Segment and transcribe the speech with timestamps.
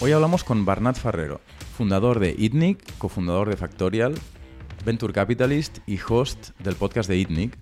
[0.00, 1.40] Hoy hablamos con Barnat Ferrero,
[1.76, 4.14] fundador de ITNIC, cofundador de Factorial,
[4.84, 7.56] Venture Capitalist y host del podcast de ITNIC,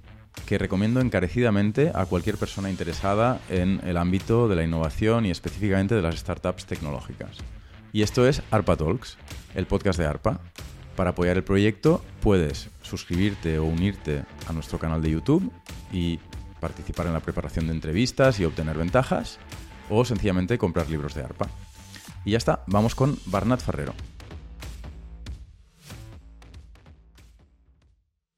[0.46, 5.94] que recomiendo encarecidamente a cualquier persona interesada en el ámbito de la innovación y específicamente
[5.94, 7.38] de las startups tecnológicas.
[7.92, 9.18] Y esto es ARPA Talks,
[9.54, 10.40] el podcast de ARPA.
[10.96, 15.50] Para apoyar el proyecto puedes suscribirte o unirte a nuestro canal de YouTube
[15.92, 16.18] y
[16.62, 19.40] participar en la preparación de entrevistas y obtener ventajas,
[19.90, 21.48] o sencillamente comprar libros de ARPA.
[22.24, 23.92] Y ya está, vamos con Barnat Ferrero.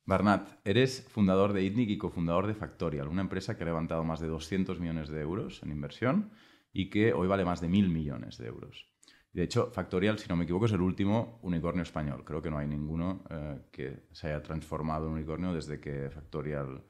[0.06, 4.20] Barnat, eres fundador de ITNIC y cofundador de Factorial, una empresa que ha levantado más
[4.20, 6.30] de 200 millones de euros en inversión
[6.72, 8.86] y que hoy vale más de mil millones de euros.
[9.34, 12.22] De hecho, Factorial, si no me equivoco, es el último unicornio español.
[12.24, 16.84] Creo que no hay ninguno eh, que se haya transformado en unicornio desde que Factorial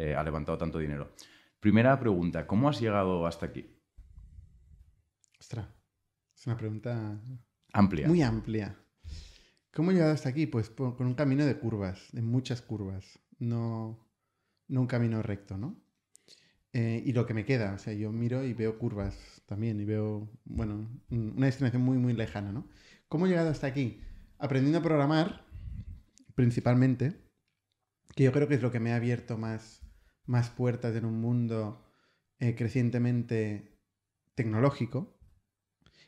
[0.00, 1.12] eh, ha levantado tanto dinero.
[1.60, 3.76] Primera pregunta, ¿cómo has llegado hasta aquí?
[5.38, 5.68] Ostras,
[6.36, 7.20] es una pregunta
[7.72, 8.08] Amplia.
[8.08, 8.76] muy amplia.
[9.72, 10.46] ¿Cómo he llegado hasta aquí?
[10.46, 14.06] Pues por- con un camino de curvas, de muchas curvas, no,
[14.68, 15.76] no un camino recto, ¿no?
[16.72, 19.84] Eh, y lo que me queda, o sea, yo miro y veo curvas también y
[19.84, 20.74] veo, bueno,
[21.10, 22.68] un- una destinación muy, muy lejana, ¿no?
[23.08, 24.00] ¿Cómo he llegado hasta aquí?
[24.38, 25.44] Aprendiendo a programar,
[26.34, 27.20] principalmente,
[28.14, 29.82] que yo creo que es lo que me ha abierto más,
[30.30, 31.84] más puertas en un mundo
[32.38, 33.76] eh, crecientemente
[34.36, 35.18] tecnológico.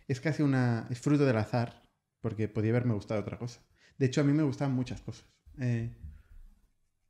[0.06, 0.86] Es casi una.
[0.90, 1.88] es fruto del azar,
[2.20, 3.60] porque podía haberme gustado otra cosa.
[3.98, 5.26] De hecho, a mí me gustaban muchas cosas.
[5.58, 5.90] Eh,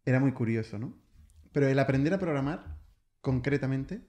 [0.05, 0.99] era muy curioso, ¿no?
[1.53, 2.79] Pero el aprender a programar,
[3.21, 4.01] concretamente,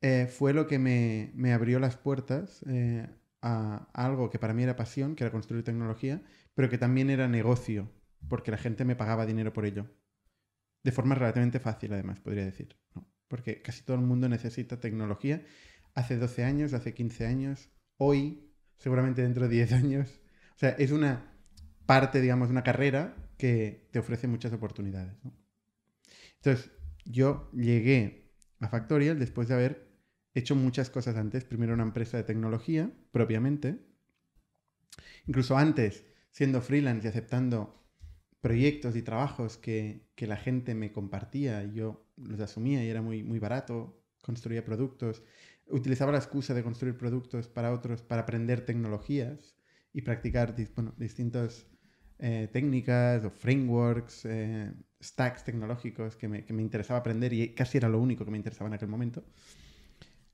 [0.00, 2.64] eh, fue lo que me, me abrió las puertas
[3.42, 6.22] a, a algo que para mí era pasión, que era construir tecnología,
[6.54, 7.90] pero que también era negocio,
[8.28, 9.86] porque la gente me pagaba dinero por ello.
[10.82, 12.76] De forma relativamente fácil, además, podría decir.
[12.94, 13.08] ¿no?
[13.28, 15.44] Porque casi todo el mundo necesita tecnología.
[15.94, 20.20] Hace 12 años, hace 15 años, hoy, seguramente dentro de 10 años.
[20.54, 21.32] O sea, es una
[21.86, 25.14] parte, digamos, de una carrera que te ofrece muchas oportunidades.
[26.36, 26.70] Entonces,
[27.04, 29.92] yo llegué a Factorial después de haber
[30.34, 31.44] hecho muchas cosas antes.
[31.44, 33.84] Primero una empresa de tecnología, propiamente.
[35.26, 37.81] Incluso antes, siendo freelance y aceptando
[38.42, 43.00] proyectos y trabajos que, que la gente me compartía y yo los asumía y era
[43.00, 45.22] muy, muy barato, construía productos,
[45.68, 49.56] utilizaba la excusa de construir productos para otros para aprender tecnologías
[49.94, 51.66] y practicar bueno, distintas
[52.18, 57.78] eh, técnicas o frameworks, eh, stacks tecnológicos que me, que me interesaba aprender y casi
[57.78, 59.24] era lo único que me interesaba en aquel momento.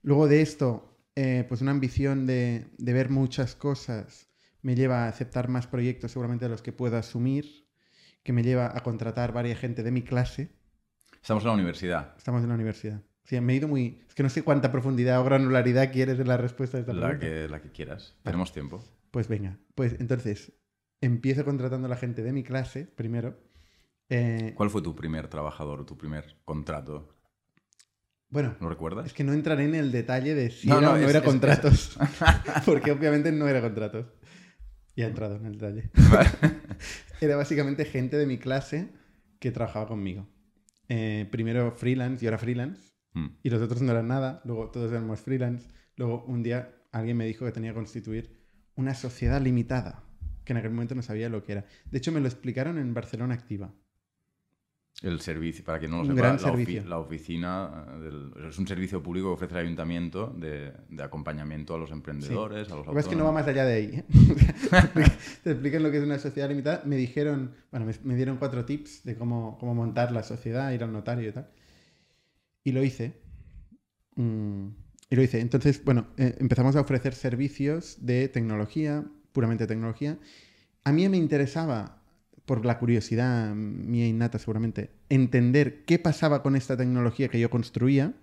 [0.03, 4.31] Luego de esto, eh, pues una ambición de, de ver muchas cosas
[4.63, 7.68] me lleva a aceptar más proyectos seguramente de los que puedo asumir,
[8.29, 10.51] que me lleva a contratar varias gente de mi clase.
[11.23, 13.01] Estamos en la universidad, Estamos en la universidad.
[13.25, 14.03] Sí, me he ido muy...
[14.07, 17.07] Es que no sé cuánta profundidad o granularidad quieres en la respuesta de esta la
[17.09, 17.27] pregunta.
[17.27, 18.17] que, la que quieras.
[18.23, 18.85] Tenemos tiempo.
[19.13, 20.53] Pues venga, pues entonces
[21.01, 23.39] empiezo contratando a la gente de mi clase primero.
[24.11, 27.15] Eh, ¿Cuál fue tu primer trabajador, tu primer contrato?
[28.29, 29.07] bueno, ¿Lo recuerdas?
[29.07, 31.09] es que no entraré en el detalle de si No, era no, o no es-
[31.09, 31.99] era es- contratos.
[32.67, 34.05] porque obviamente no era contratos.
[34.99, 35.91] Ya he entrado en el detalle.
[37.21, 38.89] era básicamente gente de mi clase
[39.39, 40.29] que trabajaba conmigo.
[40.89, 43.27] Eh, primero freelance, yo era freelance, Mm.
[43.43, 45.67] y los otros no eran nada, luego todos éramos freelance.
[45.97, 48.37] Luego un día alguien me dijo que tenía que constituir
[48.75, 50.05] una sociedad limitada,
[50.45, 51.65] que en aquel momento no sabía lo que era.
[51.91, 53.75] De hecho, me lo explicaron en Barcelona Activa.
[55.01, 56.85] El servicio, para quien no lo sepa, gran la, ofi- servicio.
[56.87, 61.73] la oficina eh, del- es un servicio público que ofrece el ayuntamiento de, de acompañamiento
[61.75, 63.35] a los emprendedores, a los Lo que pasa es que no va autónomos.
[63.35, 63.91] más allá de ahí.
[63.95, 64.05] ¿eh?
[65.45, 66.83] Te explican lo que es una sociedad limitada.
[66.85, 70.83] Me dijeron, bueno, me, me dieron cuatro tips de cómo, cómo montar la sociedad, ir
[70.83, 71.49] al notario y tal.
[72.65, 73.21] Y lo hice.
[74.17, 74.67] Mm,
[75.11, 75.41] y lo hice.
[75.41, 80.19] Entonces, bueno, eh, empezamos a ofrecer servicios de tecnología, puramente tecnología.
[80.83, 81.98] A mí me interesaba,
[82.49, 88.15] por la curiosidad mía innata seguramente, entender qué pasaba con esta tecnología que yo construía,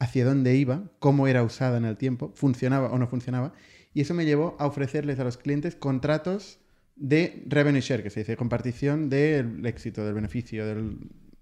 [0.00, 3.52] hacia dónde iba, cómo era usada en el tiempo, funcionaba o no funcionaba.
[3.94, 6.58] Y eso me llevó a ofrecerles a los clientes contratos
[6.96, 10.98] de revenue share, que se dice compartición del éxito, del beneficio, del-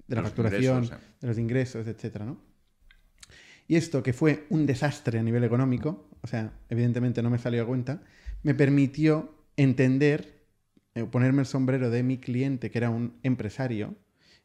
[0.08, 1.14] de la Los facturación, ingresos, eh.
[1.20, 2.38] de los ingresos, etcétera, ¿no?
[3.68, 7.62] Y esto, que fue un desastre a nivel económico, o sea, evidentemente no me salió
[7.62, 8.02] a cuenta,
[8.42, 10.35] me permitió entender,
[11.04, 13.96] ponerme el sombrero de mi cliente, que era un empresario,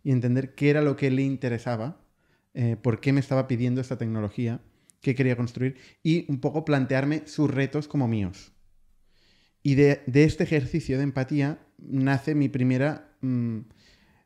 [0.03, 2.01] y entender qué era lo que le interesaba,
[2.53, 4.61] eh, por qué me estaba pidiendo esta tecnología,
[4.99, 8.51] qué quería construir, y un poco plantearme sus retos como míos.
[9.63, 13.59] Y de, de este ejercicio de empatía nace mi primera mm,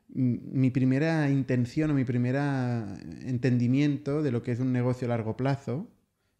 [0.08, 5.36] mi primera intención o mi primer entendimiento de lo que es un negocio a largo
[5.36, 5.90] plazo,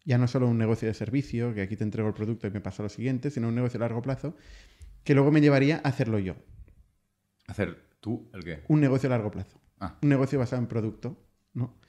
[0.05, 2.61] ya no solo un negocio de servicio, que aquí te entrego el producto y me
[2.61, 4.35] pasa lo siguiente, sino un negocio a largo plazo,
[5.07, 6.35] que luego me llevaría a hacerlo yo.
[7.47, 8.63] ¿Hacer tú el qué?
[8.67, 9.61] Un negocio a largo plazo.
[9.79, 9.97] Ah.
[10.01, 11.79] Un negocio basado en producto, ¿no?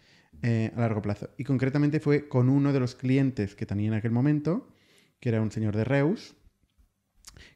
[0.43, 1.29] Eh, a largo plazo.
[1.37, 4.73] Y concretamente fue con uno de los clientes que tenía en aquel momento,
[5.19, 6.37] que era un señor de Reus,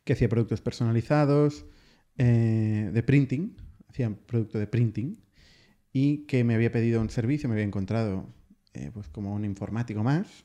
[0.02, 1.64] que hacía productos personalizados
[2.18, 3.56] eh, de printing,
[3.88, 5.24] hacía producto de printing,
[5.92, 8.34] y que me había pedido un servicio, me había encontrado
[8.74, 10.44] eh, pues como un informático más,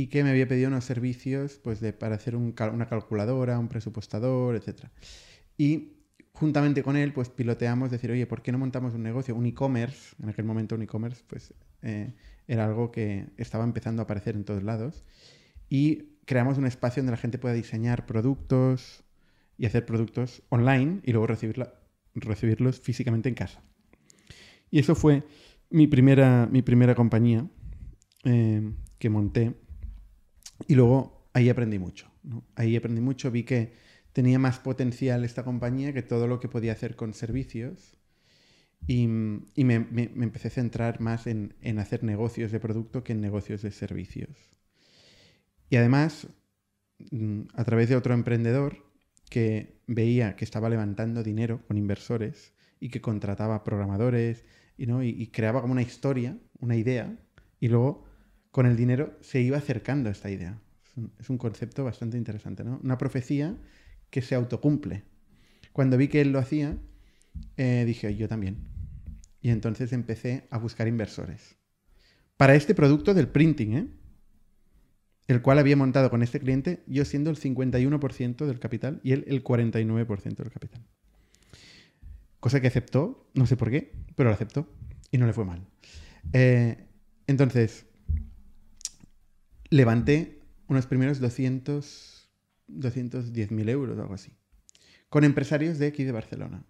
[0.00, 4.56] y que me había pedido unos servicios pues de, para hacer una calculadora, un presupuestador,
[4.56, 4.86] etc.
[5.58, 5.92] Y
[6.32, 9.34] juntamente con él, pues piloteamos decir, oye, ¿por qué no montamos un negocio?
[9.34, 11.52] Un e-commerce, en aquel momento un e-commerce, pues
[11.82, 12.14] eh,
[12.48, 15.04] era algo que estaba empezando a aparecer en todos lados.
[15.68, 19.04] Y creamos un espacio donde la gente pueda diseñar productos
[19.58, 23.62] y hacer productos online y luego recibirlos físicamente en casa.
[24.70, 25.24] Y eso fue
[25.68, 27.46] mi primera, mi primera compañía
[28.24, 28.62] eh,
[28.98, 29.54] que monté.
[30.66, 32.10] Y luego ahí aprendí mucho.
[32.54, 33.72] Ahí aprendí mucho, vi que
[34.12, 37.96] tenía más potencial esta compañía que todo lo que podía hacer con servicios.
[38.86, 43.70] Y, me, empecé a centrar más en, hacer negocios de producto que en negocios de
[43.70, 44.56] servicios.
[45.68, 46.26] Y además,
[47.10, 48.84] mm, a través de otro emprendedor
[49.28, 54.44] que veía que estaba levantando dinero con inversores y que contrataba programadores
[54.76, 55.02] y, ¿no?
[55.04, 57.16] y, creaba como una historia, una idea,
[57.60, 58.09] y luego
[58.50, 60.60] con el dinero se iba acercando a esta idea.
[61.18, 62.80] Es un, concepto bastante interesante, ¿no?
[62.82, 63.56] Una profecía
[64.10, 65.04] que se autocumple.
[65.72, 66.76] Cuando vi que él lo hacía,
[67.56, 68.68] eh, dije, yo también.
[69.40, 71.56] Y entonces empecé a buscar inversores.
[72.36, 73.86] Para este producto del printing, ¿eh?
[75.28, 79.24] el cual había montado con este cliente, yo siendo el 51% del capital y él
[79.28, 80.82] el 49% del capital.
[82.40, 84.68] Cosa que aceptó, no sé por qué, pero lo aceptó
[85.10, 85.64] y no le fue mal.
[86.32, 86.88] Eh,
[87.26, 87.86] entonces,
[89.70, 92.20] levanté unos primeros 200
[92.78, 94.32] 210.000 euros o algo así.
[95.08, 96.64] Con empresarios de aquí de Barcelona.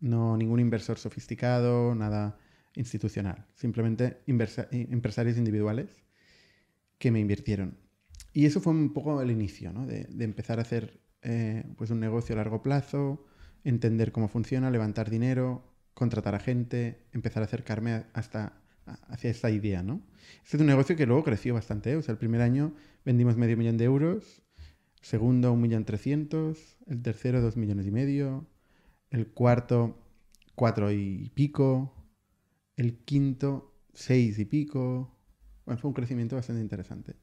[0.00, 2.38] No ningún inversor sofisticado, nada
[2.74, 3.46] institucional.
[3.54, 6.02] Simplemente empresarios individuales
[6.98, 7.78] que me invirtieron.
[8.32, 9.86] Y eso fue un poco el inicio, ¿no?
[9.86, 13.26] de, empezar a hacer eh, pues un negocio a largo plazo,
[13.64, 18.61] entender cómo funciona, levantar dinero, contratar a gente, empezar a acercarme hasta
[19.08, 20.02] hacia esta idea, ¿no?
[20.44, 21.92] Este es un negocio que luego creció bastante.
[21.92, 21.96] ¿eh?
[21.96, 22.74] O sea, el primer año
[23.04, 24.42] vendimos medio millón de euros
[25.02, 26.56] segundo 1.300.000,
[26.86, 28.46] el tercero 2 millones y medio,
[29.10, 29.98] el cuarto
[30.54, 31.92] 4 y pico,
[32.76, 35.18] el quinto 6 y pico.
[35.66, 37.16] Bueno, fue un crecimiento bastante interesante.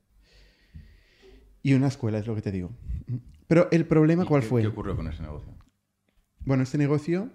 [1.64, 2.72] Y una escuela, es lo que te digo.
[3.48, 4.62] Pero el problema, ¿cuál fue?
[4.62, 5.54] ¿Qué ocurrió con ese negocio?
[6.46, 7.32] Bueno, este negocio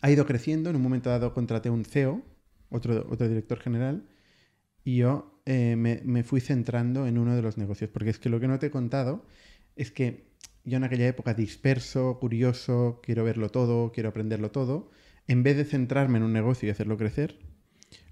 [0.00, 0.70] ha ido creciendo.
[0.70, 2.22] En un momento dado contraté un CEO,
[2.72, 4.04] otro, otro director general,
[4.84, 8.40] y yo eh, me, fui centrando en uno de los negocios, porque es que lo
[8.40, 9.24] que no te he contado
[9.76, 10.30] es que
[10.64, 14.90] yo en aquella época disperso, curioso, quiero verlo todo, quiero aprenderlo todo,
[15.26, 17.38] en vez de centrarme en un negocio y hacerlo crecer,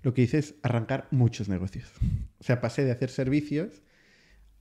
[0.03, 1.91] lo que hice es arrancar muchos negocios.
[2.39, 3.83] O sea, pasé de hacer servicios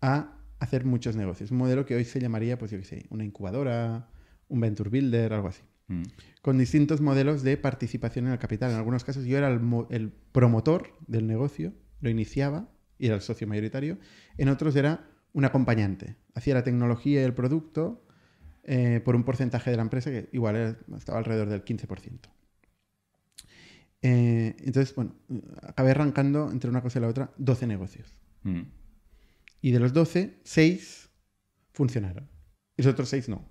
[0.02, 1.52] a hacer muchos negocios.
[1.52, 4.10] Un modelo que hoy se llamaría, pues yo qué sé, una incubadora,
[4.48, 5.62] un venture builder, algo así.
[5.90, 6.04] Mm.
[6.42, 8.72] Con distintos modelos de participación en el capital.
[8.72, 13.48] En algunos casos yo era el promotor del negocio lo iniciaba y era el socio
[13.48, 13.98] mayoritario.
[14.38, 16.16] En otros era un acompañante.
[16.34, 18.06] Hacía la tecnología y el producto
[18.64, 22.20] eh, por un porcentaje de la empresa que igual estaba alrededor del 15%.
[24.02, 25.16] Eh, entonces, bueno,
[25.62, 28.16] acabé arrancando entre una cosa y la otra 12 negocios.
[28.44, 28.62] Mm.
[29.62, 31.10] Y de los 12, 6
[31.74, 32.30] funcionaron.
[32.78, 33.46] Y los otros 6 no.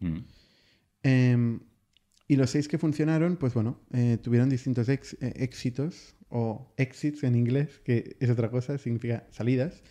[0.00, 0.18] Mm.
[1.02, 1.60] Em,
[2.30, 7.80] y los 6 que funcionaron, pues bueno, eh, tuvieron distintos éxitos o exits en inglés,
[7.82, 9.82] que es otra cosa, significa salidas.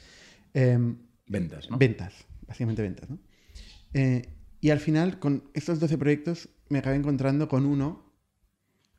[0.53, 1.77] Em, ventas, ¿no?
[1.77, 2.13] Ventas,
[2.47, 3.19] básicamente ventas, ¿no?
[3.93, 4.21] Eh,
[4.61, 8.09] y al final, con estos 12 proyectos, me acabé encontrando con uno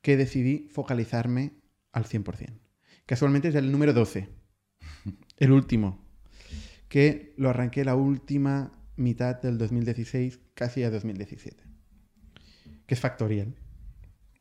[0.02, 1.54] que decidí focalizarme
[1.92, 2.60] al 100%.
[3.06, 4.28] Casualmente es el número 12,
[5.38, 6.04] el último,
[6.90, 11.69] que lo arranqué la última mitad del 2016, casi a 2017,
[12.90, 13.54] que es Factorial,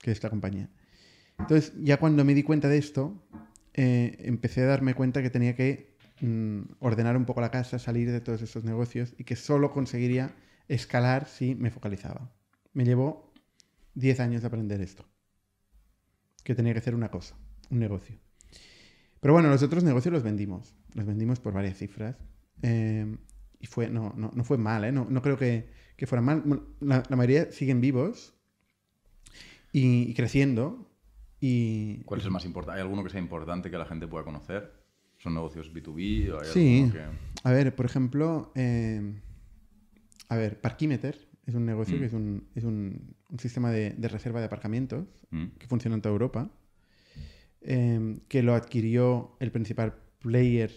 [0.02, 0.72] que es esta compañía.
[1.38, 3.24] Entonces, ya cuando me di cuenta de esto,
[3.76, 8.12] eh, empecé a darme cuenta que tenía que mm, ordenar un poco la casa, salir
[8.12, 10.34] de todos estos negocios y que solo conseguiría
[10.68, 12.34] escalar si me focalizaba.
[12.74, 13.32] Me llevó
[13.94, 15.06] 10 años de aprender esto.
[16.44, 17.36] Que tenía que hacer una cosa,
[17.70, 18.18] un negocio.
[19.20, 20.74] Pero bueno, los otros negocios los vendimos.
[20.96, 22.18] Los vendimos por varias cifras.
[22.64, 23.16] Eh,
[23.60, 24.92] y fue, no, no, no, fue mal, ¿eh?
[24.92, 26.66] no, no creo que, que fuera mal.
[26.80, 28.34] La, la, mayoría siguen vivos
[29.72, 30.86] y, y creciendo.
[31.42, 32.80] Y, ¿Cuál es el más importante?
[32.80, 34.74] ¿Hay alguno que sea importante que la gente pueda conocer?
[35.18, 36.32] ¿Son negocios B2B?
[36.32, 36.90] ¿O hay Sí.
[36.92, 37.04] que-
[37.44, 39.22] A ver, por ejemplo, eh,
[40.30, 42.00] a ver, Parkimeter es un negocio Mm.
[42.00, 45.46] que es un, es un- un sistema de, de reserva de aparcamientos Mm.
[45.58, 46.50] que funciona en toda Europa,
[47.62, 50.72] eh, que lo adquirió el principal player,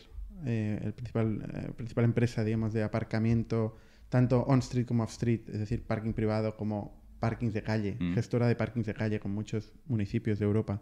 [0.44, 3.76] eh, el principal, eh, principal empresa, digamos, de aparcamiento,
[4.08, 8.14] tanto on-street como off-street, es decir, parking privado como parkings de calle, Mm.
[8.14, 10.74] gestora de parkings de calle con muchos municipios de Europa,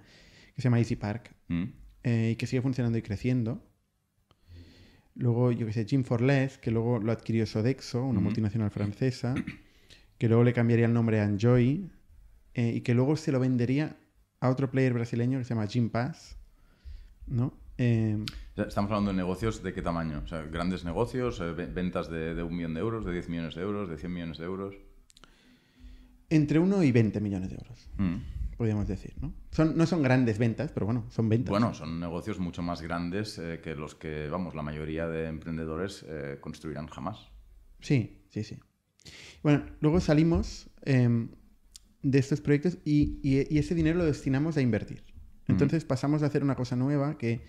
[0.54, 1.64] que se llama Easy Park Mm.
[2.04, 3.62] eh, y que sigue funcionando y creciendo.
[5.16, 8.23] Luego, yo que sé, Jim for Less, que luego lo adquirió Sodexo, una Ujú.
[8.28, 9.35] multinacional francesa,
[10.18, 11.90] que luego le cambiaría el nombre a Enjoy
[12.54, 13.97] eh, y que luego se lo vendería
[14.40, 16.37] a otro player brasileño que se llama Jim Pass,
[17.26, 17.52] ¿no?
[17.78, 18.16] Eh,
[18.54, 20.23] sea, Estamos hablando de negocios de qué tamaño?
[20.25, 23.28] O sea, grandes negocios, eh, ve- ventas de, de un millón de euros, de 10
[23.28, 24.75] millones de euros, de 100 millones de euros.
[26.30, 28.16] Entre 1 y 20 millones de euros, Mm.
[28.56, 29.34] podríamos decir, ¿no?
[29.50, 31.50] Son, no son grandes ventas, pero bueno, son ventas.
[31.50, 36.04] Bueno, son negocios mucho más grandes eh, que los que, vamos, la mayoría de emprendedores
[36.08, 37.18] eh, construirán jamás.
[37.80, 38.58] Sí, sí, sí.
[39.42, 41.30] Bueno, luego salimos em,
[42.02, 45.04] de estos proyectos y, y- y ese dinero lo destinamos a invertir.
[45.49, 47.40] Entonces pasamos a hacer una cosa nueva que,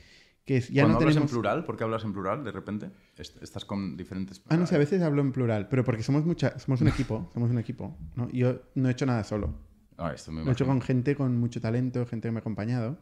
[0.45, 1.31] que es ya Cuando no hablas tenemos...
[1.31, 2.89] en plural, ¿por qué hablas en plural de repente?
[3.17, 4.41] Est- Estás con diferentes...
[4.49, 7.29] Ah, no sé, a veces hablo en plural, pero porque somos mucha, somos un equipo,
[7.33, 7.95] somos un equipo.
[8.15, 8.29] ¿no?
[8.31, 9.53] Yo no he hecho nada solo.
[9.97, 12.41] Ah, esto me Lo he hecho con gente con mucho talento, gente que me ha
[12.41, 12.99] acompañado.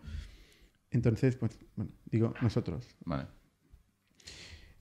[0.91, 2.87] Entonces, pues, bueno, digo nosotros.
[3.05, 3.27] Vale.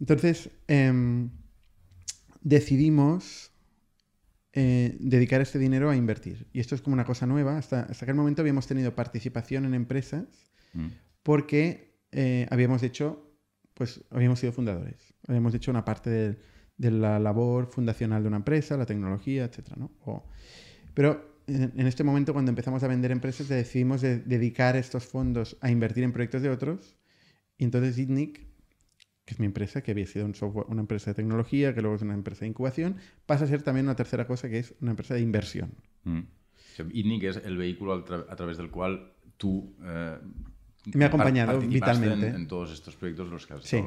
[0.01, 1.31] Entonces, em,
[2.41, 3.53] decidimos
[4.53, 6.49] eh, dedicar este dinero a invertir.
[6.53, 7.57] Y esto es como una cosa nueva.
[7.59, 10.25] Hasta, hasta aquel momento habíamos tenido participación en empresas
[10.75, 10.89] Mm.
[11.23, 13.33] porque eh, habíamos hecho,
[13.75, 15.15] pues habíamos sido fundadores.
[15.27, 16.39] Habíamos hecho una parte de,
[16.77, 19.77] de la labor fundacional de una empresa, la tecnología, etc.
[19.77, 19.91] ¿no?
[20.05, 20.25] O-
[20.95, 25.57] pero en, en este momento, cuando empezamos a vender empresas, decidimos de- dedicar estos fondos
[25.61, 26.97] a invertir en proyectos de otros.
[27.57, 28.47] Y entonces ITNIC,
[29.25, 31.97] que es mi empresa, que había sido un software- una empresa de tecnología, que luego
[31.97, 32.97] es una empresa de incubación,
[33.27, 35.73] pasa a ser también una tercera cosa, que es una empresa de inversión.
[36.05, 36.21] Mm.
[36.93, 39.77] ITNIC es el vehículo al tra- a través del cual tú...
[39.83, 40.19] eh,
[40.95, 42.29] Me ha acompañado vitalmente.
[42.29, 43.83] En, en todos estos proyectos los que has Sí.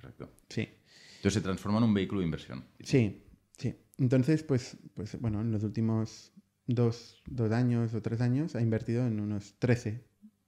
[0.00, 0.30] Perfecto.
[0.48, 0.68] Sí.
[1.16, 2.64] Entonces se transforma en un vehículo de inversión.
[2.80, 3.22] Sí,
[3.58, 3.74] sí.
[3.98, 6.32] Entonces, pues, pues bueno, en los últimos
[6.66, 10.04] dos, dos años o tres años ha invertido en unos 13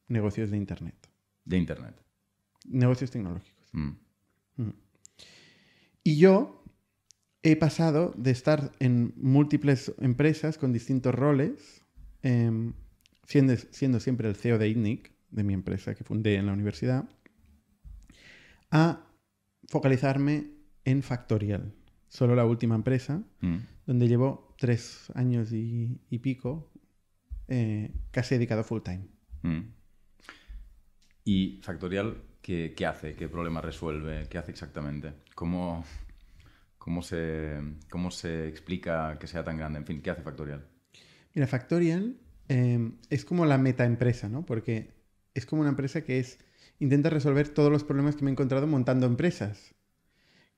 [0.08, 0.94] negocios de Internet,
[1.44, 1.94] De Internet.
[2.66, 3.68] negocios tecnológicos.
[3.72, 3.90] Mm.
[4.56, 4.72] Mm.
[6.04, 6.62] Y yo
[7.42, 11.82] he pasado de estar en múltiples empresas con distintos roles,
[12.22, 12.72] em,
[13.26, 17.08] siendo, siendo siempre el CEO de ITNIC, de mi empresa que fundé en la universidad,
[18.70, 19.04] a
[19.68, 20.50] focalizarme
[20.84, 21.74] en Factorial,
[22.08, 23.56] solo la última empresa, Mm.
[23.86, 26.70] donde llevo tres años y, y pico
[27.48, 29.06] eh, casi dedicado full time.
[29.42, 29.60] Mm.
[31.24, 33.14] ¿Y Factorial qué, qué hace?
[33.14, 34.26] ¿Qué problema resuelve?
[34.28, 35.12] ¿Qué hace exactamente?
[35.34, 35.84] ¿Cómo,
[36.78, 37.58] cómo, se,
[37.90, 39.78] ¿Cómo se explica que sea tan grande?
[39.78, 40.66] En fin, ¿qué hace Factorial?
[41.34, 42.16] Mira, Factorial
[42.48, 44.44] eh, es como la metaempresa, ¿no?
[44.46, 44.97] Porque
[45.38, 46.38] es como una empresa que es
[46.78, 49.74] intenta resolver todos los problemas que me he encontrado montando empresas.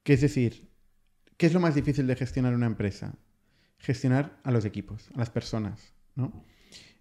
[0.02, 0.70] Que es decir,
[1.36, 3.14] ¿qué es lo más difícil de gestionar una empresa?
[3.78, 6.44] Gestionar a los equipos, a las personas, ¿no?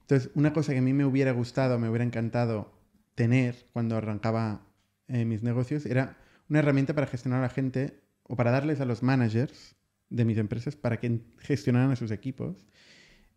[0.01, 2.73] Entonces, una cosa que a mí me hubiera gustado, me hubiera encantado
[3.15, 4.65] tener cuando arrancaba
[5.07, 6.17] eh, mis negocios era
[6.49, 9.75] una herramienta para gestionar a la gente o para darles a los managers
[10.09, 12.65] de mis empresas para que gestionaran a sus equipos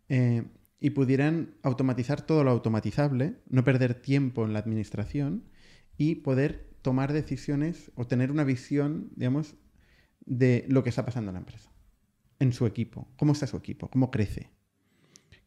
[0.09, 0.43] eh,
[0.83, 5.45] y pudieran automatizar todo lo automatizable, no perder tiempo en la administración
[5.97, 9.55] y poder tomar decisiones o tener una visión, digamos,
[10.25, 11.71] de lo que está pasando en la empresa,
[12.39, 14.51] en su equipo, cómo está su equipo, cómo crece,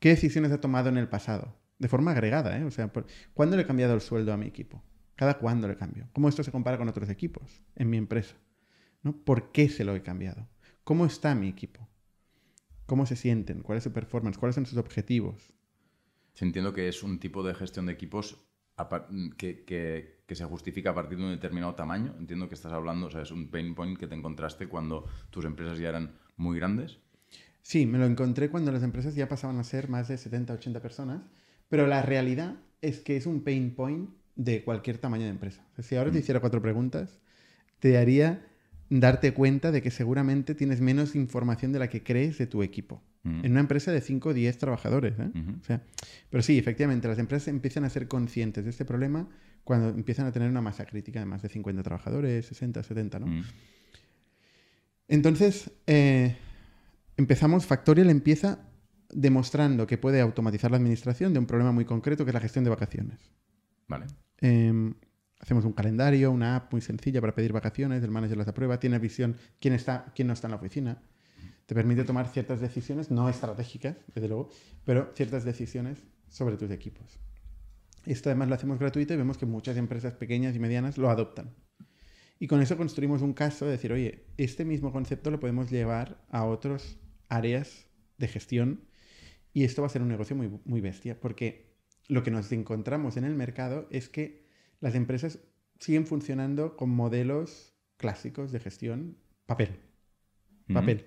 [0.01, 2.65] qué decisiones ha tomado en el pasado, de forma agregada, ¿eh?
[2.65, 2.91] O sea,
[3.35, 4.83] ¿cuándo le he cambiado el sueldo a mi equipo?
[5.17, 6.09] ¿Cada cuándo le cambio?
[6.15, 8.37] ¿Cómo esto se compara con otros equipos en mi empresa?
[9.03, 9.15] ¿no?
[9.15, 10.49] ¿Por qué se lo he cambiado?
[10.83, 11.87] ¿Cómo está mi equipo?
[12.87, 13.63] ¿Cómo se sienten?
[13.63, 14.39] ¿Cuál es su performance?
[14.39, 15.53] ¿Cuáles son sus objetivos?
[16.35, 18.37] Sí, Entiendo que es un tipo de gestión de equipos
[19.39, 22.15] que, que- que se justifica a partir de un determinado tamaño.
[22.19, 25.45] Entiendo que estás hablando, o sea, es un pain point que te encontraste cuando tus
[25.45, 26.99] empresas ya eran muy grandes.
[27.63, 30.81] Sí, me lo encontré cuando las empresas ya pasaban a ser más de 70, 80
[30.81, 31.23] personas,
[31.69, 35.67] pero la realidad es que es un pain point de cualquier tamaño de empresa.
[35.73, 37.19] O sea, si ahora te hiciera cuatro preguntas,
[37.81, 38.47] te haría
[38.89, 43.03] darte cuenta de que seguramente tienes menos información de la que crees de tu equipo.
[43.25, 43.45] Mm.
[43.45, 45.15] En una empresa de 5 o 10 trabajadores.
[45.19, 45.31] ¿eh?
[45.61, 45.83] O sea,
[46.31, 49.29] pero sí, efectivamente, las empresas empiezan a ser conscientes de este problema
[49.65, 53.27] cuando empiezan a tener una masa crítica de más de 50 trabajadores, 60, 70, ¿no?
[53.27, 53.43] Mm.
[55.09, 56.37] Entonces, eh,
[57.17, 58.61] empezamos, Factorial empieza
[59.13, 62.65] demostrando que puede automatizar la administración de un problema muy concreto que es la gestión
[62.65, 63.19] de vacaciones.
[63.89, 64.07] Vale.
[64.41, 64.95] Em,
[65.47, 68.99] hacemos un calendario, una app muy sencilla para pedir vacaciones, el manager las aprueba, tiene
[68.99, 71.01] visión quién está, quién no está en la oficina.
[71.67, 74.49] Te permite tomar ciertas decisiones, no estratégicas, desde luego,
[74.85, 77.21] pero ciertas decisiones sobre tus equipos.
[78.07, 81.55] Esto además lo hacemos gratuito y vemos que muchas empresas pequeñas y medianas lo adoptan.
[82.41, 86.27] Y con eso construimos un caso de decir, oye, este mismo concepto lo podemos llevar
[86.29, 86.99] a otras
[87.29, 87.87] áreas
[88.19, 88.81] de gestión
[89.53, 91.77] y esto va a ser un negocio muy, muy bestia, porque
[92.09, 94.46] lo que nos encontramos en el mercado es que
[94.81, 95.41] las empresas
[95.79, 99.17] siguen funcionando con modelos clásicos de gestión,
[99.47, 99.81] papel.
[100.73, 101.07] Papel.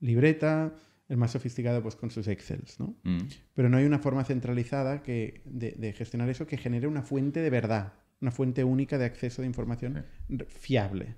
[0.00, 0.74] Libreta,
[1.08, 2.96] el más sofisticado pues con sus Excels, ¿no?
[3.02, 3.28] Mm.
[3.54, 7.40] Pero no hay una forma centralizada que, de, de gestionar eso que genere una fuente
[7.40, 10.06] de verdad, una fuente única de acceso de información
[10.48, 11.16] fiable.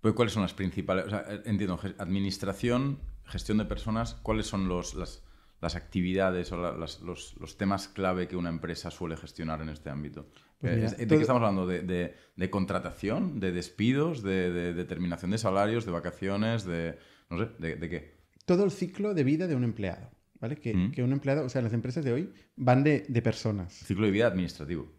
[0.00, 1.06] Pues, ¿Cuáles son las principales?
[1.06, 5.24] O sea, eh, entiendo, administración, gestión de personas, ¿cuáles son los, las,
[5.60, 9.68] las actividades o la- las- los, los temas clave que una empresa suele gestionar en
[9.70, 10.28] este ámbito?
[10.58, 11.66] Pues Eh, mira, ¿De todo- qué estamos hablando?
[11.66, 13.40] ¿De, de- de contratación?
[13.40, 14.22] ¿De despidos?
[14.22, 15.84] De, de determinación de salarios?
[15.86, 16.64] ¿De vacaciones?
[16.64, 16.98] ¿De,
[17.30, 18.16] no sé, de, de qué?
[18.44, 20.10] Todo el ciclo de vida de un empleado,
[20.40, 20.56] ¿vale?
[20.56, 20.92] Que, Mm.
[20.92, 23.72] que un empleado, o sea, las empresas de hoy van de, de personas.
[23.72, 24.92] Ciclo de vida administrativo.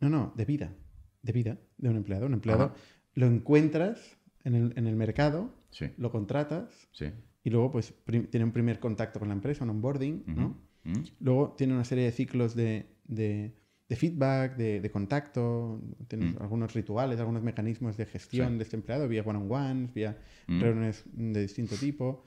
[0.00, 0.74] No, no, de vida.
[1.22, 2.26] De vida de un empleado.
[2.26, 2.74] Un empleado Ajá.
[3.14, 7.10] lo encuentras en el, en el mercado, Sí, lo contratas sí.
[7.46, 7.94] Y luego pues
[8.30, 10.56] tiene un primer contacto con la empresa, un onboarding, ¿no?
[11.20, 13.54] Luego tiene una serie de ciclos de, de-
[13.88, 16.42] de feedback, de, de contacto, tienes Mm.
[16.42, 18.56] algunos rituales, algunos mecanismos de gestión Sí.
[18.56, 20.60] de este empleado, vía one-on-ones, vía Mm.
[20.60, 22.24] reuniones de distinto tipo.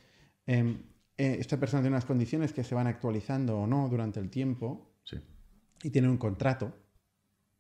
[0.48, 0.78] Em,
[1.18, 4.94] eh, esta persona tiene unas condiciones que se van actualizando o no durante el tiempo
[5.04, 5.18] Sí,
[5.84, 6.72] y tiene un contrato.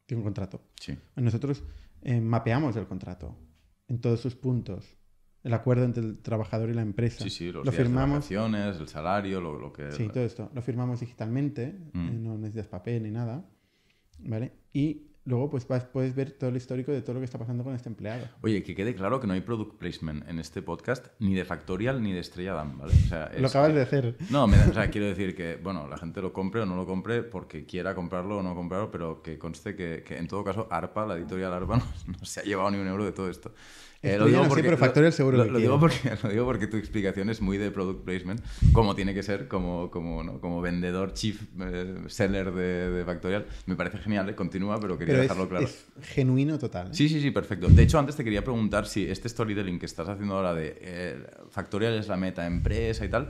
[0.05, 0.61] Tiene un contrato.
[0.79, 0.97] sí.
[1.17, 1.61] Nosotros
[2.03, 3.35] eh, mapeamos el contrato
[3.89, 4.95] en todos sus puntos.
[5.43, 7.23] El acuerdo entre el trabajador y la empresa.
[7.23, 8.15] Sí, sí, los lo días de firmamos.
[8.17, 9.91] vacaciones, el salario, lo, lo que...
[9.93, 10.49] Sí, todo esto.
[10.53, 12.07] Lo firmamos digitalmente, Mm.
[12.07, 13.45] eh, no necesitas papel ni nada.
[14.19, 14.51] ¿Vale?
[14.73, 17.63] Y luego pues vas- puedes ver todo el histórico de todo lo que está pasando
[17.63, 18.25] con este empleado.
[18.41, 22.01] Oye, que quede claro que no hay product placement en este podcast ni de Factorial
[22.03, 22.93] ni de Estrella Damm, ¿vale?
[22.93, 24.17] O sea, Lo es- acabas de hacer.
[24.29, 26.85] No, me o sea, quiero decir que, bueno, la gente lo compre o no lo
[26.85, 30.67] compre porque quiera comprarlo o no comprarlo, pero que conste que, que en todo caso
[30.69, 31.83] ARPA, la editorial ARPA, no,
[32.19, 33.53] no se ha llevado ni un euro de todo esto.
[34.01, 37.29] Eh, no sé, pero Factorial seguro lo, lo digo porque Lo digo porque tu explicación
[37.29, 40.39] es muy de product placement, como tiene que ser, como, como, ¿no?
[40.39, 43.45] como vendedor chief eh, seller de, de Factorial.
[43.65, 44.35] Me parece genial, ¿eh?
[44.35, 45.65] continúa, pero quería Pero es, dejarlo claro.
[45.65, 46.87] es genuino total.
[46.87, 46.93] ¿eh?
[46.93, 47.67] Sí, sí, sí, perfecto.
[47.67, 51.23] De hecho, antes te quería preguntar si este storytelling que estás haciendo ahora de eh,
[51.49, 53.29] Factorial es la meta empresa y tal,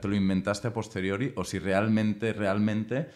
[0.00, 3.08] ¿te lo inventaste a posteriori o si realmente, realmente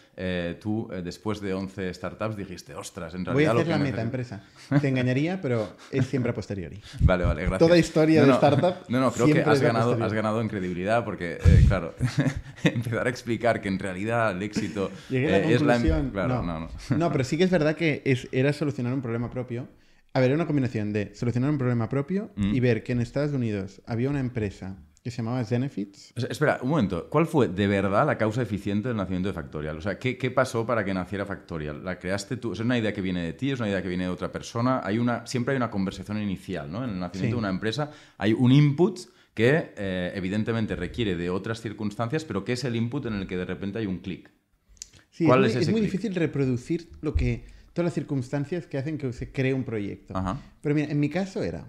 [0.59, 3.83] tú, después de 11 startups, dijiste, ostras, en Voy realidad a hacer lo la que
[3.91, 4.01] meta necesito-".
[4.01, 4.43] empresa.
[4.81, 6.80] Te engañaría, pero es siempre a posteriori.
[7.01, 7.59] Vale, vale, gracias.
[7.59, 11.03] Toda historia No, de startup No, no, creo que has ganado, has ganado en credibilidad
[11.05, 11.95] porque, eh, claro,
[12.63, 15.79] empezar a explicar que en realidad el éxito Llegué a la eh, es la...
[16.11, 16.43] Claro, no.
[16.43, 16.69] no, no.
[16.97, 19.67] No, pero sí que es verdad que es- era solucionar un problema propio.
[20.13, 22.53] A ver, era una combinación de solucionar un problema propio Mm.
[22.53, 26.13] y ver que en Estados Unidos había una empresa que se llamaba Zenefits.
[26.15, 27.09] O sea, espera, un momento.
[27.09, 29.77] ¿Cuál fue de verdad la causa eficiente del nacimiento de Factorial?
[29.77, 31.83] O sea, ¿qué, qué pasó para que naciera Factorial?
[31.83, 32.53] ¿La creaste tú?
[32.53, 33.49] ¿Es una idea que viene de ti?
[33.51, 34.81] ¿Es una idea que viene de otra persona?
[34.83, 36.83] Hay una, siempre hay una conversación inicial, ¿no?
[36.83, 37.39] En el nacimiento Sí.
[37.39, 38.99] de una empresa hay un input
[39.33, 43.37] que eh, evidentemente requiere de otras circunstancias, pero que es el input en el que
[43.37, 44.29] de repente hay un clic.
[45.09, 45.91] Sí, ¿Cuál es es muy, es ese muy clic?
[45.91, 50.15] difícil reproducir lo que, todas las circunstancias que hacen que se cree un proyecto.
[50.15, 50.37] Ajá.
[50.61, 51.65] Pero mira, en mi caso era,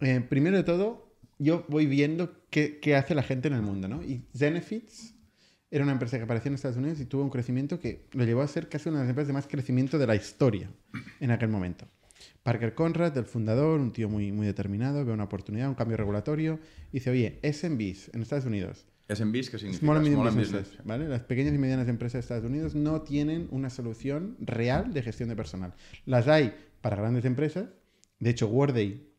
[0.00, 1.09] eh, primero de todo,
[1.40, 4.02] yo voy viendo qué, qué hace la gente en el mundo, ¿no?
[4.02, 5.14] Y Zenefits
[5.70, 8.42] era una empresa que apareció en Estados Unidos y tuvo un crecimiento que lo llevó
[8.42, 10.70] a ser casi una de las empresas de más crecimiento de la historia
[11.18, 11.86] en aquel momento.
[12.42, 16.58] Parker Conrad, el fundador, un tío muy, muy determinado, ve una oportunidad, un cambio regulatorio,
[16.92, 19.80] y dice, oye, SMBs en Estados Unidos, SMBs, ¿qué significa?
[19.80, 20.86] Small and Medium and Businesses, Business.
[20.86, 21.08] ¿vale?
[21.08, 25.28] Las pequeñas y medianas empresas de Estados Unidos no tienen una solución real de gestión
[25.28, 25.74] de personal.
[26.06, 27.70] Las hay para grandes empresas.
[28.20, 29.09] De hecho, Worday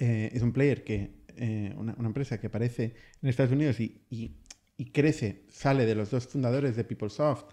[0.00, 4.02] eh, es un player que, eh, una, una empresa que aparece en Estados Unidos y,
[4.10, 4.32] y-
[4.76, 7.44] y crece, sale de los dos fundadores de PeopleSoft,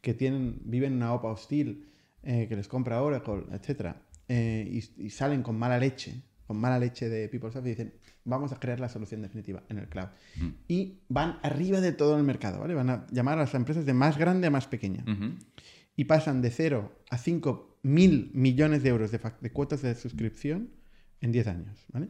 [0.00, 1.88] que tienen, viven en una OPA hostil,
[2.22, 3.96] eh, que les compra Oracle, etc.
[4.28, 8.60] y, y salen con mala leche, con mala leche de PeopleSoft y dicen, vamos a
[8.60, 10.08] crear la solución definitiva en el cloud.
[10.36, 10.48] Mm.
[10.68, 12.74] Y van arriba de todo el mercado, ¿vale?
[12.74, 15.04] Van a llamar a las empresas de más grande a más pequeña
[15.96, 20.70] y pasan de 0 a 5 mil millones de euros de, de cuotas de suscripción
[21.20, 22.08] en 10 años, ¿vale?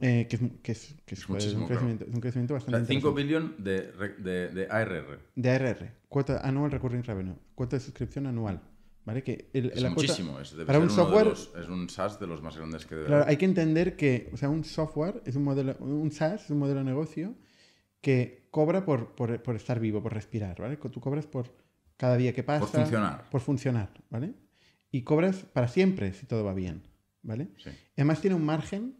[0.00, 2.54] Eh, que es, que es, que es, Es joder, es un crecimiento, es un crecimiento
[2.54, 3.22] O bastante sea, 5 interesante.
[3.22, 5.18] billion de, de, de ARR.
[5.34, 8.60] de ARR, cuota Annual Recurring Revenue, cuota de suscripción anual,
[9.04, 9.24] ¿vale?
[9.24, 10.38] Que el- Es la cuota- muchísimo.
[10.38, 12.94] Es, debe para ser un software- los- es un SaaS de los más grandes que
[12.94, 16.44] debe Claro, hay que entender que, o sea, un software es un modelo, un SaaS
[16.44, 17.34] es un modelo de negocio
[18.00, 20.76] que cobra por, por- por estar vivo, por respirar, ¿vale?
[20.76, 21.52] Tú cobras por
[21.96, 22.60] cada día que pasa.
[22.60, 23.28] Por funcionar.
[23.30, 24.32] Por funcionar, ¿vale?
[24.92, 26.82] Y cobras para siempre si todo va bien,
[27.28, 27.50] ¿vale?
[27.58, 27.70] Sí.
[27.96, 28.96] Además tiene un margen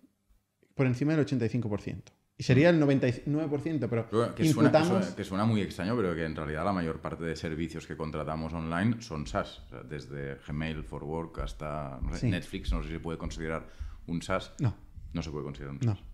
[0.75, 2.03] por encima del 85%.
[2.41, 6.25] Y sería el 99%, pero que, suena, que, suena, que suena muy extraño, pero que
[6.25, 9.59] en realidad la mayor parte de servicios que contratamos online son SaaS.
[9.67, 12.31] O sea, desde Gmail for Work hasta no Sí.
[12.31, 13.67] Netflix, no sé si se puede considerar
[14.07, 14.53] un SaaS.
[14.61, 14.73] No,
[15.13, 15.97] No se puede considerar un no.
[15.97, 16.05] SaaS.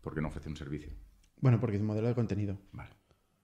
[0.00, 0.90] Porque no ofrece un servicio.
[1.40, 2.58] Bueno, porque es un modelo de contenido.
[2.72, 2.90] Vale.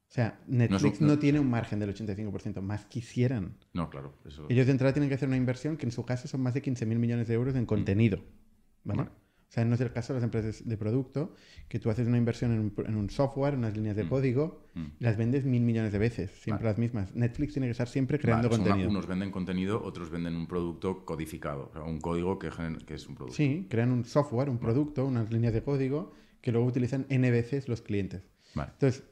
[0.09, 3.57] O sea, Netflix no, no- tiene un margen del 85%, más quisieran.
[3.75, 4.15] No, claro.
[4.25, 4.47] Eso...
[4.49, 6.63] Ellos de entrada tienen que hacer una inversión que en su caso son más de
[6.63, 8.21] 15.000 millones de euros en contenido.
[8.85, 9.03] ¿vale?
[9.03, 11.35] O sea, no es el caso de las empresas de producto,
[11.69, 14.63] que tú haces una inversión en un, en un software, en unas líneas de código,
[14.75, 14.85] Mm.
[15.01, 16.71] y las vendes mil millones de veces, siempre Vale.
[16.73, 17.15] las mismas.
[17.15, 18.91] Netflix tiene que estar siempre creando Vale, son una- contenido.
[18.91, 21.69] unos venden contenido, otros venden un producto codificado.
[21.71, 22.51] O sea, un código que,
[22.87, 23.37] que es un producto.
[23.37, 27.69] Sí, crean un software, un producto, unas líneas de código que luego utilizan N veces
[27.69, 28.23] los clientes.
[28.55, 28.71] Vale.
[28.75, 29.03] Entonces,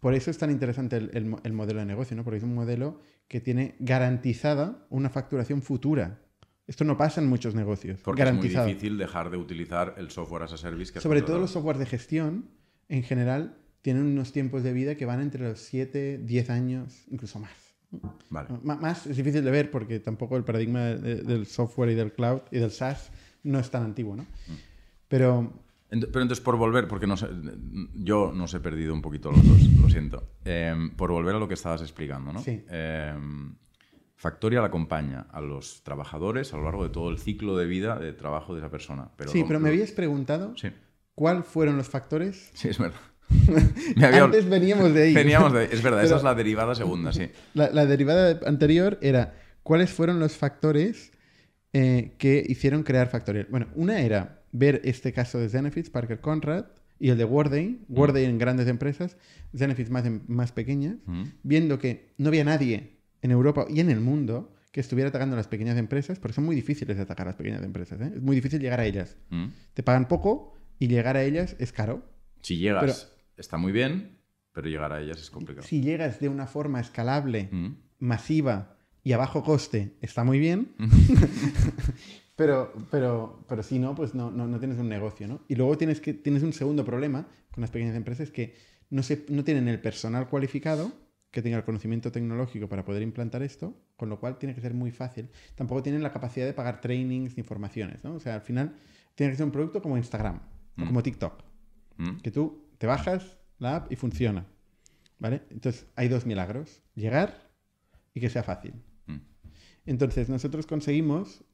[0.00, 2.24] por eso es tan interesante el, el mo- el modelo de negocio, ¿no?
[2.24, 6.20] Porque es un modelo que tiene garantizada una facturación futura.
[6.66, 8.00] Esto no pasa en muchos negocios.
[8.02, 11.38] Porque es muy difícil dejar de utilizar el software as a service que Sobre todo
[11.38, 12.50] los softwares de gestión,
[12.88, 17.38] en general, tienen unos tiempos de vida que van entre los 7, 10 años, incluso
[17.38, 17.52] más.
[18.30, 18.48] Vale.
[18.64, 22.40] Más es difícil de ver porque tampoco el paradigma de- del software y del cloud
[22.50, 23.10] y del SaaS
[23.44, 24.24] no es tan antiguo, ¿no?
[24.24, 24.52] Mm.
[25.06, 25.52] Pero
[25.90, 27.28] Ent- Pero entonces, por volver, porque no sé,
[27.94, 30.28] yo nos he perdido un poquito los dos, lo siento.
[30.44, 32.40] Em, por volver a lo que estabas explicando, ¿no?
[32.40, 32.64] Sí.
[32.68, 33.54] Em,
[34.18, 38.12] Factorial acompaña a los trabajadores a lo largo de todo el ciclo de vida de
[38.14, 39.10] trabajo de esa persona.
[39.16, 40.68] Pero sí, lo- pero me lo- habías preguntado Sí,
[41.14, 42.50] cuáles fueron los factores.
[42.54, 42.98] sí, es verdad.
[43.96, 45.14] Había- Antes veníamos de ahí.
[45.14, 45.64] Veníamos de...
[45.66, 47.28] Es verdad, esa es la derivada segunda, sí.
[47.54, 51.12] La, la derivada anterior era cuáles fueron los factores
[51.72, 53.48] eh, que hicieron crear Factorial.
[53.50, 56.66] Bueno, una era ver este caso de Zenefits, Parker Conrad,
[56.98, 59.16] y el de Worday, Worday en grandes empresas,
[59.54, 61.24] Zenefits más, en- más pequeñas, Mm.
[61.42, 65.38] viendo que no había nadie en Europa y en el mundo que estuviera atacando a
[65.38, 68.00] las pequeñas empresas, porque son muy difíciles de atacar a las pequeñas empresas.
[68.00, 68.12] ¿eh?
[68.16, 69.16] Es muy difícil llegar a ellas.
[69.30, 69.46] Mm.
[69.74, 72.02] Te pagan poco y llegar a ellas es caro.
[72.42, 74.18] Si llegas, Pero- está muy bien,
[74.52, 75.66] pero llegar a ellas es complicado.
[75.66, 77.74] Si llegas de una forma escalable, Mm.
[77.98, 80.68] masiva y a bajo coste, está muy bien.
[82.36, 85.40] pero, pero, pero si no, pues no, no, no tienes un negocio, ¿no?
[85.48, 88.54] Y luego tienes, que, tienes un segundo problema con las pequeñas empresas que
[88.90, 90.92] no, se, no tienen el personal cualificado
[91.30, 94.72] que tenga el conocimiento tecnológico para poder implantar esto, con lo cual tiene que ser
[94.74, 95.28] muy fácil.
[95.54, 98.14] Tampoco tienen la capacidad de pagar trainings ni formaciones, ¿no?
[98.14, 98.74] O sea, al final
[99.14, 100.36] tiene que ser un producto como Instagram
[100.78, 100.86] o Mm.
[100.86, 101.42] como TikTok,
[101.98, 102.16] Mm.
[102.22, 104.46] que tú te bajas la app y funciona,
[105.18, 105.42] ¿vale?
[105.50, 107.50] Entonces, hay dos milagros, llegar
[108.14, 108.74] y que sea fácil.
[109.06, 109.16] Mm.
[109.86, 111.44] Entonces, nosotros conseguimos,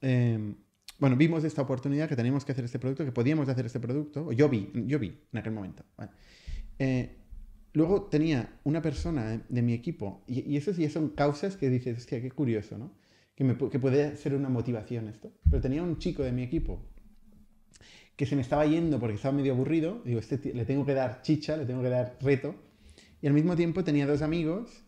[0.00, 0.54] eh,
[0.98, 4.26] bueno, vimos esta oportunidad que teníamos que hacer este producto, que podíamos hacer este producto,
[4.26, 5.84] o yo vi, yo vi en aquel momento.
[5.96, 6.10] ¿vale?
[6.78, 7.16] Eh,
[7.72, 11.98] luego tenía una persona de mi equipo, y, y eso sí son causas que dices,
[11.98, 12.92] hostia, qué curioso, ¿no?
[13.36, 15.30] Que, me, que puede ser una motivación esto.
[15.48, 16.82] Pero tenía un chico de mi equipo
[18.16, 20.02] que se me estaba yendo porque estaba medio aburrido.
[20.04, 22.56] Digo, este tío- le tengo que dar chicha, le tengo que dar reto.
[23.22, 24.82] Y al mismo tiempo tenía dos amigos,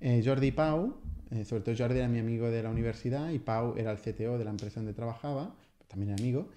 [0.00, 0.96] eh, Jordi y Pau.
[1.30, 4.38] Eh, sobre todo Jordi era mi amigo de la universidad y Pau era el CTO
[4.38, 5.54] de la empresa donde trabajaba,
[5.88, 6.48] también era amigo,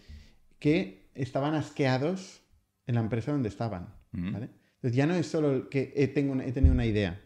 [0.59, 2.41] que estaban asqueados
[2.85, 3.93] en la empresa donde estaban.
[4.11, 4.33] Mm.
[4.33, 4.49] ¿vale?
[4.75, 7.21] Entonces ya no es solo que he, tengo he tenido una idea.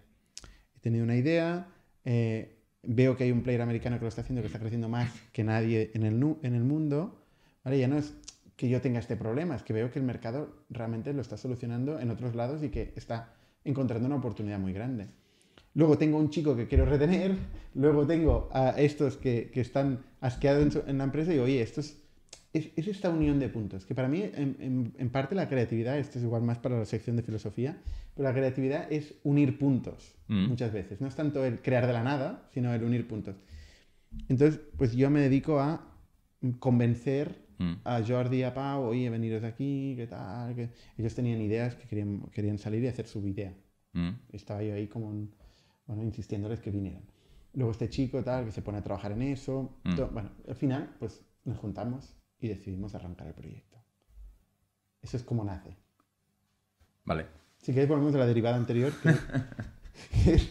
[0.76, 1.68] He tenido una idea,
[2.06, 5.12] eh, veo que hay un player americano que lo está haciendo, que está creciendo más
[5.32, 7.24] que nadie en el, en el mundo.
[7.64, 7.80] ¿vale?
[7.80, 8.14] Ya no es
[8.56, 12.00] que yo tenga este problema, es que veo que el mercado realmente lo está solucionando
[12.00, 15.08] en otros lados y que está encontrando una oportunidad muy grande.
[15.74, 17.36] Luego tengo un chico que quiero retener,
[17.76, 21.46] luego tengo a estos que, que están asqueados en, su- en la empresa y digo,
[21.46, 21.98] oye, esto es,
[22.54, 25.98] es, es esta unión de puntos, que para mí en, en- en parte la creatividad,
[25.98, 27.78] esto es igual más para la sección de filosofía,
[28.16, 30.48] pero la creatividad es unir puntos Mm.
[30.48, 31.00] muchas veces.
[31.02, 33.36] No es tanto el crear de la nada, sino el unir puntos.
[34.30, 35.86] Entonces, pues yo me dedico a
[36.60, 37.74] convencer Mm.
[37.84, 40.56] a Jordi y a Pau, oye, veniros aquí, ¿qué tal?
[40.56, 43.54] Que ellos tenían ideas que querían, querían salir y hacer su idea.
[43.94, 44.10] Mm.
[44.34, 45.32] Estaba yo ahí como, un-
[45.86, 47.04] bueno, insistiéndoles que vinieran.
[47.54, 49.78] Luego este chico, tal, que se pone a trabajar en eso.
[49.84, 50.14] Mm.
[50.14, 53.78] Bueno, al final, pues nos juntamos y decidimos arrancar el proyecto.
[55.02, 55.76] Eso es como nace.
[57.04, 57.26] Vale.
[57.58, 59.10] Si queréis, volvemos a la derivada anterior, que,
[60.24, 60.50] que es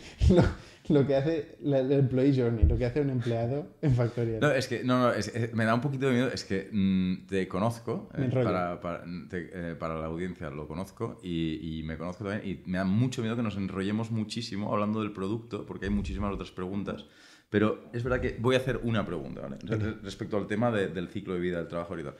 [0.94, 4.40] lo, que hace la, la employee journey, lo que hace un empleado en Factorial.
[4.40, 6.28] No, es que no, no, es- es- me da un poquito de miedo.
[6.28, 11.18] Es que mm, te conozco, eh, para, para, te- eh, para la audiencia lo conozco
[11.22, 12.42] y, y me conozco también.
[12.48, 16.32] Y me da mucho miedo que nos enrollemos muchísimo hablando del producto, porque hay muchísimas
[16.34, 17.06] otras preguntas.
[17.48, 19.56] Pero es verdad que voy a hacer una pregunta, ¿vale?
[19.62, 22.14] Re- Respecto al tema de- del ciclo de vida del trabajador y tal.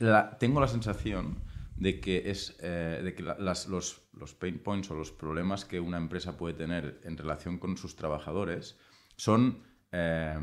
[0.00, 1.36] La- tengo la sensación
[1.78, 5.98] de que, es, eh, de que los, los pain points o los problemas que una
[5.98, 8.78] empresa puede tener en relación con sus trabajadores
[9.16, 9.62] son,
[9.92, 10.38] eh,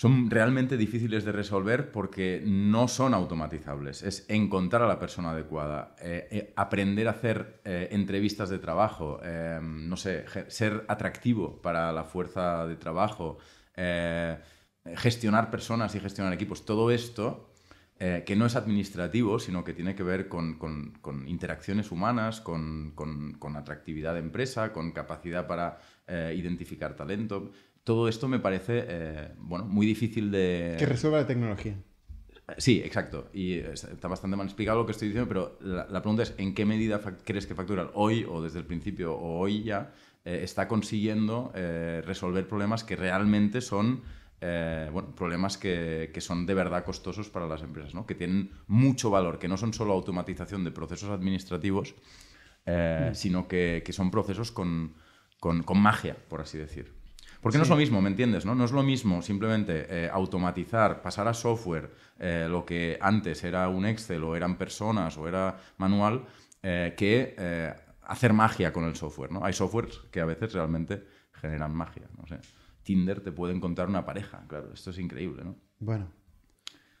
[0.00, 4.02] son realmente difíciles de resolver porque no son automatizables.
[4.02, 9.60] Es encontrar a la persona adecuada, eh, eh, aprender a hacer entrevistas de trabajo, eh,
[9.62, 13.36] no sé, ser atractivo para la fuerza de trabajo,
[14.96, 16.64] gestionar personas y gestionar equipos.
[16.64, 17.49] Todo esto
[18.02, 22.40] eh, que no es administrativo, sino que tiene que ver con, con- con interacciones humanas,
[22.40, 22.94] con,
[23.56, 27.52] atractividad de empresa, con capacidad para eh, identificar talento.
[27.84, 30.76] Todo esto me parece eh, bueno, muy difícil de...
[30.78, 31.76] Que resuelva la tecnología.
[32.56, 33.28] Sí, exacto.
[33.34, 36.54] Y está bastante mal explicado lo que estoy diciendo, pero la, la pregunta es, ¿en
[36.54, 39.92] qué medida crees que Factorial hoy, o desde el principio, o hoy ya,
[40.24, 44.02] está consiguiendo resolver problemas que realmente son,
[44.40, 48.06] eh, bueno, problemas que, que son de verdad costosos para las empresas, ¿no?
[48.06, 51.94] Que tienen mucho valor, que no son solo automatización de procesos administrativos,
[52.66, 54.94] eh, sino que, que son procesos con,
[55.40, 56.92] con- con magia, por así decir.
[57.40, 58.44] Porque no es lo mismo, ¿me entiendes?
[58.44, 63.42] No, no es lo mismo simplemente eh, automatizar, pasar a software eh, lo que antes
[63.44, 66.24] era un Excel o eran personas o era manual,
[66.62, 67.34] que
[68.02, 69.32] hacer magia con el software.
[69.32, 69.42] ¿no?
[69.42, 72.02] Hay softwares que a veces realmente generan magia.
[72.18, 72.38] No sé.
[72.82, 75.56] Tinder te puede encontrar una pareja, claro, esto es increíble, ¿no?
[75.78, 76.10] Bueno,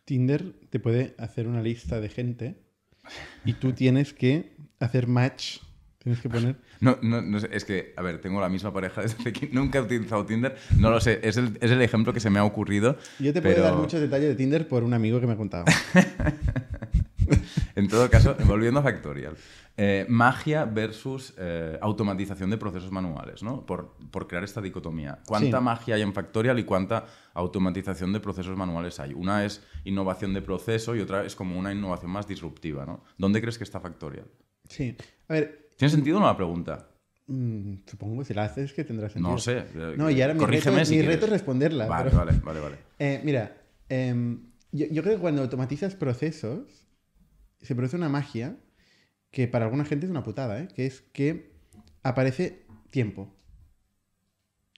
[0.04, 2.62] Tinder te puede hacer una lista de gente
[3.44, 5.58] y tú tienes que hacer match.
[5.98, 6.56] Tienes que poner.
[6.80, 9.78] No, no, no sé, es que, a ver, tengo la misma pareja desde que nunca
[9.78, 12.44] he utilizado Tinder, no lo sé, es el, es el ejemplo que se me ha
[12.44, 12.96] ocurrido.
[13.18, 15.66] Yo te puedo dar muchos detalles de Tinder por un amigo que me ha contado.
[17.76, 19.36] En todo caso, volviendo a Factorial.
[19.76, 23.64] eh, magia versus eh, automatización de procesos manuales, ¿no?
[23.64, 25.18] Por, por crear esta dicotomía.
[25.26, 25.64] ¿Cuánta Sí.
[25.64, 29.14] magia hay en Factorial y cuánta automatización de procesos manuales hay?
[29.14, 33.02] Una es innovación de proceso y otra es como una innovación más disruptiva, ¿no?
[33.18, 34.26] ¿Dónde crees que está Factorial?
[34.68, 34.96] Sí.
[35.28, 36.86] A ver, ¿Tiene sentido o no la pregunta?
[37.26, 39.30] mm, supongo si la haces que tendrá sentido.
[39.32, 39.64] No sé.
[39.96, 41.86] No, y ahora mi reto, si mi reto es responderla.
[41.86, 42.76] Vale, pero- vale, vale, vale.
[42.98, 43.56] Eh, mira,
[43.88, 46.86] em, yo, yo creo que cuando automatizas procesos,
[47.62, 48.56] se produce una magia
[49.30, 50.68] que para alguna gente es una putada, ¿eh?
[50.74, 51.52] que es que
[52.02, 53.32] aparece tiempo.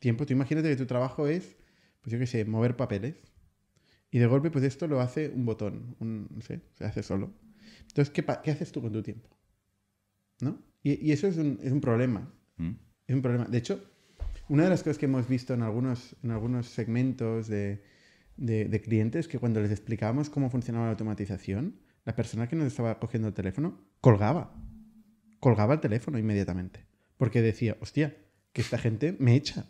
[0.00, 1.56] Tiempo, tú imagínate que tu trabajo es,
[2.00, 3.16] pues yo qué sé, mover papeles.
[4.10, 7.32] Y de golpe, pues esto lo hace un botón, un, no sé, se hace solo.
[7.88, 9.28] Entonces, ¿qué, qué haces tú con tu tiempo?
[10.40, 10.60] ¿No?
[10.82, 12.30] Y, y eso es un, es un problema.
[12.56, 12.72] ¿Mm?
[13.06, 13.44] Es un problema.
[13.46, 13.82] De hecho,
[14.48, 17.82] una de las cosas que hemos visto en algunos, en algunos segmentos de,
[18.36, 22.66] de- de clientes que cuando les explicábamos cómo funcionaba la automatización, la persona que nos
[22.66, 24.54] estaba cogiendo el teléfono colgaba.
[25.40, 26.86] Colgaba el teléfono inmediatamente.
[27.16, 28.16] Porque decía, hostia,
[28.52, 29.66] que esta gente me echa.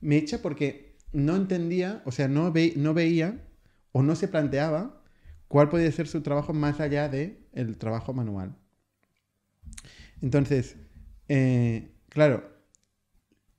[0.00, 3.48] Me echa porque no entendía, o sea, no, ve- no veía
[3.92, 5.02] o no se planteaba
[5.48, 8.56] cuál podía ser su trabajo más allá del el trabajo manual.
[10.20, 10.76] Entonces,
[11.28, 12.44] eh, claro,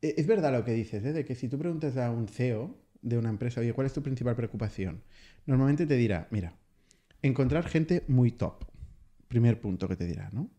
[0.02, 1.14] e- es verdad lo que dices, ¿eh?
[1.14, 4.04] de que si tú preguntas a un CEO de una empresa, oye, ¿cuál es tu
[4.04, 5.04] principal preocupación?
[5.46, 6.58] Normalmente te dirá, mira,
[7.22, 8.66] encontrar gente muy top.
[9.28, 10.50] Primer punto que te dirá, ¿no?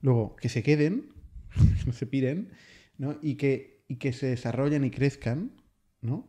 [0.00, 1.12] Luego, que se queden,
[1.80, 2.50] que no se piren,
[2.98, 3.18] ¿no?
[3.22, 5.52] Y que, y que se desarrollen y crezcan,
[6.00, 6.28] ¿no?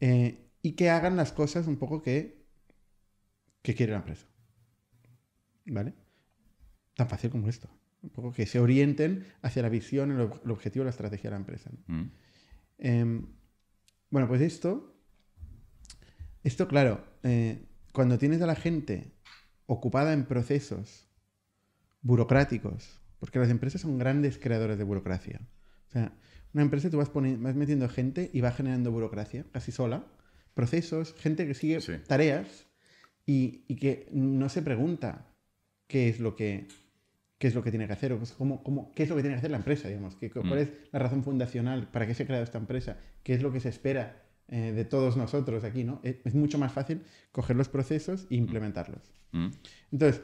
[0.00, 2.44] Eh, y que hagan las cosas un poco que,
[3.62, 4.26] que quiere la empresa.
[5.66, 5.94] ¿Vale?
[6.94, 7.68] Tan fácil como esto.
[8.02, 11.34] Un poco que se orienten hacia la visión, el, ob- el objetivo, la estrategia de
[11.34, 11.70] la empresa.
[11.88, 11.94] ¿no?
[11.94, 12.10] ¿Mm?
[12.78, 13.26] Em,
[14.10, 14.94] bueno, pues esto,
[16.44, 19.10] esto claro, eh, cuando tienes a la gente
[19.64, 21.08] ocupada en procesos
[22.02, 25.40] burocráticos, porque las empresas son grandes creadores de burocracia.
[25.88, 26.12] O sea,
[26.52, 30.04] una empresa tú vas, metiendo gente y va generando burocracia casi sola,
[30.52, 31.94] procesos, gente que sigue Sí.
[32.06, 32.66] tareas
[33.24, 35.34] y, y que no se pregunta
[35.86, 36.68] qué es lo que
[37.38, 39.22] qué es lo que tiene que hacer o pues cómo, cómo- qué es lo que
[39.22, 40.58] tiene que hacer la empresa, digamos, que, cuál Mm.
[40.58, 43.60] es la razón fundacional, para qué se ha creado esta empresa, qué es lo que
[43.60, 46.00] se espera eh, de todos nosotros aquí, ¿no?
[46.02, 49.02] Es, es mucho más fácil coger los procesos e implementarlos.
[49.32, 49.48] ¿Mm?
[49.92, 50.22] Entonces,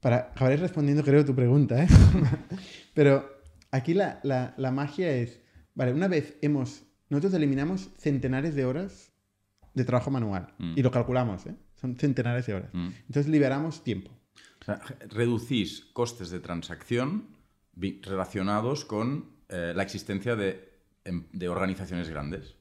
[0.00, 1.86] para acabaré respondiendo creo tu pregunta, ¿eh?
[2.94, 3.28] Pero
[3.70, 5.40] aquí la, la- la magia es,
[5.74, 9.12] vale, una vez hemos, nosotros eliminamos centenares de horas
[9.74, 10.74] de trabajo manual Mm.
[10.76, 11.54] y lo calculamos, ¿eh?
[11.80, 12.70] Son centenares de horas.
[12.74, 12.88] ¿Mm?
[13.06, 14.10] Entonces liberamos tiempo.
[14.60, 17.28] O sea, reducís costes de transacción
[18.02, 20.68] relacionados con eh, la existencia de,
[21.04, 22.56] em- de organizaciones grandes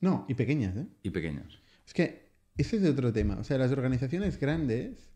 [0.00, 0.86] No, y pequeñas, ¿eh?
[1.02, 1.46] y pequeñas.
[1.86, 3.36] Es que ese es otro tema.
[3.38, 5.10] O sea, las organizaciones grandes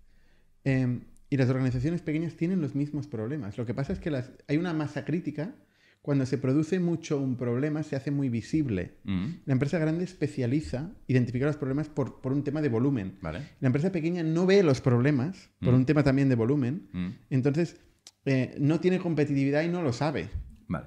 [0.64, 3.56] eh, y las organizaciones pequeñas tienen los mismos problemas.
[3.58, 5.54] Lo que pasa es que las, hay una masa crítica
[6.02, 8.94] cuando se produce mucho un problema, se hace muy visible.
[9.04, 13.18] Mm, La empresa grande especializa, identifica los problemas por, por un tema de volumen.
[13.22, 13.50] Vale.
[13.60, 15.76] La empresa pequeña no ve los problemas por Mm.
[15.76, 16.88] un tema también de volumen.
[16.92, 17.76] Mm, Entonces,
[18.24, 20.28] eh, no tiene competitividad y no lo sabe.
[20.66, 20.86] Vale.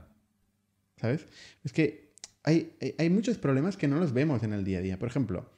[0.97, 1.27] ¿Sabes?
[1.63, 2.05] Es que
[2.45, 4.97] hay, hay- hay muchos problemas que no los vemos en el día a día.
[4.99, 5.49] Por ejemplo,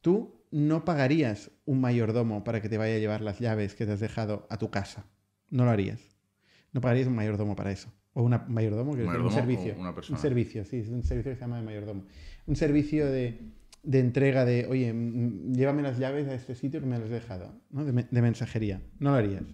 [0.00, 3.92] tú no pagarías un mayordomo para que te vaya a llevar las llaves que te
[3.92, 5.06] has dejado a tu casa.
[5.48, 6.00] No lo harías.
[6.72, 7.90] No pagarías un mayordomo para eso.
[8.14, 9.74] O una mayordomo, que es un servicio.
[9.78, 10.18] una persona.
[10.18, 12.04] Un servicio, sí, es un servicio que se llama de mayordomo.
[12.46, 13.40] Un servicio de,
[13.82, 14.92] de entrega de, oye,
[15.54, 17.84] llévame las llaves a este sitio que me las he dejado, ¿no?
[17.86, 18.82] de, de mensajería.
[18.98, 19.44] No lo harías.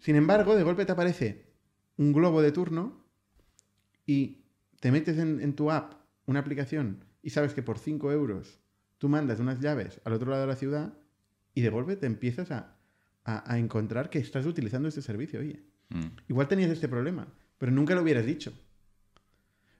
[0.00, 1.46] Sin embargo, de golpe te aparece
[1.98, 3.04] un globo de turno
[4.04, 4.44] y
[4.80, 5.94] te metes en, en tu app
[6.26, 8.60] una aplicación y sabes que por 5 euros
[8.98, 10.94] tú mandas unas llaves al otro lado de la ciudad
[11.54, 12.76] y de golpe te empiezas a,
[13.24, 15.40] a- a encontrar que estás utilizando este servicio.
[15.40, 18.52] Oye, Mm, igual tenías este problema, pero nunca lo hubieras dicho.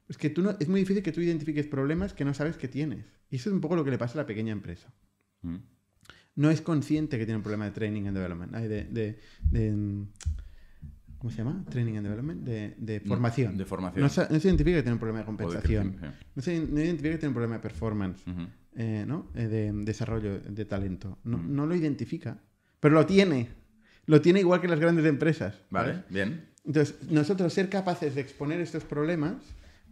[0.09, 2.69] Es que tú no, es muy difícil que tú identifiques problemas que no sabes que
[2.69, 3.07] tienes.
[3.29, 4.93] Y eso es un poco lo que le pasa a la pequeña empresa.
[5.43, 5.57] mm.
[6.37, 8.53] No es consciente que tiene un problema de training and development.
[8.55, 9.19] de, de-
[9.51, 10.07] de,
[11.27, 11.65] ¿Cómo se llama?
[11.69, 12.45] Training and development.
[12.45, 13.57] De, de formación.
[13.59, 14.01] De formación.
[14.01, 15.89] No, no se identifica que tiene un problema de compensación.
[15.95, 18.23] crecimiento, No se no identifica que tiene un problema de performance.
[18.77, 19.27] eh, ¿no?
[19.35, 21.19] Eh, de desarrollo de talento.
[21.25, 21.55] No, Mm.
[21.57, 22.39] no lo identifica.
[22.79, 23.49] Pero lo tiene.
[24.07, 25.55] Lo tiene igual que las grandes empresas.
[25.71, 26.45] Vale, bien.
[26.65, 29.35] Entonces, nosotros ser capaces de exponer estos problemas,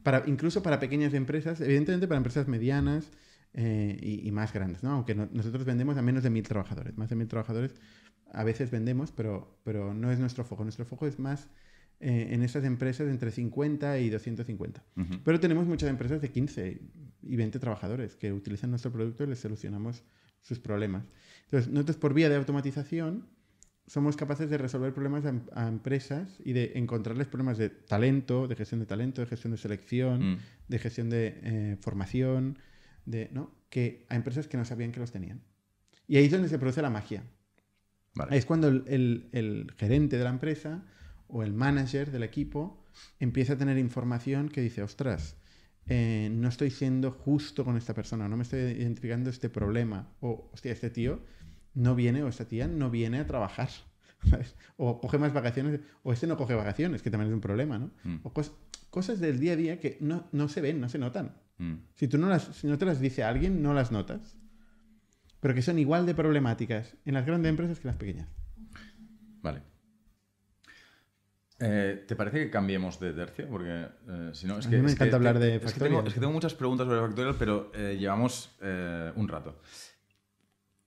[0.04, 3.10] para, incluso para pequeñas empresas, evidentemente para empresas medianas
[3.54, 4.90] eh, y, y más grandes, ¿no?
[4.90, 6.96] Aunque no- nosotros vendemos a menos de mil trabajadores.
[6.98, 7.72] Más de mil trabajadores
[8.32, 10.62] a veces vendemos, pero, pero no es nuestro foco.
[10.64, 11.48] Nuestro foco es más
[12.00, 14.82] eh, en esas empresas entre 50 y 250.
[14.96, 15.20] Ujú.
[15.24, 16.80] Pero tenemos muchas empresas de 15
[17.22, 20.02] y 20 trabajadores que utilizan nuestro producto y les solucionamos
[20.42, 21.04] sus problemas.
[21.44, 23.28] Entonces, nosotros por vía de automatización
[23.86, 28.48] somos capaces de resolver problemas a, em- a empresas y de encontrarles problemas de talento,
[28.48, 32.58] de gestión de talento, de gestión de selección, Mm, de gestión de eh, formación,
[33.06, 33.54] de, ¿no?
[33.68, 35.42] que a empresas que no sabían que los tenían.
[36.06, 37.22] Y ahí es donde se produce la magia.
[38.14, 38.36] Vale.
[38.36, 40.82] Es cuando el, el- el gerente de la empresa
[41.28, 42.84] o el manager del equipo
[43.18, 45.36] empieza a tener información que dice, ostras,
[45.86, 50.48] eh, no estoy siendo justo con esta persona, no me estoy identificando este problema, o
[50.52, 51.20] hostia, este tío
[51.74, 53.68] no viene o esta tía no viene a trabajar,
[54.30, 54.54] ¿sabes?
[54.76, 57.90] O coge más vacaciones, o este no coge vacaciones, que también es un problema, ¿no?
[58.04, 58.20] Mm.
[58.22, 58.52] O cos-
[58.90, 61.34] cosas del día a día que no, no se ven, no se notan.
[61.58, 61.74] Mm.
[61.96, 64.36] Si tú no, las, si no te las dice alguien, no las notas.
[65.44, 68.28] Pero que son igual de problemáticas en las grandes empresas que en las pequeñas.
[69.42, 69.60] Vale.
[71.60, 73.46] Eh, ¿Te parece que cambiemos de tercio?
[73.50, 73.68] Porque
[74.08, 74.76] eh, si no, es A que.
[74.76, 75.96] mí me es que encanta hablar de es que, Factorial.
[75.98, 78.56] tengo, es que tengo muchas preguntas sobre Factorial, pero eh, llevamos
[79.16, 79.60] un rato.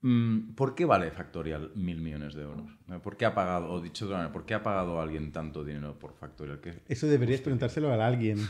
[0.02, 2.68] Mm, ¿Por qué vale Factorial mil millones de euros?
[3.04, 5.64] ¿Por qué ha pagado, o dicho de otra manera, ¿por qué ha pagado alguien tanto
[5.64, 6.62] dinero por Factorial?
[6.62, 8.40] ¿Qué- Eso deberías preguntárselo a alguien.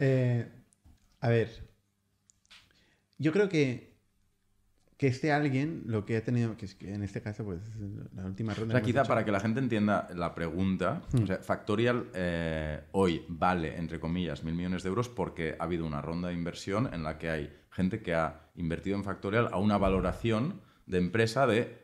[1.20, 1.48] A ver,
[3.24, 3.94] yo creo que,
[4.98, 7.60] que este alguien lo que ha tenido, que es que en este caso, pues
[8.14, 8.72] la última O ronda.
[8.74, 11.22] sea, que hemos quizá hecho- para que la gente entienda la pregunta, Hmm.
[11.22, 15.84] o sea, Factorial eh, hoy vale, entre comillas, mil millones de euros porque ha habido
[15.86, 19.56] una ronda de inversión en la que hay gente que ha invertido en Factorial a
[19.58, 21.82] una valoración de empresa de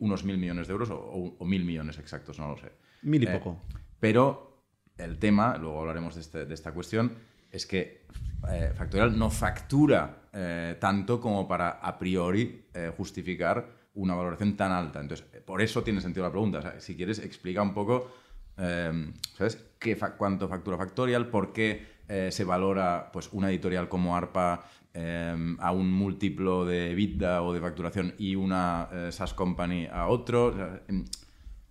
[0.00, 2.72] unos mil millones de euros o, o- o mil millones exactos, no lo sé.
[3.02, 3.62] Mil y Eh, poco.
[4.00, 4.66] Pero
[4.98, 7.14] el tema, luego hablaremos de, este- de esta cuestión,
[7.50, 8.04] es que
[8.50, 14.72] eh, Factorial no factura eh, tanto como para a priori eh, justificar una valoración tan
[14.72, 15.00] alta.
[15.00, 16.58] Entonces, eh, por eso tiene sentido la pregunta.
[16.58, 18.10] O sea, si quieres, explica un poco,
[18.56, 19.56] eh, ¿sabes?
[19.78, 21.28] ¿Qué fa- ¿Cuánto factura Factorial?
[21.28, 27.40] ¿Por qué se valora pues, una editorial como ARPA eh, a un múltiplo de EBITDA
[27.42, 30.46] o de facturación y una SaaS company a otro?
[30.46, 31.04] O sea, em,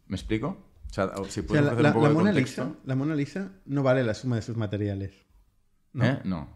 [0.07, 0.47] ¿Me explico?
[0.89, 2.31] O sea, o si O sea, la, la- un poco la Mona.
[2.31, 5.13] Lisa, la Mona Lisa no vale la suma de sus materiales.
[5.93, 6.05] ¿no?
[6.05, 6.19] ¿Eh?
[6.23, 6.47] No.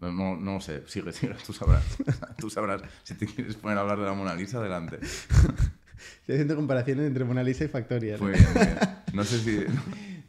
[0.00, 0.82] No, no, sé.
[0.86, 1.34] Sigue, sigue.
[1.46, 1.84] Tú sabrás.
[2.38, 2.82] Tú sabrás.
[3.02, 4.98] Si te quieres poner a hablar de la Mona Lisa, adelante.
[6.20, 8.20] Estoy haciendo comparaciones entre Mona Lisa y Factorial.
[8.20, 8.78] Muy bien, muy bien.
[9.12, 9.64] No sé si...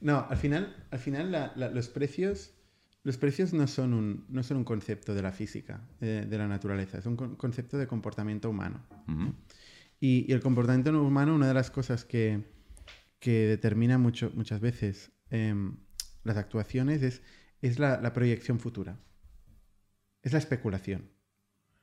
[0.01, 2.55] No, al final, al final la- la- los precios,
[3.03, 6.47] los precios no son un, no son un concepto de la física, eh, de la
[6.47, 8.83] naturaleza, es un con- concepto de comportamiento humano.
[9.99, 12.43] Y, y el comportamiento humano, una de las cosas que,
[13.19, 15.77] que determina mucho, muchas veces em,
[16.23, 17.21] las actuaciones es,
[17.61, 18.97] es la, la proyección futura.
[20.21, 21.09] Es la especulación.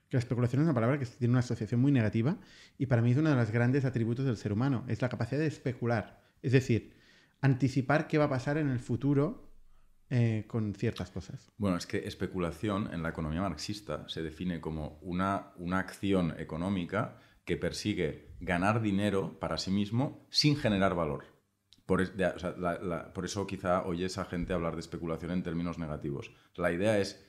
[0.08, 2.38] Que la especulación es una palabra que tiene una asociación muy negativa
[2.78, 4.84] y para mí es uno de los grandes atributos del ser humano.
[4.88, 6.22] Es la capacidad de especular.
[6.40, 6.94] Es decir,
[7.40, 9.52] anticipar qué va a pasar en el futuro
[10.10, 11.52] eh, con ciertas cosas.
[11.58, 17.18] Bueno, es que especulación en la economía marxista se define como una, una acción económica
[17.44, 21.24] que persigue ganar dinero para sí mismo sin generar valor.
[21.84, 25.78] Por, de- o sea, por eso quizá oyes a gente hablar de especulación en términos
[25.78, 26.30] negativos.
[26.54, 27.26] La idea es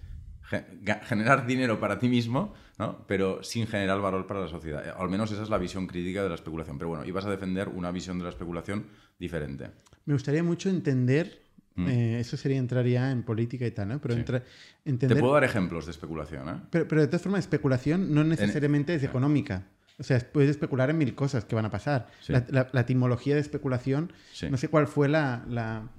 [1.04, 3.06] generar dinero para ti mismo, ¿no?
[3.08, 4.86] pero sin generar valor para la sociedad.
[4.88, 6.78] Eh, Al menos esa es la visión crítica de la especulación.
[6.78, 8.86] Pero bueno, ibas a defender una visión de la especulación
[9.20, 9.70] diferente.
[10.06, 11.42] Me gustaría mucho entender,
[11.76, 11.88] Mm.
[11.88, 14.02] eh, eso sería entrar ya en política y tal, ¿no?
[14.02, 14.20] Pero Sí.
[14.22, 14.40] entra-
[14.84, 15.20] Te entender...
[15.20, 16.50] puedo dar ejemplos de especulación.
[16.50, 16.62] ¿eh?
[16.72, 19.68] Pero, pero de todas formas, especulación no necesariamente es económica.
[20.00, 22.08] O sea, puedes especular en mil cosas que van a pasar.
[22.22, 22.34] Sí.
[22.34, 24.50] La, la- la etimología de especulación, Sí.
[24.50, 25.90] no sé cuál fue la, la-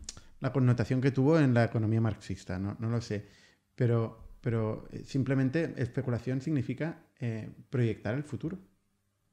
[0.40, 3.26] la connotación que tuvo en la economía marxista, no, no lo sé.
[3.76, 8.58] Pero, pero eh, simplemente especulación significa eh, proyectar el futuro.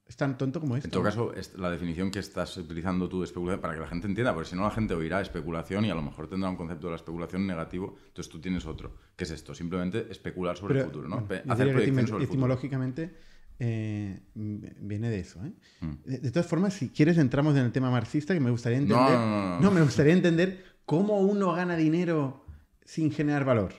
[0.06, 0.88] Es tan tonto como esto.
[0.88, 3.88] En todo caso, es la definición que estás utilizando tú de especulación, para que la
[3.88, 6.56] gente entienda, porque si no la gente oirá especulación y a lo mejor tendrá un
[6.56, 8.96] concepto de la especulación negativo, entonces tú tienes otro.
[9.18, 9.54] ¿Qué es esto?
[9.54, 11.26] Simplemente especular sobre Pero, el futuro, ¿no?
[11.26, 12.24] bueno, Hacer proyección sobre el futuro.
[12.24, 13.16] etimológicamente
[13.60, 15.44] eh, m- viene de eso.
[15.46, 15.52] ¿eh?
[15.82, 15.92] Mm.
[16.06, 18.98] De, de todas formas, si quieres, entramos en el tema marxista, que me gustaría entender.
[19.20, 19.72] No, no, no, no.
[19.72, 22.46] me gustaría entender cómo uno gana dinero
[22.86, 23.74] sin generar valor.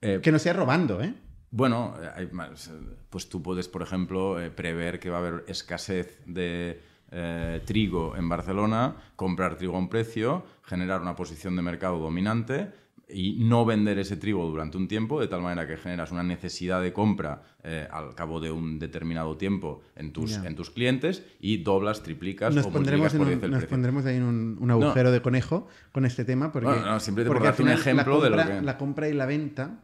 [0.00, 1.14] Eh, Que no sea robando, ¿eh?
[1.50, 2.72] Bueno, eh, hay más, eh,
[3.10, 6.80] pues tú puedes, por ejemplo, eh, prever que va a haber escasez de
[7.12, 12.72] eh, trigo en Barcelona, comprar trigo a un precio, generar una posición de mercado dominante
[13.14, 16.82] y no vender ese trigo durante un tiempo, de tal manera que generas una necesidad
[16.82, 21.58] de compra eh, al cabo de un determinado tiempo en tus, en tus clientes y
[21.62, 23.68] doblas, triplicas Nos o pondremos, por un, 10 el nos precio.
[23.70, 26.50] pondremos ahí en un, un agujero de conejo con este tema.
[26.50, 29.08] Porque, no, simplemente por porque darte un ejemplo la de lo compra, que- La compra
[29.08, 29.80] y la venta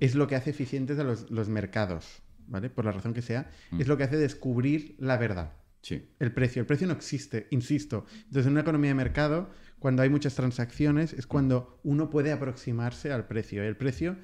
[0.00, 2.70] es lo que hace eficientes a los, los mercados, ¿vale?
[2.70, 3.80] Por la razón que sea, Mm.
[3.80, 5.52] es lo que hace descubrir la verdad.
[5.82, 6.02] Sí.
[6.18, 6.60] El precio.
[6.60, 8.06] El precio no existe, insisto.
[8.24, 13.12] Entonces, en una economía de mercado, cuando hay muchas transacciones, es cuando uno puede aproximarse
[13.12, 13.62] al precio.
[13.62, 14.16] El precio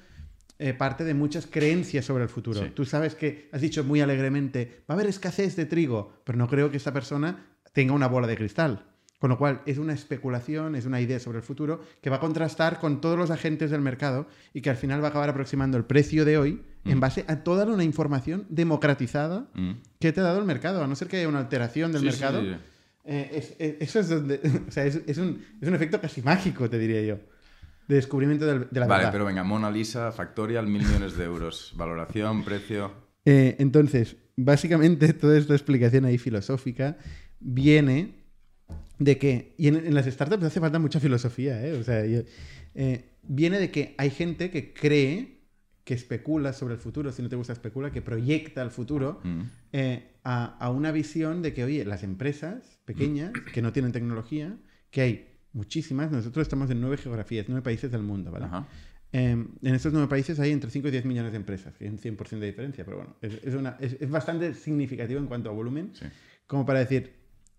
[0.59, 2.61] eh, parte de muchas creencias sobre el futuro.
[2.61, 2.71] Sí.
[2.73, 6.47] Tú sabes que has dicho muy alegremente, va a haber escasez de trigo, pero no
[6.47, 8.85] creo que esta persona tenga una bola de cristal.
[9.19, 12.19] Con lo cual, es una especulación, es una idea sobre el futuro que va a
[12.19, 15.77] contrastar con todos los agentes del mercado y que al final va a acabar aproximando
[15.77, 19.71] el precio de hoy en base a toda una información democratizada Mm.
[19.99, 22.07] que te ha dado el mercado, a no ser que haya una alteración del Sí,
[22.07, 22.41] mercado.
[22.41, 22.55] sí, sí.
[23.05, 24.39] Eh, es- es- eso es donde.
[24.67, 27.19] O sea, es, es un, es un efecto casi mágico, te diría yo.
[27.87, 29.11] De descubrimiento del- de la Vale, verdad.
[29.11, 31.73] pero venga, Mona Lisa, Factorial, mil millones de euros.
[31.77, 32.93] Valoración, precio.
[33.25, 36.97] Eh, entonces, básicamente, toda esta explicación ahí filosófica
[37.39, 38.23] viene
[38.99, 39.55] de que.
[39.57, 41.73] Y en, en las startups hace falta mucha filosofía, ¿eh?
[41.73, 42.21] O sea, yo-
[42.75, 45.41] eh, viene de que hay gente que cree
[45.83, 49.41] que especula sobre el futuro, si no te gusta especula, que proyecta el futuro Mm.
[49.73, 54.55] eh, a, a una visión de que, oye, las empresas pequeñas que no tienen tecnología,
[54.89, 58.45] que hay muchísimas, nosotros estamos en nueve geografías, nueve países del mundo, ¿vale?
[58.45, 58.67] Ajá.
[59.11, 61.91] Eh, en estos nueve países hay entre 5 y 10 millones de empresas, que hay
[61.91, 65.49] un 100% de diferencia, pero bueno, es, es una- es- es bastante significativo en cuanto
[65.49, 66.05] a volumen, Sí.
[66.47, 67.13] como para decir,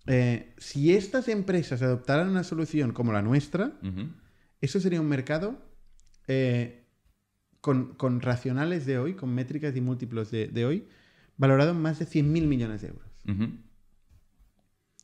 [0.07, 3.73] eh, si estas empresas adoptaran una solución como la nuestra,
[4.61, 5.63] eso sería un mercado
[6.27, 6.87] eh,
[7.61, 10.89] con, con racionales de hoy, con métricas y múltiplos de, de hoy,
[11.37, 13.09] valorado en más de 100.000 millones de euros.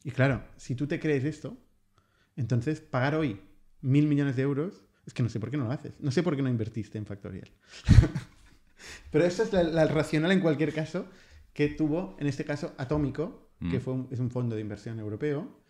[0.05, 1.57] Y claro, si tú te crees esto,
[2.37, 3.41] entonces pagar hoy
[3.83, 5.93] mil millones de euros, es que no sé por qué no lo haces.
[6.01, 7.51] No sé por qué no invertiste en Factorial.
[9.11, 11.07] Pero esa es la, la racional en cualquier caso
[11.53, 13.81] que tuvo, en este caso, Atómico, que Mm.
[13.83, 15.61] fue un- es un fondo de inversión europeo,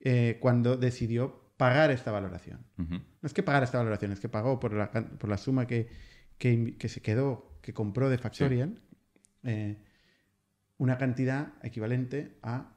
[0.00, 2.60] eh, cuando decidió pagar esta valoración.
[2.76, 5.88] No es que pagara esta valoración, es que pagó por la, por la suma que,
[6.38, 8.80] que se quedó, que compró de Factorial,
[9.44, 9.76] eh,
[10.82, 12.72] una cantidad equivalente a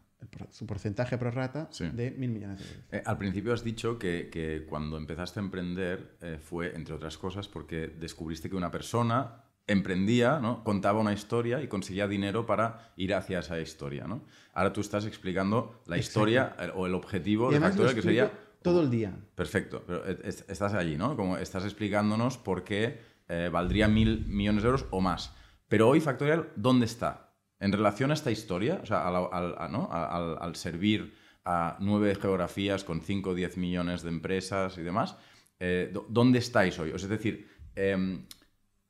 [0.51, 1.89] su porcentaje pro rata Sí.
[1.91, 2.83] de mil millones de euros.
[2.91, 7.17] Eh, al principio has dicho que, que cuando empezaste a emprender eh, fue, entre otras
[7.17, 10.63] cosas, porque descubriste que una persona emprendía, ¿no?
[10.63, 14.05] contaba una historia y conseguía dinero para ir hacia esa historia.
[14.07, 14.23] ¿no?
[14.53, 16.19] Ahora tú estás explicando la Exacto.
[16.19, 18.31] historia eh, o el objetivo Y de Factorial, que sería...
[18.61, 19.15] todo el día.
[19.35, 21.15] Perfecto, pero est- estás allí, ¿no?
[21.15, 25.33] Como estás explicándonos por qué eh, valdría mil millones de euros o más.
[25.67, 27.24] Pero hoy Factorial, ¿dónde está?
[27.59, 33.33] En relación a esta historia, o sea, al, servir a nueve geografías con 5 o
[33.33, 35.15] 10 millones de empresas y demás,
[35.59, 36.91] eh, ¿dónde estáis hoy?
[36.91, 38.25] O es decir, em,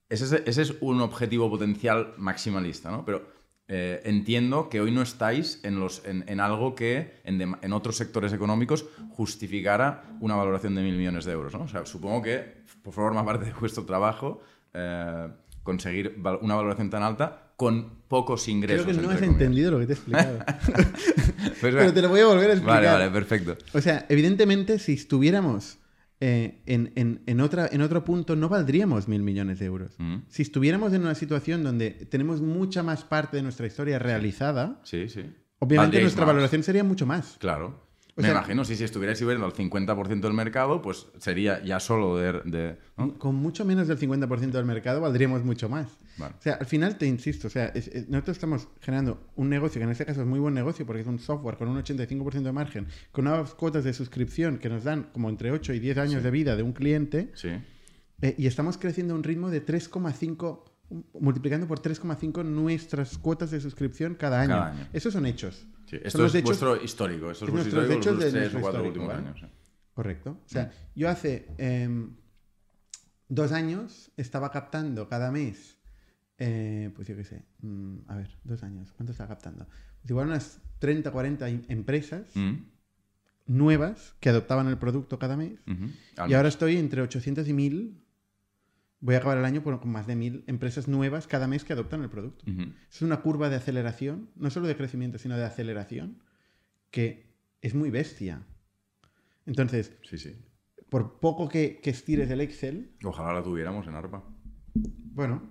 [0.09, 3.05] ese, es, un objetivo potencial maximalista, ¿no?
[3.05, 3.28] Pero
[3.68, 10.36] eh, entiendo que hoy no estáis en, algo que en, otros sectores económicos justificara una
[10.36, 11.63] valoración de mil millones de euros, ¿no?
[11.63, 14.41] O sea, supongo que por forma parte de vuestro trabajo
[14.74, 15.30] eh,
[15.63, 18.86] conseguir una valoración tan alta con pocos ingresos.
[18.86, 19.34] Creo que no has comillas.
[19.41, 20.39] entendido lo que te he explicado.
[21.62, 22.84] Pues, Pero te lo voy a volver a explicar.
[22.84, 23.58] Vale, vale, perfecto.
[23.74, 25.78] O sea, evidentemente, si estuviéramos
[26.20, 29.95] eh, en, en- en otra, en otro punto, no valdríamos mil millones de euros.
[29.97, 30.18] Mm.
[30.28, 35.08] Si estuviéramos en una situación donde tenemos mucha más parte de nuestra historia realizada, Sí,
[35.08, 35.22] sí.
[35.60, 36.34] obviamente Valdríais nuestra más.
[36.36, 37.38] valoración sería mucho más.
[37.39, 37.84] Claro.
[38.18, 41.82] O Me sea, imagino, si, si estuvierais subiendo al 50% del mercado, pues sería ya
[41.82, 42.32] solo de...
[42.45, 43.18] de- ¿no?
[43.20, 45.97] Con mucho menos del 50% del mercado valdríamos mucho más.
[46.18, 46.34] Vale.
[46.39, 49.80] O sea, al final te insisto, o sea, es- es- nosotros estamos generando un negocio
[49.80, 52.41] que en este caso es muy buen negocio porque es un software con un 85%
[52.43, 55.97] de margen, con unas cuotas de suscripción que nos dan como entre 8 y 10
[55.97, 57.49] años de vida de un cliente Sí.
[58.22, 60.63] eh, y estamos creciendo a un ritmo de 3,5
[61.20, 64.49] multiplicando por 3,5 nuestras cuotas de suscripción cada año.
[64.51, 64.88] Cada año.
[64.93, 65.66] Esos son hechos.
[65.86, 65.97] Sí.
[65.97, 67.31] Son Esto los es hechos- vuestro histórico.
[67.31, 69.19] Esto es es vuestro nuestros histórico hechos los de tres o cuatro últimos ¿vale?
[69.27, 69.45] años.
[69.93, 70.29] Correcto.
[70.45, 72.15] O sea, yo hace em,
[73.29, 75.77] dos años estaba captando cada mes,
[76.38, 79.65] eh, pues yo qué sé, mm, a ver, dos años, ¿cuánto estaba captando?
[80.01, 82.55] Pues igual unas 30, 40 em- empresas Mm,
[83.47, 85.59] nuevas que adoptaban el producto cada mes.
[86.27, 88.01] Y ahora estoy entre 800 y 1000.
[89.06, 92.01] Voy a acabar el año con más de 1000 empresas nuevas cada mes que adoptan
[92.01, 92.43] el producto.
[92.91, 96.24] Es una curva de aceleración, no solo de crecimiento, sino de aceleración,
[96.89, 98.41] que es muy bestia.
[99.45, 100.36] Entonces, Sí, sí.
[100.89, 104.24] por poco que, que estires el Excel, Ojalá la tuviéramos en ARPA.
[104.74, 105.43] bueno,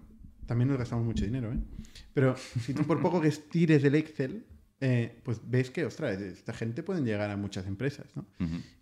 [0.47, 1.59] también nos gastamos mucho dinero, ¿eh?
[2.13, 4.47] Pero si tú por poco que estires el Excel,
[4.81, 8.27] eh, pues ves que, ostras, esta gente pueden llegar a muchas empresas, ¿no?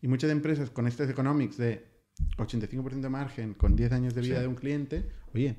[0.01, 1.92] Y muchas empresas con estos economics de
[2.37, 4.41] 85% de margen, con 10 años de vida Sí.
[4.43, 5.59] de un cliente, oye,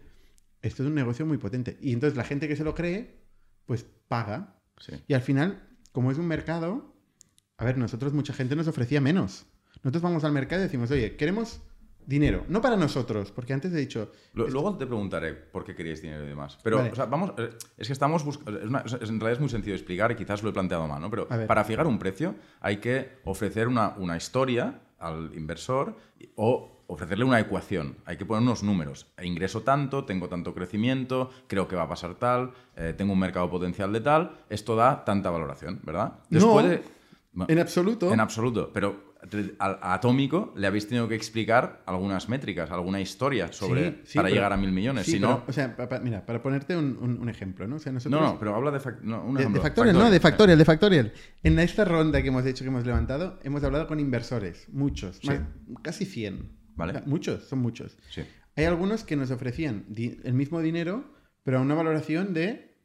[0.62, 1.78] esto es un negocio muy potente.
[1.82, 3.20] Y entonces la gente que se lo cree,
[3.66, 4.56] pues paga.
[4.78, 4.94] Sí.
[5.08, 6.94] Y al final, como es un mercado,
[7.58, 9.46] a ver, nosotros mucha gente nos ofrecía menos.
[9.84, 11.62] Nosotros vamos al mercado y decimos, oye, queremos
[12.06, 16.02] dinero, no para nosotros, porque antes he dicho, Lu- Luego te preguntaré por qué queríais
[16.02, 16.58] dinero y demás.
[16.64, 16.92] Pero, Vale.
[16.92, 18.60] o sea, vamos, eh, es que estamos buscando.
[18.62, 21.10] En realidad es muy sencillo de explicar y quizás lo he planteado mal, ¿no?
[21.10, 25.96] Pero para fijar un precio hay que ofrecer una, una historia al inversor
[26.36, 27.98] o ofrecerle una ecuación.
[28.06, 29.08] Hay que poner unos números.
[29.22, 33.50] Ingreso tanto, tengo tanto crecimiento, creo que va a pasar tal, eh, tengo un mercado
[33.50, 34.44] potencial de tal.
[34.50, 36.20] Esto da tanta valoración, ¿verdad?
[36.30, 36.54] No.
[36.68, 36.84] de-
[37.48, 39.13] en absoluto, en absoluto, pero
[39.60, 44.36] Atómico le habéis tenido que explicar algunas métricas, alguna historia sobre Sí, sí, para pero-
[44.36, 45.06] llegar a mil millones.
[45.06, 47.68] sí, si pero, no, o sea, pa- pa- mira, para ponerte un, un- un ejemplo,
[47.68, 47.78] ¿no?
[47.78, 48.22] O sea, nosotros...
[48.22, 49.60] no, no, pero habla de, fac- no, un De.
[49.60, 51.14] Factorial, no, de Factorial, de Factorial.
[51.44, 55.42] En esta ronda que hemos hecho, que hemos levantado, hemos hablado con inversores, muchos, más-
[55.82, 56.52] casi 100.
[56.76, 56.92] Vale.
[56.92, 57.98] O sea, muchos, son muchos.
[58.56, 61.06] Hay algunos que nos ofrecían el mismo dinero,
[61.44, 62.76] pero a una valoración de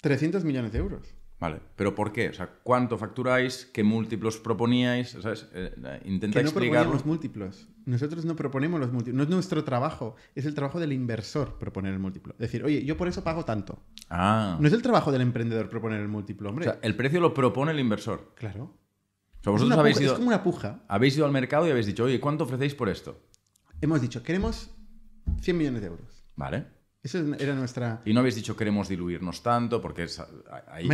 [0.00, 1.14] 300 millones de euros.
[1.40, 2.30] Vale, pero ¿por qué?
[2.30, 3.64] O sea, ¿cuánto facturáis?
[3.72, 5.10] ¿Qué múltiplos proponíais?
[5.22, 5.46] ¿Sabes?
[5.54, 5.72] Eh,
[6.04, 6.52] intenta Que no explicarlo.
[6.90, 7.68] proponíamos múltiplos.
[7.86, 9.16] Nosotros no proponemos los múltiplos.
[9.16, 12.34] No es nuestro trabajo, es el trabajo del inversor proponer el múltiplo.
[12.38, 13.80] Decir, oye, yo por eso pago tanto.
[14.10, 14.58] Ah.
[14.60, 16.64] No es el trabajo del emprendedor proponer el múltiplo, o hombre.
[16.64, 18.32] sea, el precio lo propone el inversor.
[18.34, 18.74] claro.
[19.40, 20.80] O sea, Es, vosotros habéis puja- ido, es como una puja.
[20.88, 23.22] habéis ido al mercado y habéis dicho, oye, ¿cuánto ofrecéis por esto?
[23.80, 24.70] Hemos dicho, queremos
[25.40, 26.24] 100 millones de euros.
[26.34, 26.66] Vale.
[27.08, 28.02] Esa es- era nuestra...
[28.04, 30.20] Y no habéis dicho queremos diluirnos tanto porque es,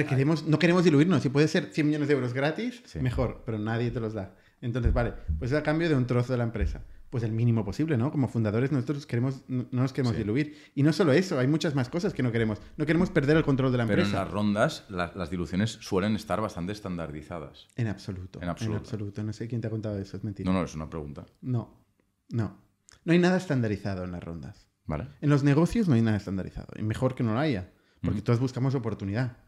[0.08, 1.22] queremos, no queremos diluirnos.
[1.22, 3.00] Si puede ser 100 millones de euros gratis, Sí.
[3.00, 4.34] mejor, pero nadie te los da.
[4.60, 6.84] Entonces, vale, pues es a cambio de un trozo de la empresa.
[7.10, 8.10] Pues el mínimo posible, ¿no?
[8.10, 10.22] Como fundadores nosotros queremos, no, no nos queremos Sí.
[10.22, 10.56] diluir.
[10.74, 12.58] Y no solo eso, hay muchas más cosas que no queremos.
[12.76, 14.24] No queremos perder el control de la Pero en empresa.
[14.24, 17.68] las rondas la- las diluciones suelen estar bastante estandarizadas.
[17.76, 18.40] En absoluto.
[18.42, 18.78] En absoluto.
[18.78, 19.22] En absoluto.
[19.22, 20.50] No sé quién te ha contado eso, es mentira.
[20.50, 21.24] No, no, es una pregunta.
[21.42, 21.84] No,
[22.30, 22.58] no.
[23.04, 24.63] No hay nada estandarizado en las rondas.
[24.86, 25.08] ¿Vale?
[25.20, 26.68] En los negocios no hay nada estandarizado.
[26.76, 27.70] Y mejor que no lo haya.
[28.02, 29.38] Porque todos buscamos oportunidad.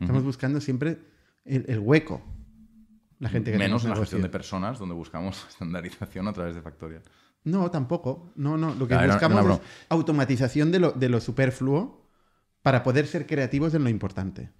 [0.00, 0.98] Estamos buscando siempre
[1.44, 2.22] el, el hueco.
[3.18, 6.62] La gente que Menos en la gestión de personas, donde buscamos estandarización a través de
[6.62, 7.02] Factorial.
[7.44, 8.32] No, tampoco.
[8.36, 8.74] No, no.
[8.74, 12.08] Lo que buscamos es automatización de lo, de lo superfluo
[12.62, 14.50] para poder ser creativos en lo importante.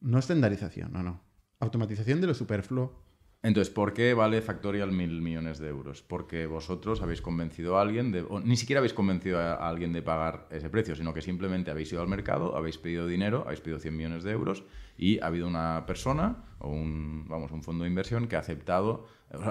[0.00, 1.22] No estandarización, no, no.
[1.60, 3.02] Automatización de lo superfluo.
[3.42, 6.02] Entonces, ¿por qué vale Factorial mil millones de euros?
[6.02, 8.12] Porque vosotros habéis convencido a alguien
[8.44, 12.02] ni siquiera habéis convencido a alguien de pagar ese precio, sino que simplemente habéis ido
[12.02, 14.64] al mercado, habéis pedido dinero, habéis pedido 100 millones de euros
[14.98, 19.06] y ha habido una persona o un, vamos, un fondo de inversión que ha aceptado.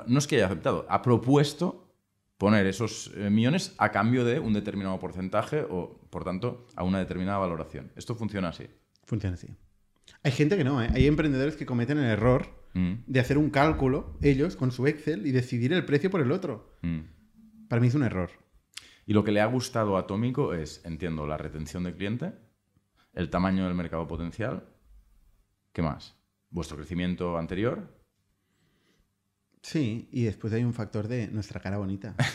[0.07, 1.85] no es que haya aceptado, ha propuesto
[2.37, 6.99] poner esos eh, millones a cambio de un determinado porcentaje o, por tanto, a una
[6.99, 7.91] determinada valoración.
[7.95, 8.67] Esto funciona así.
[9.05, 9.47] Funciona así.
[10.23, 10.89] Hay gente que no, ¿eh?
[10.93, 15.25] Hay emprendedores que cometen el error Mm, de hacer un cálculo, ellos, con su Excel,
[15.25, 16.77] y decidir el precio por el otro.
[16.83, 16.99] mm.
[17.69, 18.29] Para mí es un error.
[19.07, 22.33] Y lo que le ha gustado a Atómico es, entiendo, la retención del cliente,
[23.13, 24.67] el tamaño del mercado potencial.
[25.73, 26.15] ¿Qué más?
[26.51, 27.97] ¿Vuestro crecimiento anterior?
[29.61, 32.15] Sí, y después hay un factor de nuestra cara bonita.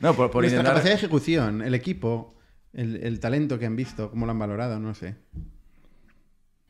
[0.00, 0.74] No, por, por nuestra intentar...
[0.74, 2.34] capacidad de ejecución, el equipo,
[2.72, 5.16] el, el talento que han visto, cómo lo han valorado, no sé.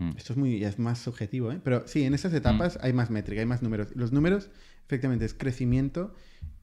[0.02, 0.16] Mm.
[0.16, 1.60] Esto es muy ya es más subjetivo, ¿eh?
[1.62, 3.88] Pero sí, en esas etapas hay más métrica, hay más números.
[3.94, 4.50] Los números,
[4.86, 6.14] efectivamente, es crecimiento.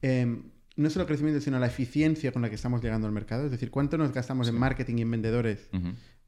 [0.02, 0.42] eh,
[0.76, 3.44] no solo crecimiento, sino la eficiencia con la que estamos llegando al mercado.
[3.44, 5.68] Es decir, cuánto nos gastamos en marketing y en vendedores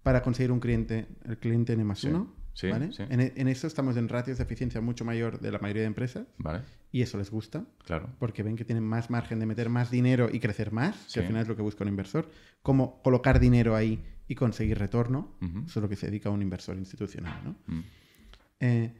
[0.03, 2.09] para conseguir un cliente, el cliente N más Sí.
[2.09, 2.35] uno.
[2.55, 2.93] Sí, ¿vale?
[2.93, 3.03] sí.
[3.09, 6.27] En, en eso estamos en ratios de eficiencia mucho mayor de la mayoría de empresas
[6.37, 6.61] Vale,
[6.91, 8.11] y eso les gusta claro.
[8.19, 11.15] porque ven que tienen más margen de meter más dinero y crecer más, Sí.
[11.15, 12.29] que al final es lo que busca un inversor.
[12.63, 15.37] Cómo colocar dinero ahí y conseguir retorno.
[15.41, 15.59] Ujú.
[15.67, 17.51] Eso es lo que se dedica a un inversor institucional, ¿no?
[17.67, 17.83] Mm.
[18.61, 18.93] Eh,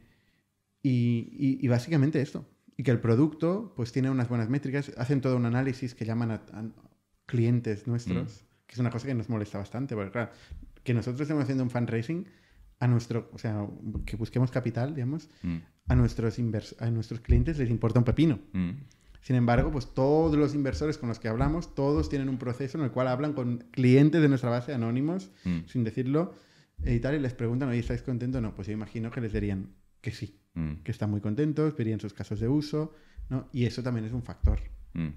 [0.81, 2.45] y, y- y básicamente esto.
[2.77, 4.91] Y que el producto pues tiene unas buenas métricas.
[4.97, 6.65] Hacen todo un análisis que llaman a, a
[7.25, 9.95] clientes nuestros, que es una cosa que nos molesta bastante.
[9.95, 10.31] Porque claro,
[10.83, 12.25] que nosotros estemos haciendo un fundraising
[12.79, 13.65] a nuestro, o sea,
[14.05, 15.57] que busquemos capital, digamos, Mm.
[15.87, 16.37] a nuestros,
[16.79, 18.39] a nuestros clientes les importa un pepino.
[19.23, 22.83] Sin embargo, pues todos los inversores con los que hablamos, todos tienen un proceso en
[22.83, 25.59] el cual hablan con clientes de nuestra base anónimos, Mm.
[25.65, 26.35] sin decirlo,
[26.85, 28.41] y tal, y les preguntan, oye, ¿estáis contentos?
[28.41, 29.69] No, pues yo imagino que les dirían
[30.01, 30.83] que sí, Mm.
[30.83, 32.93] que están muy contentos, verían sus casos de uso,
[33.29, 33.47] ¿no?
[33.53, 34.59] Y eso también es un factor.
[34.93, 35.07] Mm.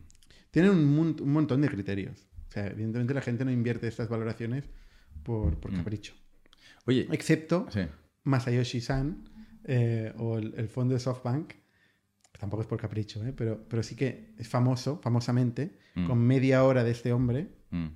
[0.52, 2.28] Tienen un, un montón de criterios.
[2.48, 4.64] O sea, evidentemente la gente no invierte estas valoraciones
[5.24, 6.14] por, por capricho.
[6.86, 7.80] Oye, Excepto sí.
[8.22, 9.28] Masayoshi-san
[9.64, 11.54] eh, o el, el fondo de SoftBank,
[12.38, 13.32] tampoco es por capricho, ¿eh?
[13.36, 16.06] pero, pero sí que es famoso, famosamente, Mm.
[16.06, 17.86] con media hora de este hombre, Mm.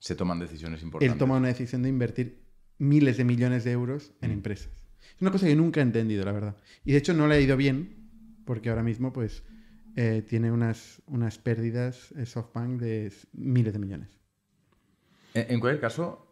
[0.00, 1.12] Se toman decisiones importantes.
[1.12, 2.44] él toma una decisión de invertir
[2.78, 4.34] miles de millones de euros en Mm.
[4.34, 4.70] empresas.
[5.16, 6.56] Es una cosa que nunca he entendido, la verdad.
[6.84, 8.08] Y de hecho no le ha ido bien,
[8.44, 9.42] porque ahora mismo pues
[9.96, 14.08] eh, tiene unas, unas pérdidas eh, SoftBank de miles de millones.
[15.34, 16.27] En, en cualquier caso,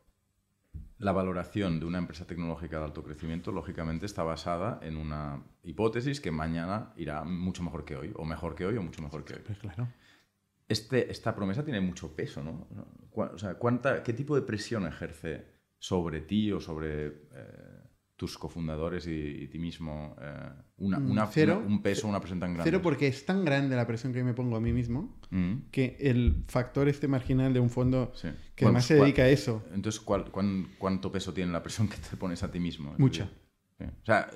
[0.99, 6.21] la valoración de una empresa tecnológica de alto crecimiento, lógicamente, está basada en una hipótesis
[6.21, 9.35] que mañana irá mucho mejor que hoy, o mejor que hoy, o mucho mejor que
[9.35, 9.43] hoy.
[9.45, 9.89] Pues claro.
[10.69, 12.67] Este, esta promesa tiene mucho peso, ¿no?
[13.15, 15.47] O sea, ¿cuánta, ¿qué tipo de presión ejerce
[15.79, 17.76] sobre ti o sobre eh,
[18.17, 20.49] tus cofundadores y, y ti mismo eh,
[20.79, 21.59] una, Mm, una- cero.
[21.59, 22.71] una- un peso, una presión tan grande?
[22.71, 25.97] Cero porque es tan grande la presión que me pongo a mí mismo Mm, que
[26.01, 28.29] el factor este marginal de un fondo sí.
[28.55, 31.63] que además pues, se ¿cuál- dedica a eso, Entonces, ¿cuál- cuán- ¿cuánto peso tiene la
[31.63, 32.95] presión que te pones a ti mismo?
[32.99, 33.29] Mucha.
[33.79, 33.85] sí.
[33.85, 34.31] O sea,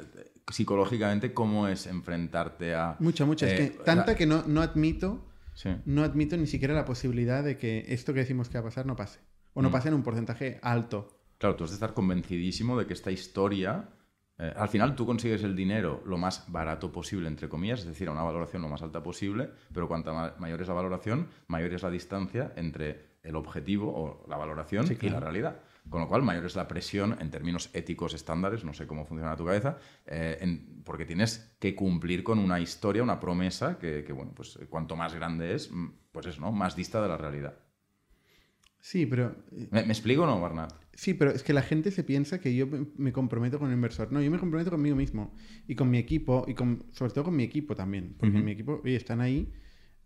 [0.51, 2.97] psicológicamente, ¿cómo es enfrentarte a...
[3.01, 3.47] mucha, mucha.
[3.49, 5.71] eh, es que tanta la- que no, no admito, Sí.
[5.85, 8.87] no admito ni siquiera la posibilidad de que esto que decimos que va a pasar
[8.87, 9.21] no pase.
[9.53, 9.73] O no Mm.
[9.73, 11.20] pase en un porcentaje alto.
[11.41, 13.89] Claro, tú has de estar convencidísimo de que esta historia...
[14.39, 18.09] eh, al final tú consigues el dinero lo más barato posible, entre comillas, es decir,
[18.09, 21.73] a una valoración lo más alta posible, pero cuanta ma- mayor es la valoración, mayor
[21.73, 25.61] es la distancia entre el objetivo o la valoración Sí, y la realidad.
[25.89, 29.35] Con lo cual, mayor es la presión en términos éticos estándares, no sé cómo funciona
[29.35, 34.13] tu cabeza, eh, en- porque tienes que cumplir con una historia, una promesa que, que,
[34.13, 36.53] bueno, pues eh, cuanto más grande es, mm, pues eso, ¿no?
[36.53, 37.55] Más dista de la realidad.
[38.83, 39.37] Sí, pero
[39.71, 40.73] ¿Me, me explico o no, Barnat?
[41.01, 43.75] Sí, pero es que la gente se piensa que yo me- me comprometo con el
[43.75, 44.13] inversor.
[44.13, 45.33] No, yo me comprometo conmigo mismo
[45.67, 48.15] y con mi equipo y con, sobre todo con mi equipo también.
[48.19, 48.45] Porque Ujú.
[48.45, 49.51] mi equipo, oye, están ahí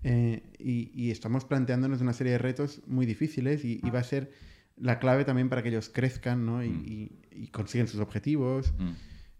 [0.04, 4.04] eh, y, y estamos planteándonos una serie de retos muy difíciles y, y va a
[4.04, 4.30] ser
[4.76, 6.62] la clave también para que ellos crezcan ¿no?
[6.62, 6.84] y, Mm.
[6.86, 7.10] y-
[7.42, 8.72] y consigan sus objetivos.
[8.78, 8.92] Mm,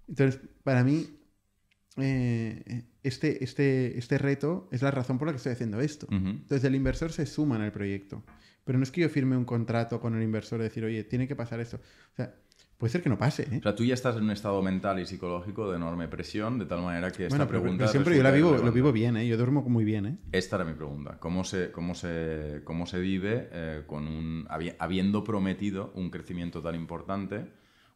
[0.09, 1.07] Entonces, para mí,
[1.99, 6.09] eh, este, este, este reto es la razón por la que estoy haciendo esto.
[6.11, 8.25] Entonces el inversor se suma en el proyecto.
[8.65, 11.29] Pero no es que yo firme un contrato con el inversor y decir, oye, tiene
[11.29, 11.77] que pasar esto.
[11.77, 12.35] O sea,
[12.79, 13.43] puede ser que no pase.
[13.51, 13.59] ¿eh?
[13.59, 16.65] O sea, tú ya estás en un estado mental y psicológico de enorme presión, de
[16.67, 17.83] tal manera que esta bueno, pero, pregunta...
[17.85, 19.27] pero siempre yo la vivo, lo vivo bien, ¿eh?
[19.29, 20.07] yo duermo muy bien.
[20.07, 20.19] ¿eh?
[20.33, 21.19] Esta era mi pregunta.
[21.21, 26.63] ¿Cómo se, cómo se, cómo se vive eh, con un, habi- habiendo prometido un crecimiento
[26.63, 27.47] tan importante,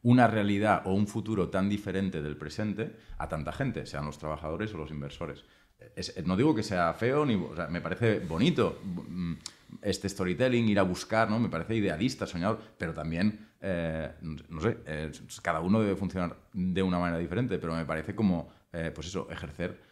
[0.03, 4.73] una realidad o un futuro tan diferente del presente a tanta gente, sean los trabajadores
[4.73, 5.43] o los inversores?
[5.95, 9.33] Es- no digo que sea feo, ni, o sea, me parece bonito mm,
[9.81, 11.39] este storytelling, ir a buscar, ¿no?
[11.39, 15.11] me parece idealista, soñador, pero también, eh, no sé, eh,
[15.41, 19.27] cada uno debe funcionar de una manera diferente, pero me parece como, eh, pues eso,
[19.29, 19.89] ejercer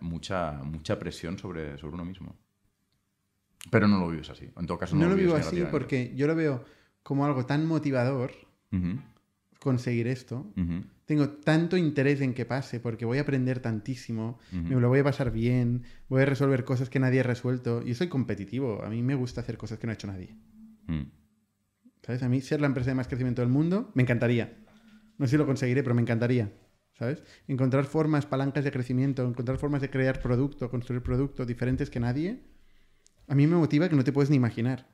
[0.00, 2.36] mucha, mucha presión sobre, sobre uno mismo.
[3.72, 4.48] Pero no lo vives así.
[4.56, 6.64] En todo caso, no, No lo vivo así porque yo lo veo
[7.02, 8.30] como algo tan motivador
[9.58, 10.46] conseguir esto.
[11.12, 15.04] Tengo tanto interés en que pase porque voy a aprender tantísimo, me lo voy a
[15.04, 17.82] pasar bien, voy a resolver cosas que nadie ha resuelto.
[17.82, 20.34] Yo soy competitivo, a mí me gusta hacer cosas que no ha hecho nadie.
[20.86, 21.02] Mm,
[22.00, 22.22] ¿Sabes?
[22.22, 24.56] A mí ser la empresa de más crecimiento del mundo me encantaría.
[25.18, 26.50] No sé si lo conseguiré, pero me encantaría.
[26.94, 27.22] ¿Sabes?
[27.46, 32.40] Encontrar formas, palancas de crecimiento, encontrar formas de crear producto, construir producto diferentes que nadie,
[33.28, 34.88] a mí me motiva que no te puedes ni imaginar.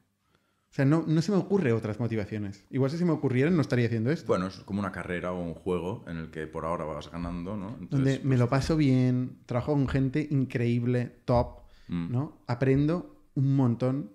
[0.71, 2.65] O sea, no, no se me ocurre otras motivaciones.
[2.71, 4.27] Igual si se me ocurrieran no estaría haciendo esto.
[4.27, 7.57] Bueno, es como una carrera o un juego en el que por ahora vas ganando,
[7.57, 7.71] ¿no?
[7.71, 12.43] donde Entonces, me lo paso bien, trabajo con gente increíble, top, mm, ¿no?
[12.47, 14.13] Aprendo un montón.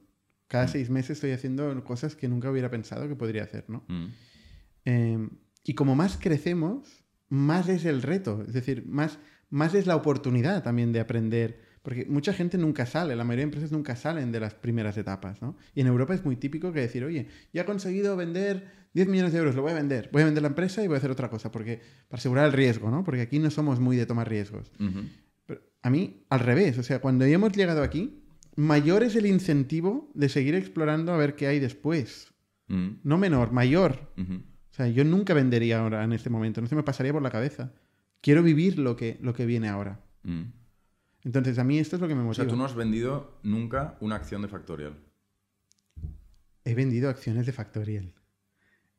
[0.48, 0.70] Cada Mm.
[0.70, 3.84] seis meses estoy haciendo cosas que nunca hubiera pensado que podría hacer, ¿no?
[3.88, 4.06] mm,
[4.86, 5.30] Eh,
[5.64, 8.44] y como más crecemos, más es el reto.
[8.48, 9.18] Es decir, más,
[9.50, 11.62] más es la oportunidad también de aprender.
[11.84, 15.42] Porque mucha gente nunca sale, la mayoría de empresas nunca salen de las primeras etapas,
[15.42, 15.58] ¿no?
[15.76, 19.34] Y en Europa es muy típico que decir, oye, ya he conseguido vender 10 millones
[19.34, 20.10] de euros, lo voy a vender.
[20.14, 22.54] Voy a vender la empresa y voy a hacer otra cosa, porque para asegurar el
[22.54, 23.04] riesgo, ¿no?
[23.04, 24.72] Porque aquí no somos muy de tomar riesgos.
[25.46, 28.24] Pero a mí, al revés, o sea, cuando ya hemos llegado aquí,
[28.56, 32.34] mayor es el incentivo de seguir explorando a ver qué hay después.
[32.68, 34.14] Mm, No menor, mayor.
[34.72, 37.30] O sea, yo nunca vendería ahora en este momento, no se me pasaría por la
[37.30, 37.74] cabeza.
[38.22, 40.00] Quiero vivir lo que, lo que viene ahora.
[41.24, 42.44] Entonces, a mí esto es lo que me O motiva.
[42.46, 44.98] sea, tú no has vendido nunca una acción de Factorial.
[46.66, 48.14] He vendido acciones de Factorial.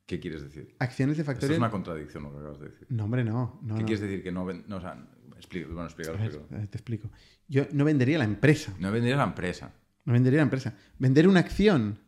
[0.07, 0.75] ¿Qué quieres decir?
[0.79, 1.59] Acciones de Esto es Factorial.
[1.61, 2.87] una contradicción lo que acabas de decir.
[2.91, 3.59] No, hombre, no.
[3.63, 3.87] no, ¿Qué no.
[3.87, 5.03] quieres decir que no no, o sea,
[5.37, 6.57] explica, bueno, explícalo, A ver, explícalo.
[6.57, 7.11] a ver, te explico.
[7.49, 8.75] Yo no vendería la empresa.
[8.79, 9.73] No venderías la empresa.
[10.05, 10.75] No vendería la empresa.
[10.99, 11.99] Vender una acción.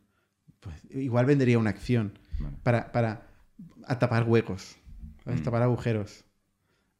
[0.59, 2.17] Pues igual vendería una acción.
[2.39, 2.57] Vale.
[2.63, 3.27] Para, para
[3.99, 4.77] tapar huecos.
[5.23, 5.41] ¿sabes?
[5.41, 5.43] Mm.
[5.43, 6.23] Tapar agujeros.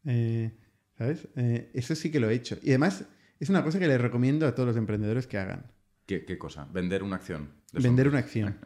[0.06, 0.52] Eh,
[0.98, 1.28] ¿Sabes?
[1.36, 2.58] Eh, eso sí que lo he hecho.
[2.64, 3.06] Y además,
[3.40, 5.72] es una cosa que les recomiendo a todos los emprendedores que hagan.
[6.06, 6.68] ¿Qué, qué cosa?
[6.74, 7.50] Vender una acción.
[7.72, 8.58] de Vender una acción.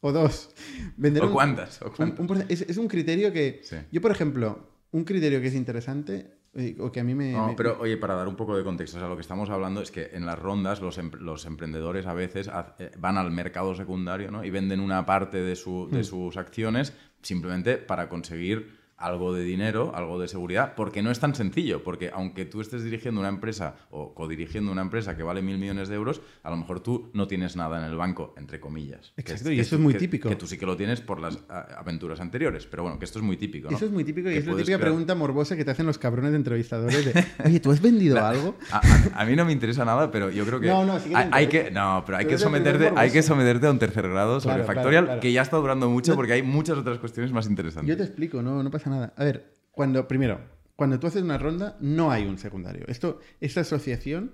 [0.00, 0.50] o dos.
[0.96, 1.82] Vender ¿O un- cuántas?
[1.82, 2.20] ¿O cuántas?
[2.20, 3.60] un es, es un criterio que.
[3.64, 3.76] Sí.
[3.90, 7.32] Yo, por ejemplo, un criterio que es interesante eh, o que a mí me.
[7.32, 9.50] No, me- pero oye, para dar un poco de contexto, o sea, lo que estamos
[9.50, 12.48] hablando es que en las rondas los, em- los emprendedores a veces
[12.78, 14.44] eh, van al mercado secundario ¿no?
[14.44, 16.92] y venden una parte de, su- de sus acciones
[17.22, 22.10] simplemente para conseguir algo de dinero, algo de seguridad, porque no es tan sencillo, porque
[22.14, 25.94] aunque tú estés dirigiendo una empresa o codirigiendo una empresa que vale mil millones de
[25.96, 29.12] euros, a lo mejor tú no tienes nada en el banco, entre comillas.
[29.16, 30.28] Exacto, que y eso es muy que- típico.
[30.28, 31.38] Que tú sí que lo tienes por las
[31.76, 33.76] aventuras anteriores, pero bueno, que esto es muy típico, ¿no?
[33.76, 35.98] Eso es muy típico y es la típica crear- pregunta morbosa que te hacen los
[35.98, 38.54] cabrones de entrevistadores de, oye, ¿tú has vendido algo?
[38.70, 41.12] A, a- a mí no me interesa nada, pero yo creo que, No, no, sí
[41.14, 44.56] hay, que no, pero hay que someterte, hay que someterte a un tercer grado sobre
[44.56, 45.20] Claro, Factorial claro.
[45.20, 47.88] que ya está durando mucho porque hay muchas otras cuestiones más interesantes.
[47.88, 49.14] Yo te explico, no, no pasa nada.
[49.16, 50.40] A ver, cuando, primero,
[50.76, 52.84] cuando tú haces una ronda, no hay un secundario.
[52.88, 54.32] Esto, esta asociación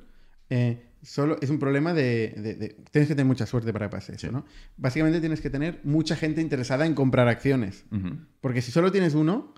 [0.50, 3.92] eh, solo es un problema de, de- de- Tienes que tener mucha suerte para que
[3.96, 4.32] pase eso, Sí.
[4.32, 4.44] ¿no?
[4.76, 7.84] Básicamente tienes que tener mucha gente interesada en comprar acciones.
[8.40, 9.55] Porque si solo tienes uno,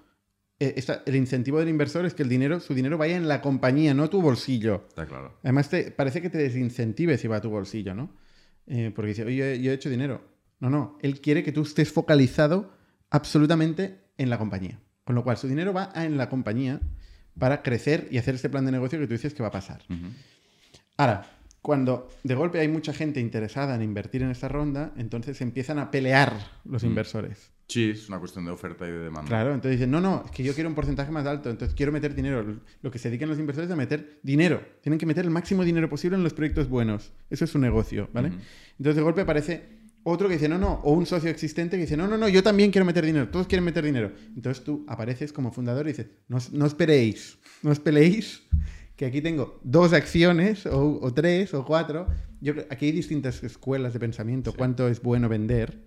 [0.60, 3.40] eh, está- el incentivo del inversor es que el dinero, su dinero vaya en la
[3.40, 4.84] compañía, no a tu bolsillo.
[4.88, 5.36] Está claro.
[5.42, 8.14] Además, te, parece que te desincentive si va a tu bolsillo, ¿no?
[8.66, 10.22] Eh, porque dice, oye, yo he hecho dinero.
[10.60, 10.96] No, no.
[11.02, 12.72] Él quiere que tú estés focalizado
[13.10, 14.80] absolutamente en la compañía.
[15.04, 16.80] Con lo cual, su dinero va a- en la compañía
[17.38, 19.82] para crecer y hacer este plan de negocio que tú dices que va a pasar.
[20.96, 21.26] Ahora,
[21.60, 25.90] cuando de golpe hay mucha gente interesada en invertir en esta ronda, entonces empiezan a
[25.90, 26.32] pelear
[26.64, 26.86] los Mm.
[26.86, 27.50] inversores.
[27.66, 29.26] Sí, es una cuestión de oferta y de demanda.
[29.26, 31.92] Claro, entonces dicen, no, no, es que yo quiero un porcentaje más alto, entonces quiero
[31.92, 32.60] meter dinero.
[32.82, 34.62] Lo que se dedican los inversores es a meter dinero.
[34.82, 37.12] Tienen que meter el máximo dinero posible en los proyectos buenos.
[37.30, 38.32] Eso es su negocio, ¿vale?
[38.78, 41.96] Entonces de golpe aparece otro que dice, no, no, o un socio existente que dice,
[41.96, 44.12] no, no, no, yo también quiero meter dinero, todos quieren meter dinero.
[44.36, 48.42] Entonces tú apareces como fundador y dices, no, os- no esperéis, no os peleéis,
[48.96, 52.06] que aquí tengo dos acciones, o, o tres, o cuatro.
[52.40, 54.56] Yo, aquí hay distintas escuelas de pensamiento, Sí.
[54.58, 55.82] cuánto es bueno vender.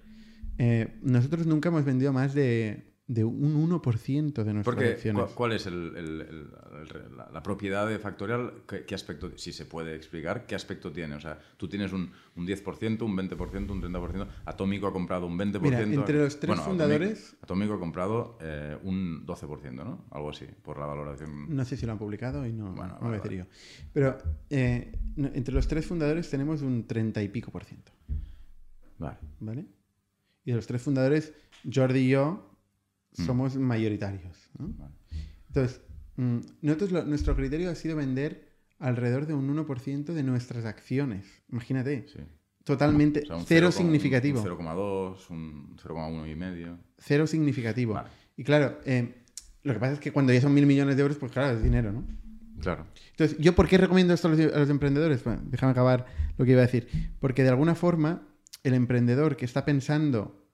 [0.57, 5.24] Eh, nosotros nunca hemos vendido más de, de un 1% de nuestras Porque, acciones.
[5.28, 8.64] ¿cu- ¿cuál es el- el- el- el- la, la propiedad de Factorial?
[8.68, 11.16] ¿Qué, qué aspecto, si se puede explicar, qué aspecto tiene?
[11.16, 14.28] O sea, tú tienes un, un 10%, un 20%, un 30%.
[14.43, 15.62] Atómico ha comprado un 20%.
[15.62, 20.03] Mira, entre los tres Bueno, fundadores- Atómico, ha comprado eh, un 12%, ¿no?
[20.12, 21.55] Algo así, por la valoración.
[21.55, 23.45] No sé si lo han publicado y no, Bueno, no vale, a decir yo.
[23.93, 24.18] Pero
[24.49, 27.93] eh, entre los tres fundadores tenemos un 30 y pico por ciento.
[28.99, 29.18] Vale.
[29.39, 29.66] ¿Vale?
[30.43, 31.34] Y de los tres fundadores,
[31.74, 32.47] Jordi y yo
[33.18, 33.26] Mm.
[33.26, 34.49] somos mayoritarios.
[34.58, 34.70] ¿no?
[34.78, 34.93] Vale.
[35.47, 35.82] Entonces,
[36.18, 38.47] mm, nosotros lo- nuestro criterio ha sido vender
[38.80, 41.26] alrededor de un 1% de nuestras acciones.
[41.51, 42.05] Imagínate.
[42.08, 42.20] Sí.
[42.64, 44.39] Totalmente O sea, cero 0,1, significativo.
[44.41, 46.78] Un 0,2, un 0,1 y medio.
[46.99, 47.93] Cero significativo.
[47.93, 48.10] Vale.
[48.36, 49.24] Y claro, eh,
[49.64, 51.64] lo que pasa es que cuando ya son mil millones de euros, pues claro, es
[51.64, 52.05] dinero, ¿no?
[52.60, 52.86] Claro.
[53.12, 55.24] Entonces, ¿yo por qué recomiendo esto a los, a los emprendedores?
[55.24, 56.05] Bueno, déjame acabar
[56.38, 56.88] lo que iba a decir.
[57.20, 58.28] Porque de alguna forma,
[58.64, 60.47] el emprendedor que está pensando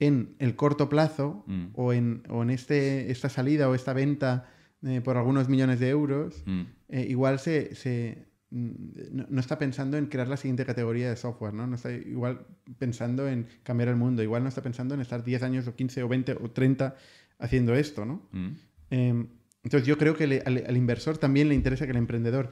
[0.00, 1.66] en el corto plazo Mm.
[1.74, 4.50] o en, o en este, esta salida o esta venta
[4.82, 6.62] eh, por algunos millones de euros, Mm.
[6.88, 8.70] eh, igual se, se, mm,
[9.12, 11.66] no, no está pensando en crear la siguiente categoría de software, ¿no?
[11.66, 12.46] No está igual
[12.78, 16.02] pensando en cambiar el mundo, igual no está pensando en estar 10 años o 15
[16.02, 16.96] o 20 o 30
[17.38, 18.26] haciendo esto, ¿no?
[18.32, 18.48] Mm.
[18.90, 19.26] Eh,
[19.62, 22.50] entonces yo creo que le- al, al inversor también le interesa que el emprendedor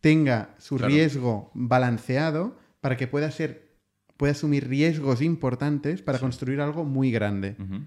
[0.00, 0.92] tenga su Claro.
[0.92, 3.69] riesgo balanceado para que pueda ser
[4.20, 7.56] pueda asumir riesgos importantes para construir algo muy grande.
[7.58, 7.86] Ujú.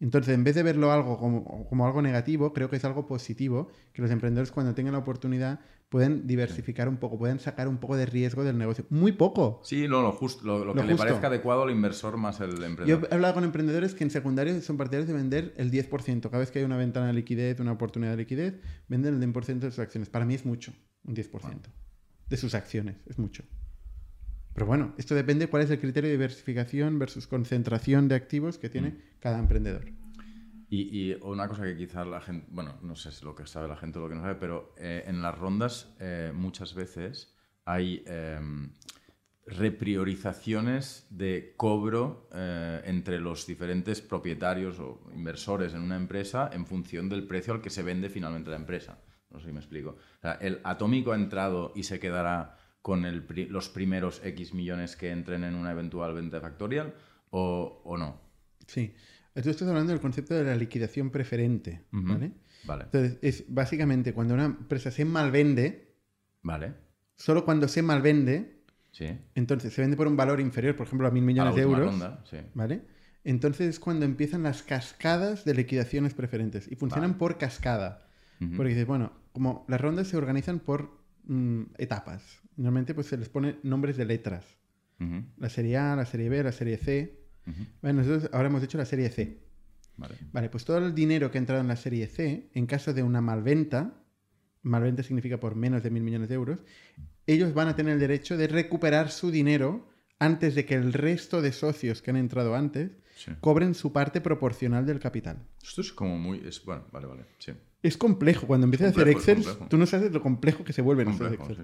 [0.00, 3.68] Entonces, en vez de verlo algo como, como algo negativo, creo que es algo positivo
[3.92, 5.60] que los emprendedores cuando tengan la oportunidad
[5.90, 8.86] pueden diversificar un poco, pueden sacar un poco de riesgo del negocio.
[8.88, 9.60] Muy poco.
[9.62, 11.04] Sí, no, lo, justo, lo, lo Lo que le justo.
[11.04, 13.08] parezca adecuado al inversor más el Yo emprendedor.
[13.10, 16.22] he hablado con emprendedores que en secundario son partidarios de vender el 10%.
[16.22, 18.54] Cada vez que hay una ventana de liquidez, una oportunidad de liquidez,
[18.88, 20.08] venden el 10% de sus acciones.
[20.08, 20.72] Para mí es mucho,
[21.04, 21.68] un 10%.
[22.30, 22.96] de sus acciones.
[23.06, 23.42] Es mucho.
[24.54, 28.68] Pero bueno, esto depende cuál es el criterio de diversificación versus concentración de activos que
[28.68, 29.86] tiene cada emprendedor.
[30.70, 33.76] Y, una cosa que quizás la gente, bueno, no sé si lo que sabe la
[33.76, 37.34] gente o lo que no sabe, pero eh, en las rondas eh, muchas veces
[37.64, 38.70] hay em,
[39.46, 47.08] repriorizaciones de cobro eh, entre los diferentes propietarios o inversores en una empresa en función
[47.08, 48.98] del precio al que se vende finalmente la empresa.
[49.30, 49.96] No sé si me explico.
[50.40, 53.04] el atómico ha entrado y se quedará con
[53.50, 56.94] los primeros X millones que entren en una eventual venta factorial
[57.30, 58.20] o, o no.
[58.66, 58.94] Sí.
[59.42, 62.32] Tú estás hablando del concepto de la liquidación preferente, ¿vale?
[62.64, 62.84] Vale.
[62.84, 65.94] Entonces, es básicamente cuando una empresa se malvende,
[66.42, 66.74] vale.
[67.16, 69.16] solo cuando se malvende, sí.
[69.34, 72.24] entonces se vende por un valor inferior, por ejemplo, a mil millones de euros, ronda,
[72.28, 72.38] sí.
[72.54, 72.82] ¿vale?
[73.22, 78.08] Entonces es cuando empiezan las cascadas de liquidaciones preferentes y funcionan por cascada.
[78.56, 83.28] Porque dices, bueno, como las rondas se organizan por mm, etapas, normalmente pues se les
[83.28, 84.44] pone nombres de letras.
[85.36, 87.20] La serie A, la serie B, la serie C.
[87.80, 89.46] Bueno, nosotros ahora hemos hecho la serie C.
[89.96, 90.14] Vale.
[90.30, 93.02] vale, pues todo el dinero que ha entrado en la serie C, en caso de
[93.02, 94.00] una malventa,
[94.62, 96.60] malventa significa por menos de mil millones de euros,
[97.26, 99.88] ellos van a tener el derecho de recuperar su dinero
[100.20, 102.92] antes de que el resto de socios que han entrado antes
[103.40, 105.44] cobren su parte proporcional del capital.
[105.62, 106.38] Esto es como muy...
[106.46, 107.24] Es, bueno, vale, vale.
[107.38, 107.52] Sí.
[107.82, 108.46] Es complejo.
[108.46, 111.58] Cuando empiezas a hacer Excel, tú no sabes lo complejo que se vuelven esos Excel.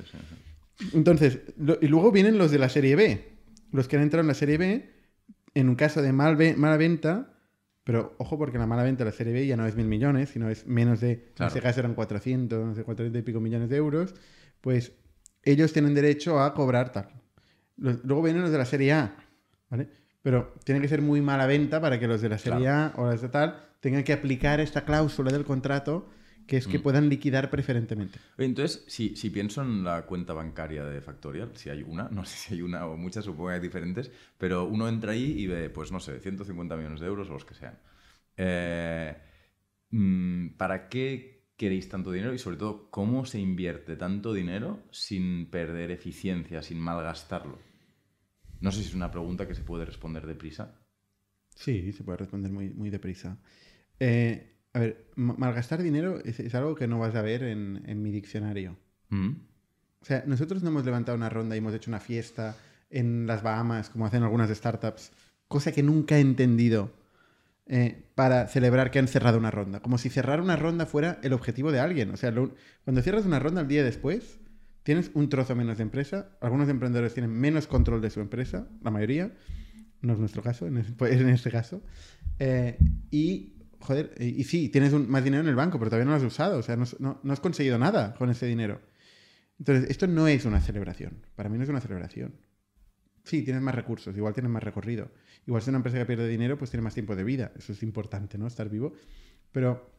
[0.92, 1.40] Entonces,
[1.80, 3.38] y luego vienen los de la serie B.
[3.70, 4.90] Los que han entrado en la serie B
[5.54, 7.34] en un caso de mal mala venta,
[7.84, 10.30] pero ojo porque la mala venta de la serie B ya no es mil millones,
[10.30, 13.68] sino es menos de, en ese caso eran 400, no sé, 400 y pico millones
[13.68, 14.14] de euros,
[14.60, 14.92] pues
[15.42, 17.08] ellos tienen derecho a cobrar tal.
[17.76, 19.16] luego vienen los de la serie A,
[19.70, 19.88] ¿vale?
[20.22, 23.06] Pero tiene que ser muy mala venta para que los de la serie A o
[23.06, 26.08] las de tal tengan que aplicar esta cláusula del contrato
[26.46, 26.82] que es que mm.
[26.82, 28.18] puedan liquidar preferentemente.
[28.38, 32.36] Entonces, si, si, pienso en la cuenta bancaria de Factorial, si hay una, no sé
[32.36, 35.70] si hay una o muchas, supongo que hay diferentes, pero uno entra ahí y ve,
[35.70, 37.78] pues no sé, 150 millones de euros o los que sean.
[38.36, 39.16] Eh,
[39.90, 45.46] mm, ¿Para qué queréis tanto dinero y sobre todo cómo se invierte tanto dinero sin
[45.50, 47.58] perder eficiencia, sin malgastarlo?
[48.60, 50.80] No sé si es una pregunta que se puede responder deprisa.
[51.54, 53.38] Sí, se puede responder muy, muy deprisa.
[54.00, 58.76] Eh, a ver, malgastar dinero es, algo que no vas a ver en, mi diccionario.
[59.08, 59.30] Mm.
[60.02, 62.56] O sea, nosotros no hemos levantado una ronda y hemos hecho una fiesta
[62.90, 65.12] en las Bahamas, como hacen algunas startups,
[65.46, 66.92] cosa que nunca he entendido
[67.66, 69.80] eh, para celebrar que han cerrado una ronda.
[69.80, 72.10] Como si cerrar una ronda fuera el objetivo de alguien.
[72.10, 72.34] O sea,
[72.84, 74.40] cuando cierras una ronda el día después,
[74.82, 76.30] tienes un trozo menos de empresa.
[76.40, 79.32] Algunos emprendedores tienen menos control de su empresa, la mayoría.
[80.02, 80.78] No es nuestro caso, en,
[81.28, 81.80] este caso.
[82.40, 82.76] Eh,
[83.10, 83.53] y
[83.84, 86.58] joder, y, sí, tienes más dinero en el banco, pero todavía no lo has usado,
[86.58, 88.80] o sea, no, has conseguido nada con ese dinero.
[89.58, 92.34] Entonces, esto no es una celebración, para mí no es una celebración.
[93.24, 95.10] Sí, tienes más recursos, igual tienes más recorrido.
[95.46, 97.82] Igual si una empresa que pierde dinero, pues tiene más tiempo de vida, eso es
[97.82, 98.46] importante, ¿no?
[98.46, 98.94] Estar vivo.
[99.52, 99.90] Pero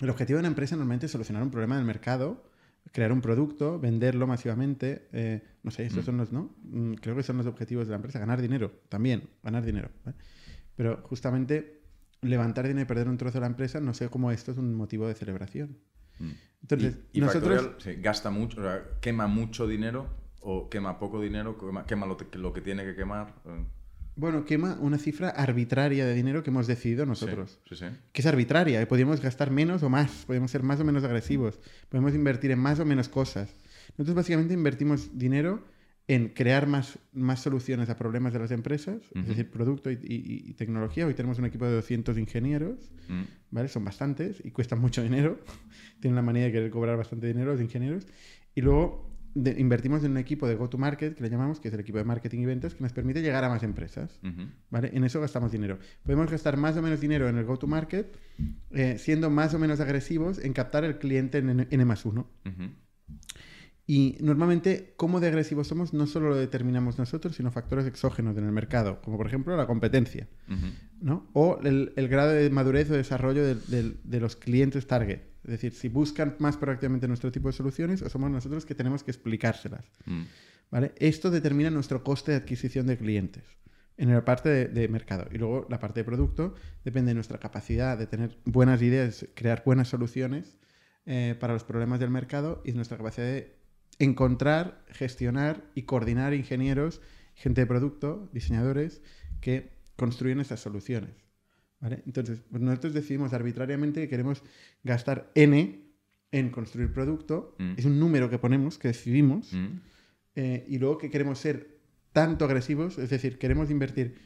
[0.00, 2.44] el objetivo de una empresa normalmente es solucionar un problema del mercado,
[2.92, 6.06] crear un producto, venderlo masivamente, eh, no sé, estos mm.
[6.06, 6.54] son los, ¿no?
[6.62, 9.90] Mm, creo que son los objetivos de la empresa, ganar dinero, también, ganar dinero.
[10.76, 11.83] Pero justamente
[12.24, 14.74] levantar dinero y perder un trozo de la empresa, no sé cómo esto es un
[14.74, 15.78] motivo de celebración.
[16.18, 16.30] Mm.
[16.62, 17.76] Entonces, y, nosotros...
[17.98, 18.62] gasta mucho,
[19.00, 20.08] quema mucho dinero
[20.40, 21.56] o quema poco dinero,
[21.86, 23.34] quema, lo, que tiene que quemar.
[24.16, 27.60] Bueno, quema una cifra arbitraria de dinero que hemos decidido nosotros.
[27.68, 28.80] Sí, sí, Que es arbitraria.
[28.80, 28.86] ¿eh?
[28.86, 30.24] Podríamos gastar menos o más.
[30.26, 31.58] Podemos ser más o menos agresivos.
[31.88, 33.52] Podemos invertir en más o menos cosas.
[33.98, 35.64] Nosotros básicamente invertimos dinero
[36.06, 41.06] en crear más, más soluciones a problemas de las empresas, es decir, producto y, tecnología.
[41.06, 43.22] Hoy tenemos un equipo de 200 ingenieros, mm.
[43.50, 43.68] ¿vale?
[43.68, 45.40] Son bastantes y cuestan mucho dinero.
[46.00, 48.06] Tienen la manía de querer cobrar bastante dinero los ingenieros.
[48.54, 51.98] Y luego invertimos en un equipo de go-to-market, que le llamamos, que es el equipo
[51.98, 54.20] de marketing y ventas, que nos permite llegar a más empresas.
[54.70, 54.90] ¿vale?
[54.92, 55.78] En eso gastamos dinero.
[56.02, 58.14] Podemos gastar más o menos dinero en el go-to-market,
[58.70, 62.28] eh, siendo más o menos agresivos en captar el cliente en N, más uno.
[63.86, 68.44] Y normalmente, cómo de agresivos somos, no solo lo determinamos nosotros, sino factores exógenos en
[68.44, 70.26] el mercado, como por ejemplo la competencia,
[71.02, 71.28] ¿no?
[71.34, 75.20] O el, grado de madurez o desarrollo de, los clientes target.
[75.44, 79.04] Es decir, si buscan más proactivamente nuestro tipo de soluciones o somos nosotros que tenemos
[79.04, 79.84] que explicárselas.
[80.06, 80.22] Mm.
[80.70, 80.94] ¿vale?
[80.96, 83.44] Esto determina nuestro coste de adquisición de clientes
[83.96, 85.26] en la parte de, mercado.
[85.30, 86.54] Y luego la parte de producto
[86.84, 90.56] depende de nuestra capacidad de tener buenas ideas, crear buenas soluciones
[91.06, 93.63] eh, para los problemas del mercado y nuestra capacidad de
[93.98, 97.00] encontrar, gestionar y coordinar ingenieros,
[97.34, 99.02] gente de producto, diseñadores,
[99.40, 101.10] que construyen estas soluciones.
[101.80, 102.02] ¿vale?
[102.06, 104.42] Entonces, pues nosotros decidimos arbitrariamente que queremos
[104.84, 105.82] gastar N
[106.32, 107.74] en construir producto, Mm.
[107.76, 109.66] es un número que ponemos, que decidimos, Mm.
[110.36, 111.78] eh, y luego que queremos ser
[112.12, 114.18] tanto agresivos, es decir, queremos invertir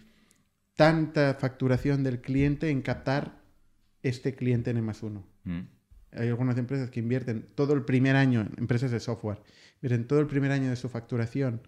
[0.77, 3.43] tanta facturación del cliente en captar
[4.03, 5.27] este cliente en E más uno.
[5.45, 5.61] Mm.
[6.13, 9.39] Hay algunas empresas que invierten todo el primer año, empresas de software,
[9.83, 11.61] invierten todo el primer año de su facturación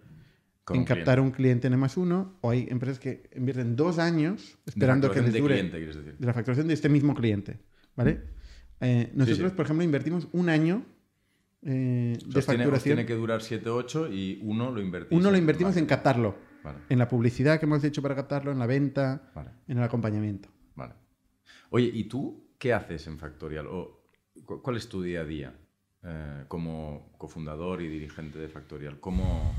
[0.63, 3.99] Con en captar un cliente en E más uno, o hay empresas que invierten dos
[3.99, 6.15] años esperando que les dure de cliente, quieres decir.
[6.17, 7.59] de la facturación de este mismo cliente,
[7.95, 8.21] ¿vale?
[8.79, 9.55] Eh, nosotros, sí.
[9.55, 10.83] por ejemplo, invertimos un año
[11.63, 12.95] eh, O sea, de facturación.
[12.95, 15.21] tiene que durar 7 8 y uno lo invertimos.
[15.21, 18.57] Uno lo invertimos en captarlo, Vale, en la publicidad que hemos hecho para captarlo, en
[18.59, 20.49] la venta, vale, en el acompañamiento.
[20.75, 20.93] vale.
[21.69, 23.67] Oye, ¿y tú qué haces en Factorial?
[23.67, 24.00] ¿O cu-
[24.59, 25.55] ¿Cuál es tu día a día
[26.03, 28.99] eh, como cofundador y dirigente de Factorial?
[28.99, 29.53] ¿Cómo,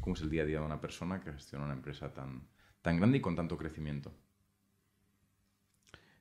[0.00, 2.46] ¿Cómo es el día a día de una persona que gestiona una empresa tan,
[2.82, 4.12] tan grande y con tanto crecimiento?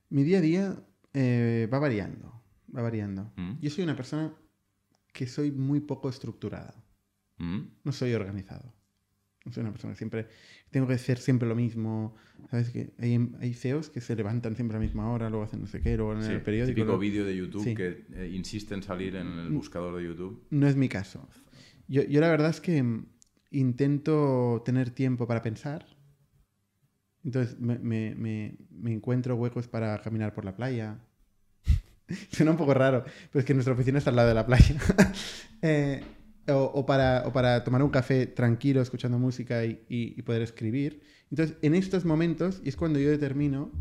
[0.09, 0.83] Mi día a día
[1.13, 2.41] eh, va variando,
[2.73, 3.33] va variando.
[3.35, 3.59] ¿Mm?
[3.59, 4.33] Yo soy una persona
[5.11, 6.73] que soy muy poco estructurada,
[7.37, 7.61] ¿Mm?
[7.83, 8.76] no soy organizado.
[9.51, 10.27] Soy una persona que siempre
[10.71, 12.15] tengo que hacer siempre lo mismo.
[12.51, 12.69] ¿Sabes?
[12.69, 15.67] Que hay, hay CEOs que se levantan siempre a la misma hora, luego hacen no
[15.67, 16.67] sé qué, luego en Sí, el periódico.
[16.75, 17.73] típico luego- vídeo de YouTube Sí.
[17.75, 20.45] que eh, insiste en salir en el buscador de YouTube.
[20.51, 21.27] No es mi caso.
[21.87, 23.05] Yo, yo la verdad es que mm,
[23.51, 25.85] intento tener tiempo para pensar.
[27.23, 30.99] Entonces me, me- me- me encuentro huecos para caminar por la playa.
[32.31, 34.75] Suena un poco raro, pero es que nuestra oficina está al lado de la playa.
[35.63, 36.03] Eh,
[36.49, 40.41] o, o para, o para tomar un café tranquilo, escuchando música y, y- y poder
[40.41, 41.01] escribir.
[41.29, 43.71] Entonces, en estos momentos, y es cuando yo determino,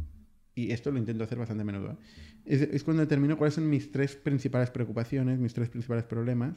[0.55, 1.97] y esto lo intento hacer bastante a menudo, ¿eh?
[2.45, 6.57] es, es cuando determino cuáles son mis tres principales preocupaciones, mis tres principales problemas,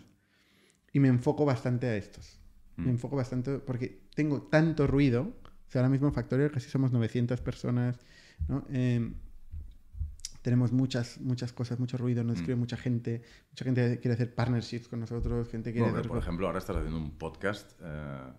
[0.92, 2.40] y me enfoco bastante a estos.
[2.78, 2.84] Mm.
[2.86, 5.22] Me enfoco bastante porque tengo tanto ruido.
[5.68, 8.00] O sea, ahora mismo en Factorial casi somos 900 personas,
[8.48, 8.66] ¿no?
[8.72, 9.12] Eh,
[10.42, 12.40] tenemos muchas, muchas cosas, mucho ruido, nos Mm.
[12.40, 13.22] escribe mucha gente,
[13.52, 16.10] mucha gente quiere hacer partnerships con nosotros, gente quiere Bueno, hacer...
[16.10, 18.34] por ejemplo, ahora estás haciendo un podcast eh,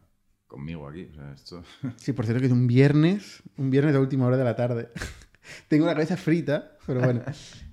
[0.46, 1.08] conmigo aquí.
[1.10, 1.62] O sea, esto...
[1.96, 4.88] Sí, por cierto que es un viernes, un viernes de última hora de la tarde.
[5.68, 7.22] Tengo la cabeza frita, pero bueno.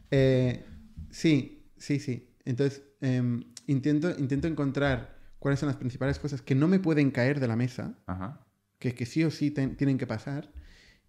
[0.10, 0.64] Eh,
[1.10, 2.34] sí, sí, sí.
[2.46, 7.42] Entonces, em, intento, intento encontrar cuáles son las principales cosas que no me pueden caer
[7.42, 8.40] de la mesa, Ajá.
[8.80, 10.50] que, que sí o sí ten- tienen que pasar.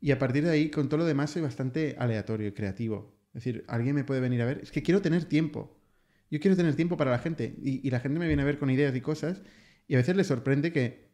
[0.01, 3.16] Y a partir de ahí, con todo lo demás, soy bastante aleatorio y creativo.
[3.34, 4.61] Es decir, alguien me puede venir a ver.
[4.62, 5.76] Es que quiero tener tiempo.
[6.30, 7.57] Yo quiero tener tiempo para la gente.
[7.62, 9.42] Y, y la gente me viene a ver con ideas y cosas.
[9.86, 11.09] Y a veces les sorprende que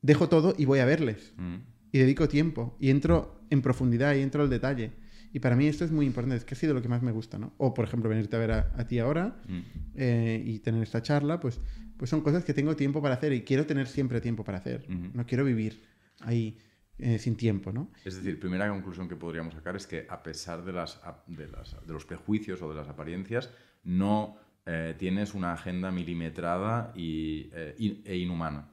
[0.00, 1.56] dejo todo y voy a verles Mm.
[1.92, 4.92] y dedico tiempo y entro en profundidad y entro al detalle.
[5.32, 7.12] Y para mí esto es muy importante, es que ha sido lo que más me
[7.12, 7.54] gusta, ¿no?
[7.56, 9.60] O, por ejemplo, venirte a ver a, a ti ahora Mm.
[9.94, 11.60] eh, y tener esta charla, pues,
[11.96, 14.86] pues son cosas que tengo tiempo para hacer y quiero tener siempre tiempo para hacer.
[15.14, 15.82] No quiero vivir
[16.20, 16.58] ahí
[16.98, 17.90] eh, sin tiempo, ¿no?
[18.04, 21.76] Es decir, primera conclusión que podríamos sacar es que a pesar de, las, de, las-
[21.86, 23.50] de los prejuicios o de las apariencias,
[23.84, 24.36] no
[24.66, 28.68] eh, tienes una agenda milimetrada y, eh, in- e inhumana.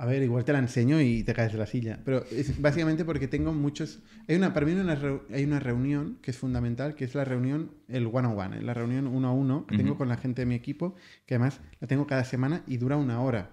[0.00, 2.00] A ver, igual te la enseño y te caes de la silla.
[2.04, 4.00] Pero es básicamente porque tengo muchos...
[4.28, 4.96] Hay una, para mí una
[5.32, 9.26] hay una reunión que es fundamental, que es la reunión, el one-on-one, la reunión uno
[9.28, 10.94] a uno que tengo con la gente de mi equipo,
[11.26, 13.50] que además la tengo cada semana y dura una hora.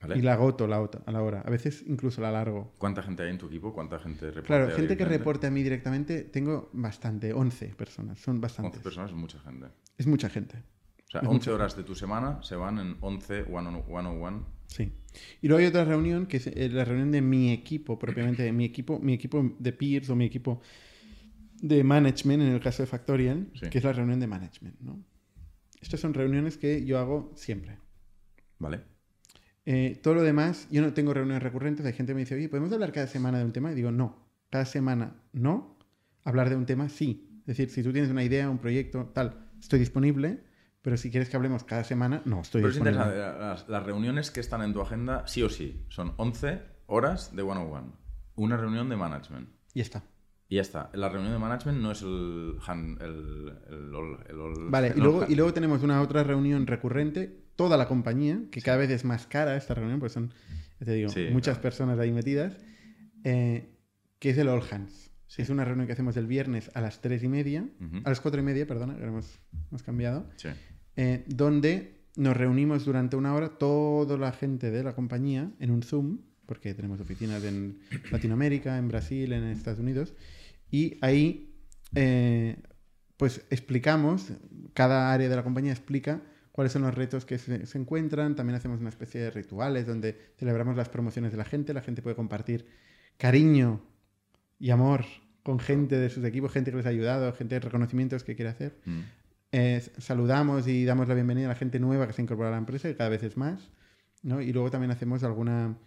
[0.00, 0.18] ¿Vale?
[0.18, 1.40] Y la agoto la a la hora.
[1.42, 2.74] A veces incluso la alargo.
[2.78, 3.72] ¿Cuánta gente hay en tu equipo?
[3.72, 4.46] ¿Cuánta gente reporta?
[4.46, 8.80] Claro, gente que reporte a mí directamente, tengo bastante, 11 personas, son 11 bastantes.
[8.80, 9.66] personas es mucha gente.
[9.98, 10.56] Es mucha gente,
[11.06, 14.40] O sea, Es 11 mucha horas de tu semana se van en 11 one-on-one.
[14.66, 14.92] sí.
[15.42, 18.52] Y luego hay otra reunión, que es eh, la reunión de mi equipo, propiamente de
[18.52, 20.60] mi equipo, mi equipo de peers o mi equipo
[21.60, 23.68] de management, en el caso de Factorial, Sí.
[23.68, 25.04] que es la reunión de management, ¿no?
[25.80, 27.78] Estas son reuniones que yo hago siempre.
[28.58, 28.82] ¿Vale?
[29.66, 31.84] Eh, todo lo demás, yo no tengo reuniones recurrentes.
[31.86, 33.72] Hay gente que me dice, oye, ¿podemos hablar cada semana de un tema?
[33.72, 34.26] Y digo, no.
[34.50, 35.78] Cada semana no.
[36.24, 37.40] Hablar de un tema, sí.
[37.40, 40.44] Es decir, si tú tienes una idea, un proyecto, tal, estoy disponible.
[40.82, 43.04] Pero si quieres que hablemos cada semana, no, estoy Pero es disponible.
[43.18, 47.42] las, las reuniones que están en tu agenda, sí o sí, son 11 horas de
[47.42, 47.88] one-on-one.
[48.36, 49.50] Una reunión de management.
[49.74, 50.02] Y ya está.
[50.48, 50.90] Y ya está.
[50.94, 52.56] La reunión de management no es el...
[52.66, 56.66] han- el, el, ol- el ol- Vale, y luego, y luego tenemos una otra reunión
[56.66, 60.32] recurrente, toda la compañía, que cada vez es más cara esta reunión, porque son,
[60.82, 61.62] te digo, Sí, muchas claro.
[61.62, 62.56] personas ahí metidas,
[63.22, 63.68] eh,
[64.18, 65.10] que es el All Hands.
[65.26, 65.42] Sí.
[65.42, 67.68] Es una reunión que hacemos el viernes a las 3 y media,
[68.04, 69.38] a las 4 y media, perdona, hemos,
[69.70, 70.48] hemos cambiado, Sí.
[70.96, 75.82] eh, donde nos reunimos durante una hora toda la gente de la compañía en un
[75.82, 77.78] Zoom, porque tenemos oficinas en
[78.10, 80.14] Latinoamérica, en Brasil, en Estados Unidos,
[80.70, 81.54] y ahí
[81.94, 82.56] eh,
[83.18, 84.32] pues explicamos,
[84.72, 86.22] cada área de la compañía explica
[86.60, 90.34] cuáles son los retos que se, se encuentran, también hacemos una especie de rituales donde
[90.36, 92.66] celebramos las promociones de la gente, la gente puede compartir
[93.16, 93.80] cariño
[94.58, 95.06] y amor
[95.42, 98.50] con gente de sus equipos, gente que les ha ayudado, gente de reconocimientos que quiere
[98.50, 98.78] hacer.
[98.84, 98.98] Mm.
[99.52, 102.58] eh, saludamos y damos la bienvenida a la gente nueva que se incorpora a la
[102.58, 103.70] empresa, que cada vez es más,
[104.22, 104.42] ¿no?
[104.42, 105.78] Y luego también hacemos alguna,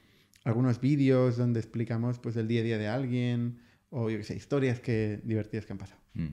[0.44, 3.60] algunos vídeos donde explicamos pues el día a día de alguien
[3.92, 6.02] o yo sé, historias que, divertidas que han pasado.
[6.16, 6.30] Mm.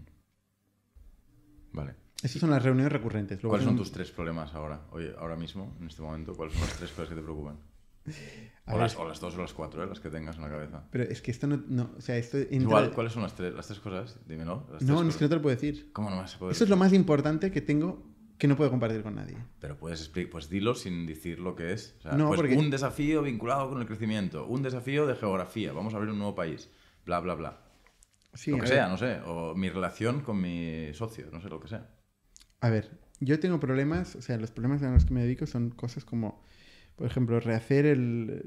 [1.74, 1.99] Vale.
[2.22, 3.42] Esas son las reuniones recurrentes.
[3.42, 4.82] Luego ¿Cuáles son tus tres problemas ahora?
[4.90, 7.58] Oye, ahora mismo, en este momento, ¿cuáles son las tres cosas que te preocupan?
[8.72, 9.86] O las, o las dos o las cuatro, ¿eh?
[9.88, 10.84] las que tengas en la cabeza.
[10.92, 13.66] Pero es que esto no, no o sea, esto Igual, ¿cuáles son las tres, las
[13.66, 14.20] tres cosas?
[14.28, 14.68] Dímelo.
[14.70, 15.90] las No, es que no te lo puedo decir.
[15.92, 18.06] ¿Cómo no vas a poder Eso es lo más importante que tengo
[18.38, 19.36] que no puedo compartir con nadie.
[19.58, 21.96] Pero puedes explicar, pues dilo sin decir lo que es.
[21.98, 25.72] O sea, No, pues porque- un desafío vinculado con el crecimiento, un desafío de geografía,
[25.72, 26.70] vamos a abrir un nuevo país,
[27.04, 27.60] bla, bla, bla.
[28.32, 29.20] Sí, lo que sea, no sé.
[29.26, 31.88] O mi relación con mi socio, no sé lo que sea.
[32.60, 32.90] A ver,
[33.20, 36.42] yo tengo problemas, o sea, los problemas a los que me dedico son cosas como,
[36.96, 38.44] por ejemplo, rehacer el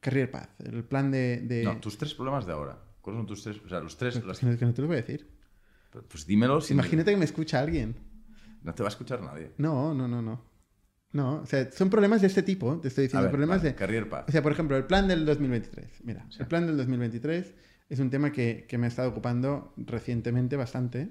[0.00, 1.40] career path, el plan de...
[1.42, 2.78] de- No, tus tres problemas de ahora.
[3.00, 3.60] ¿Cuáles son tus tres?
[3.64, 4.14] O sea, los tres.
[4.14, 5.28] Pues las- que no- que no te lo voy a decir.
[6.08, 6.74] Pues dímelo sin.
[6.76, 7.94] Imagínate que me escucha alguien.
[8.62, 9.52] No te va a escuchar nadie.
[9.58, 10.42] No, no, no, no.
[11.12, 13.74] No, o sea, son problemas de este tipo, te estoy diciendo, ver, problemas vale, de...
[13.76, 14.28] Career path.
[14.28, 16.00] O sea, por ejemplo, el plan del 2023.
[16.02, 16.38] Mira, Sí.
[16.40, 17.54] el plan del 2023
[17.88, 21.10] es un tema que, que me ha estado ocupando recientemente bastante.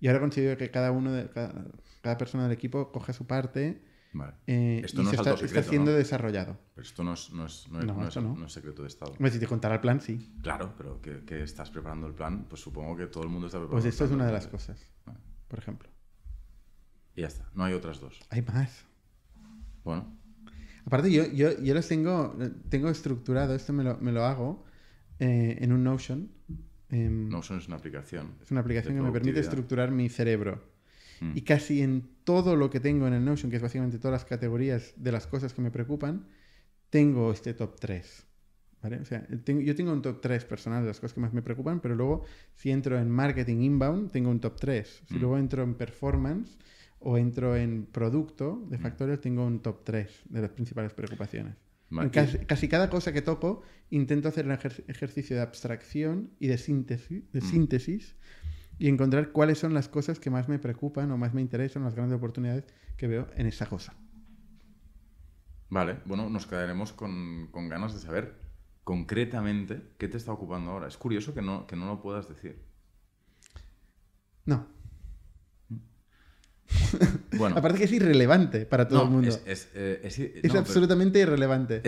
[0.00, 1.64] Y ahora considero que cada uno de cada,
[2.02, 3.82] cada persona del equipo coge su parte
[4.12, 4.34] Vale.
[4.46, 5.96] eh, Esto y no se es está, secreto, siendo ¿no?
[5.96, 6.58] desarrollado.
[6.74, 9.12] Pero esto no es, no es, no es, es- secreto de Estado.
[9.12, 10.34] Hombre, si te contara el plan, sí.
[10.42, 13.58] Claro, pero que, que estás preparando el plan, pues supongo que todo el mundo está
[13.58, 15.18] preparando Pues el esto es una de las cosas, Vale.
[15.48, 15.88] por ejemplo.
[17.14, 18.20] Y ya está, no hay otras dos.
[18.30, 18.84] Hay más.
[19.84, 20.14] Bueno,
[20.84, 22.36] Aparte, yo, yo, yo los tengo,
[22.68, 24.64] tengo estructurado, esto me lo, me lo hago
[25.18, 26.30] eh, en un Notion.
[26.90, 28.34] Em, Notion es una aplicación.
[28.42, 30.62] Es una aplicación que me permite estructurar mi cerebro.
[31.20, 31.32] Mm.
[31.34, 34.24] Y casi en todo lo que tengo en el Notion, que es básicamente todas las
[34.24, 36.26] categorías de las cosas que me preocupan,
[36.90, 38.24] tengo este top 3.
[38.82, 38.98] ¿vale?
[39.00, 41.42] O sea, tengo- yo tengo un top 3 personal de las cosas que más me
[41.42, 42.24] preocupan, pero luego
[42.54, 45.02] si entro en marketing inbound, tengo un top 3.
[45.08, 45.18] Si Mm.
[45.20, 46.56] luego entro en performance
[47.00, 48.68] o entro en producto Mm.
[48.68, 51.56] de Factorial, tengo un top 3 de las principales preocupaciones.
[52.12, 56.58] Casi, casi cada cosa que toco, intento hacer un ejer- ejercicio de abstracción y de
[56.58, 57.44] síntesis, de Mm.
[57.44, 58.16] síntesis
[58.78, 61.94] y encontrar cuáles son las cosas que más me preocupan o más me interesan, las
[61.94, 62.64] grandes oportunidades
[62.96, 63.94] que veo en esa cosa.
[65.68, 68.34] Vale, bueno, nos quedaremos con, con ganas de saber
[68.84, 70.88] concretamente qué te está ocupando ahora.
[70.88, 72.62] Es curioso que no, que no lo puedas decir.
[74.44, 74.66] No.
[77.36, 79.28] Bueno, Aparte que es irrelevante para todo no, el mundo.
[79.28, 81.82] es, es, eh, es- Es no, pero- absolutamente irrelevante.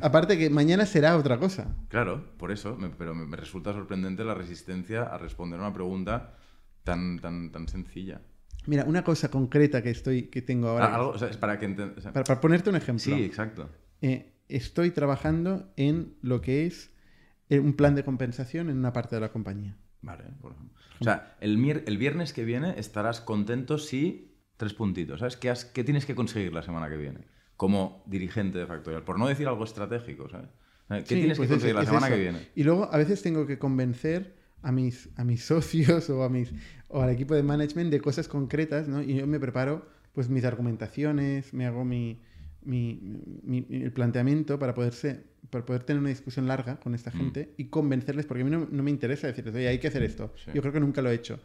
[0.00, 1.74] Aparte que mañana será otra cosa.
[1.88, 6.34] claro, por eso, me- pero me, me resulta sorprendente la resistencia a responder una pregunta
[6.82, 8.20] tan, tan, tan sencilla.
[8.66, 10.86] Mira, una cosa concreta que estoy, que tengo ahora.
[10.86, 13.04] Ah, algo, o sea, es para que enten- o sea, para, para ponerte un ejemplo.
[13.04, 13.68] Sí, exacto.
[14.00, 16.90] Eh, estoy trabajando en lo que es
[17.50, 19.76] eh, un plan de compensación en una parte de la compañía.
[20.04, 20.78] Vale, por ejemplo.
[21.00, 24.30] O sea, el, el viernes que viene estarás contento si...
[24.56, 25.36] Tres puntitos, ¿sabes?
[25.36, 27.20] ¿Qué, has- qué tienes que conseguir la semana que viene?
[27.56, 29.02] Como dirigente de Factorial.
[29.02, 30.48] Por no decir algo estratégico, ¿sabes?
[30.88, 32.38] ¿Qué Sí, tienes pues que es- conseguir la semana que viene?
[32.54, 36.52] Y luego a veces tengo que convencer a mis, a mis socios o, a mis,
[36.86, 39.02] o al equipo de management de cosas concretas, ¿no?
[39.02, 42.20] Y yo me preparo pues mis argumentaciones, me hago mi,
[42.62, 43.00] mi,
[43.42, 45.24] mi- mi- el planteamiento para, poderse,
[45.54, 47.14] para poder tener una discusión larga con esta Mm.
[47.16, 50.02] gente y convencerles, porque a mí no, no me interesa decirles, oye, hay que hacer
[50.02, 50.32] esto.
[50.44, 50.50] Sí.
[50.52, 51.38] Yo creo que nunca lo he hecho.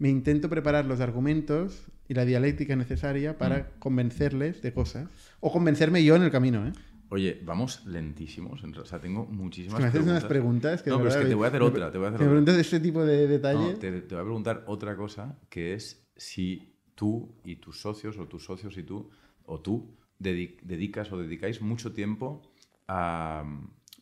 [0.00, 3.64] Me intento preparar los argumentos y la dialéctica necesaria para Mm.
[3.78, 5.08] convencerles de cosas.
[5.40, 6.72] O convencerme yo en el camino, ¿eh?
[7.10, 8.64] Oye, vamos lentísimos.
[8.64, 10.28] en- O sea, tengo muchísimas que me haces unas preguntas.
[10.28, 10.90] preguntas que...
[10.90, 12.24] No, pero es que te voy a hacer me- otra, te voy a hacer me
[12.26, 12.30] otra.
[12.32, 13.72] preguntas de este tipo de detalle.
[13.72, 18.18] No, te, te voy a preguntar otra cosa, que es si tú y tus socios,
[18.18, 19.08] o tus socios y tú,
[19.44, 22.50] o tú, dedi- dedicas o dedicáis mucho tiempo
[22.88, 23.44] a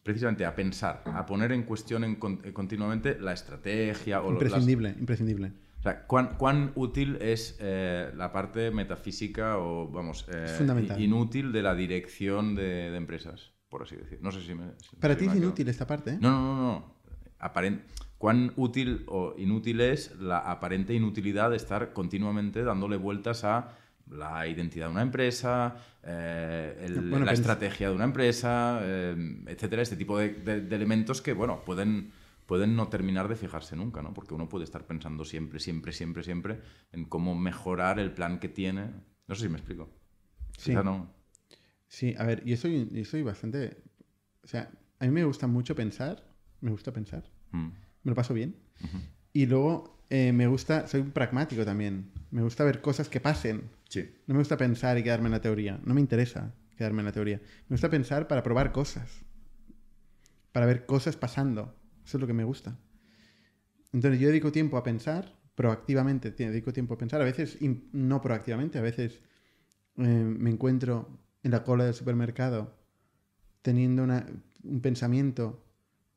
[0.03, 4.95] precisamente a pensar, a poner en cuestión en eh, continuamente la estrategia o las- imprescindible,
[4.99, 5.53] imprescindible.
[5.79, 10.47] o sea, ¿cuán, cuán útil es eh, la parte metafísica o, vamos, eh,
[10.99, 14.19] inútil de la dirección de, de empresas, por así decir?
[14.23, 14.71] No sé si me...
[14.79, 16.19] si- Para ti me es inútil esta parte, ¿eh?
[16.21, 17.81] no, no, no, no.
[18.19, 23.77] ¿Cuán útil o inútil es la aparente inutilidad de estar continuamente dándole vueltas a
[24.11, 29.83] la identidad de una empresa, eh, el- Bueno, la estrategia de una empresa, eh, etcétera?
[29.83, 32.13] Este tipo de, de- de elementos que, bueno, pueden,
[32.47, 34.13] pueden no terminar de fijarse nunca, ¿no?
[34.13, 36.61] Porque uno puede estar pensando siempre, siempre, siempre, siempre
[36.93, 38.91] en cómo mejorar el plan que tiene.
[39.29, 39.89] No sé si me explico.
[40.59, 40.71] Sí.
[40.71, 41.15] Quizá no.
[41.87, 43.83] Sí, a ver, yo soy, yo soy bastante...
[44.43, 46.25] O sea, a mí me gusta mucho pensar,
[46.61, 47.67] me gusta pensar, Mm.
[48.03, 48.57] me lo paso bien.
[49.33, 53.71] Y luego eh, me gusta, soy pragmático también, me gusta ver cosas que pasen.
[53.89, 54.09] Sí.
[54.27, 57.13] No me gusta pensar y quedarme en la teoría, no me interesa quedarme en la
[57.13, 57.41] teoría.
[57.69, 59.23] Me gusta pensar para probar cosas,
[60.53, 61.75] para ver cosas pasando,
[62.05, 62.79] eso es lo que me gusta.
[63.93, 67.59] Entonces yo dedico tiempo a pensar, proactivamente dedico tiempo a pensar, a veces
[67.93, 69.21] no proactivamente, a veces
[69.97, 72.79] eh, me encuentro en la cola del supermercado
[73.63, 75.65] teniendo un pensamiento,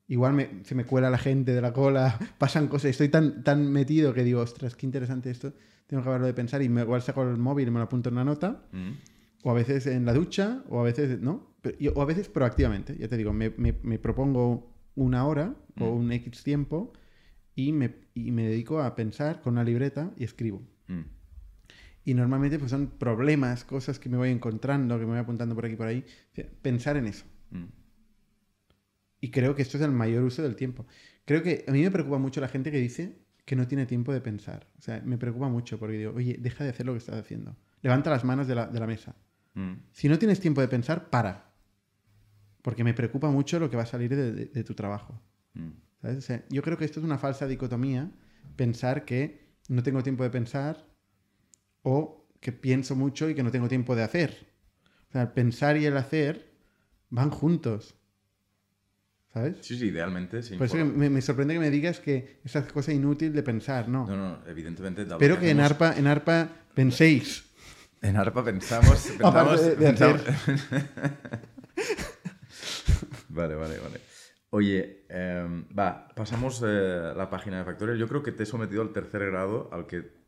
[0.08, 4.14] igual se me cuela la gente de la cola, pasan cosas, estoy tan, tan metido
[4.14, 5.54] que digo, ostras, qué interesante esto,
[5.88, 8.10] tengo que acabarlo de pensar y me, igual saco el móvil y me lo apunto
[8.10, 8.92] en una nota, mm.
[9.44, 11.54] o a veces en la ducha, o a veces, ¿no?
[11.96, 13.52] o a veces proactivamente, ya te digo, me,
[14.00, 15.98] propongo una hora o mm.
[15.98, 16.94] un X tiempo
[17.56, 20.62] y me, me, dedico a pensar con una libreta y escribo.
[20.88, 21.02] Mm.
[22.06, 25.66] Y normalmente pues son problemas, cosas que me voy encontrando, que me voy apuntando por
[25.66, 26.04] aquí y por ahí.
[26.62, 27.26] Pensar en eso.
[29.24, 29.26] Mm.
[29.26, 30.86] Y creo que esto es el mayor uso del tiempo.
[31.26, 34.14] Creo que a mí me preocupa mucho la gente que dice que no tiene tiempo
[34.14, 34.68] de pensar.
[34.78, 37.56] O sea, me preocupa mucho porque digo, oye, deja de hacer lo que estás haciendo.
[37.82, 39.16] Levanta las manos de la, mesa.
[39.54, 39.74] Mm.
[39.92, 41.54] Si no tienes tiempo de pensar, para.
[42.62, 45.22] Porque me preocupa mucho lo que va a salir de, tu trabajo.
[46.50, 48.10] yo creo que esto es una falsa dicotomía,
[48.56, 50.86] pensar que no tengo tiempo de pensar
[51.82, 54.48] o que pienso mucho y que no tengo tiempo de hacer.
[55.10, 56.54] O sea, el pensar y el hacer
[57.10, 57.96] van juntos.
[59.34, 59.58] ¿Sabes?
[59.62, 60.44] Sí, sí, idealmente.
[60.44, 64.06] Sí, Por eso me, sorprende que me digas que esa cosa inútil de pensar, ¿no?
[64.06, 65.02] No, no, evidentemente.
[65.02, 67.44] Espero que, en, ARPA, en ARPA penséis.
[68.04, 69.12] En ARPA pensamos.
[69.80, 70.22] pensamos,
[73.30, 74.02] vale, vale, vale.
[74.52, 77.98] Oye, em, va, pasamos eh, la página de Factorial.
[77.98, 80.23] Yo creo que te he sometido al tercer grado al que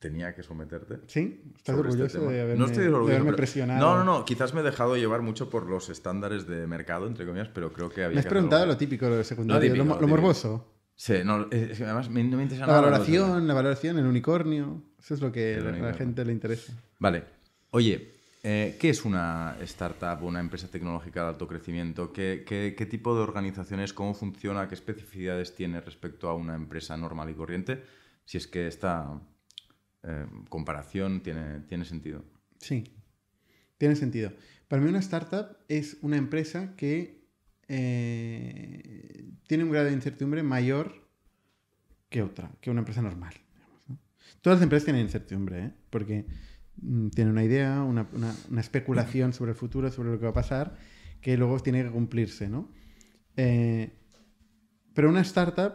[0.00, 0.98] tenía que someterte.
[1.06, 1.42] ¿Sí?
[1.56, 3.80] ¿Estás este orgulloso de haberme, no estoy orgulloso, presionado?
[3.80, 4.24] No, no, no.
[4.24, 7.90] Quizás me he dejado llevar mucho por los estándares de mercado, entre comillas, pero creo
[7.90, 10.66] que había Me has preguntado lo típico, lo secundario, lo, morboso.
[10.96, 14.82] Sí, no, además me, no me interesa la Valoración, la valoración, el unicornio.
[14.98, 16.72] Eso es lo que a la gente le interesa.
[16.98, 17.24] Vale.
[17.70, 22.12] Oye, eh, ¿qué es una startup o una empresa tecnológica de alto crecimiento?
[22.12, 23.92] ¿Qué, qué, qué tipo de organizaciones?
[23.92, 24.66] ¿Cómo funciona?
[24.66, 27.82] ¿Qué especificidades tiene respecto a una empresa normal y corriente?
[28.24, 29.20] Si es que está
[30.02, 32.24] eh, comparación tiene, tiene sentido.
[32.58, 32.84] Sí,
[33.76, 34.32] tiene sentido.
[34.68, 37.26] Para mí una startup es una empresa que
[37.68, 41.08] eh, tiene un grado de incertidumbre mayor
[42.08, 43.34] que otra, que una empresa normal.
[44.40, 45.72] Todas las empresas tienen incertidumbre, ¿eh?
[45.90, 46.24] porque
[46.76, 48.06] mm, tienen una idea, una,
[48.58, 50.76] especulación sobre el futuro, sobre lo que va a pasar,
[51.20, 52.48] que luego tiene que cumplirse.
[52.48, 52.68] ¿no?
[54.92, 55.72] pero una startup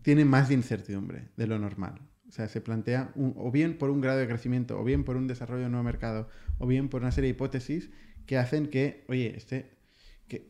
[0.00, 2.00] tiene más de incertidumbre de lo normal.
[2.28, 5.26] O sea, se plantea o bien por un grado de crecimiento, o bien por un
[5.26, 6.28] desarrollo de nuevo mercado,
[6.58, 7.90] o bien por una serie de hipótesis
[8.26, 9.78] que hacen que, oye, este,
[10.28, 10.46] que,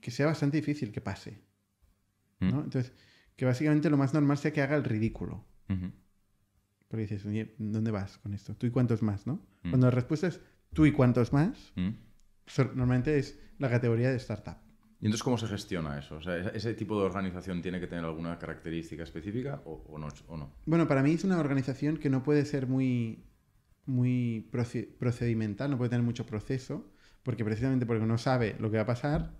[0.00, 1.42] que, sea bastante difícil que pase.
[2.38, 2.60] ¿no?
[2.60, 2.64] Mm.
[2.64, 2.92] Entonces,
[3.34, 5.44] que básicamente lo más normal sea que haga el ridículo.
[6.86, 8.54] Porque dices, oye, ¿dónde vas con esto?
[8.54, 9.26] ¿Tú y cuántos más?
[9.26, 9.44] ¿no?
[9.64, 9.70] Mm.
[9.70, 10.40] Cuando la respuesta es
[10.72, 11.90] tú y cuántos más, mm.
[12.74, 14.67] normalmente es la categoría de startup.
[15.00, 16.16] ¿Y entonces cómo se gestiona eso?
[16.16, 20.52] O sea, ¿Ese tipo de organización tiene que tener alguna característica específica o, no, no,
[20.66, 23.24] Bueno, para mí es una organización que no puede ser muy,
[23.86, 24.48] muy
[24.98, 26.90] procedimental, no puede tener mucho proceso,
[27.22, 29.34] porque precisamente porque no sabe lo que va a pasar,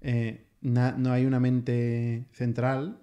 [0.00, 3.00] eh, no hay una mente central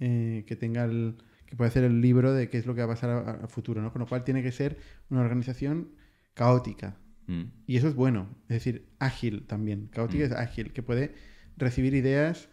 [0.00, 1.16] eh, que tenga el,
[1.46, 3.82] que pueda hacer el libro de qué es lo que va a pasar a, futuro,
[3.82, 3.92] ¿no?
[3.92, 4.78] Con lo cual tiene que ser
[5.10, 5.92] una organización
[6.34, 6.96] caótica.
[7.26, 7.42] Mm.
[7.66, 9.88] Y eso es bueno, es decir, ágil también.
[9.88, 10.26] Caótica mm.
[10.26, 11.14] es ágil, que puede
[11.62, 12.48] recibir ideas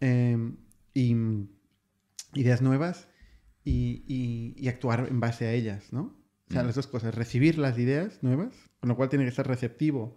[0.00, 0.56] em,
[0.94, 1.14] y
[2.34, 3.08] ideas nuevas
[3.64, 6.16] y, actuar en base a ellas, ¿no?
[6.48, 6.66] O sea, mm.
[6.66, 10.16] las dos cosas, recibir las ideas nuevas, con lo cual tiene que estar receptivo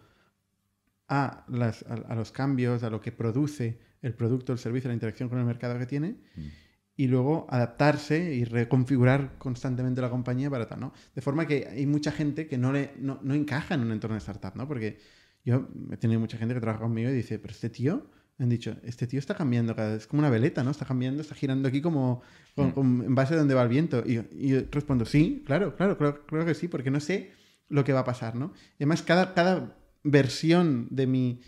[1.10, 5.28] a, las, a, los cambios, a lo que produce el producto, el servicio, la interacción
[5.28, 6.48] con el mercado que tiene, mm.
[6.96, 10.94] y luego adaptarse y reconfigurar constantemente la compañía para tal, ¿no?
[11.14, 14.16] De forma que hay mucha gente que no, le, no, no encaja en un entorno
[14.16, 14.68] de startup, ¿no?
[14.68, 15.00] Porque
[15.44, 18.10] yo he tenido mucha gente que trabaja conmigo y dice, pero este tío,
[18.44, 20.72] han dicho, este tío está cambiando cada vez, es como una veleta, ¿no?
[20.72, 22.24] Está cambiando, está girando aquí como
[22.56, 23.04] mm.
[23.04, 24.04] en base a donde va el viento.
[24.06, 27.32] Y, yo respondo, sí, claro, claro, creo, que sí, porque no sé
[27.70, 28.54] lo que va a pasar, ¿no?
[28.78, 31.42] además, cada, cada versión de mi,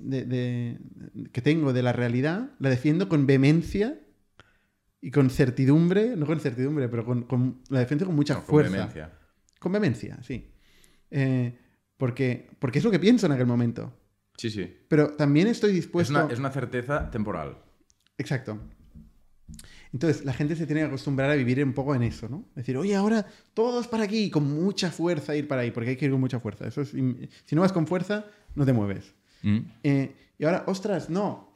[0.00, 0.78] de,
[1.32, 3.98] que tengo de la realidad la defiendo con vehemencia
[5.00, 8.70] y con certidumbre, no con certidumbre, pero con, la defiendo con mucha fuerza.
[8.70, 9.12] Con vehemencia.
[9.58, 10.52] Con vehemencia, sí.
[11.10, 11.58] Eh,
[11.96, 13.97] porque, porque es lo que pienso en aquel momento.
[14.38, 14.72] Sí, sí.
[14.86, 16.30] Pero también estoy dispuesto...
[16.30, 17.58] Es una, certeza temporal.
[18.16, 18.58] Exacto.
[19.92, 22.44] Entonces, la gente se tiene que acostumbrar a vivir un poco en eso, ¿no?
[22.54, 26.04] Decir, oye, ahora todos para aquí, con mucha fuerza ir para ahí, porque hay que
[26.04, 26.68] ir con mucha fuerza.
[26.68, 27.18] Eso si
[27.52, 29.12] no vas con fuerza, no te mueves.
[29.42, 29.58] Mm.
[29.82, 31.48] Eh, y ahora, ostras, no.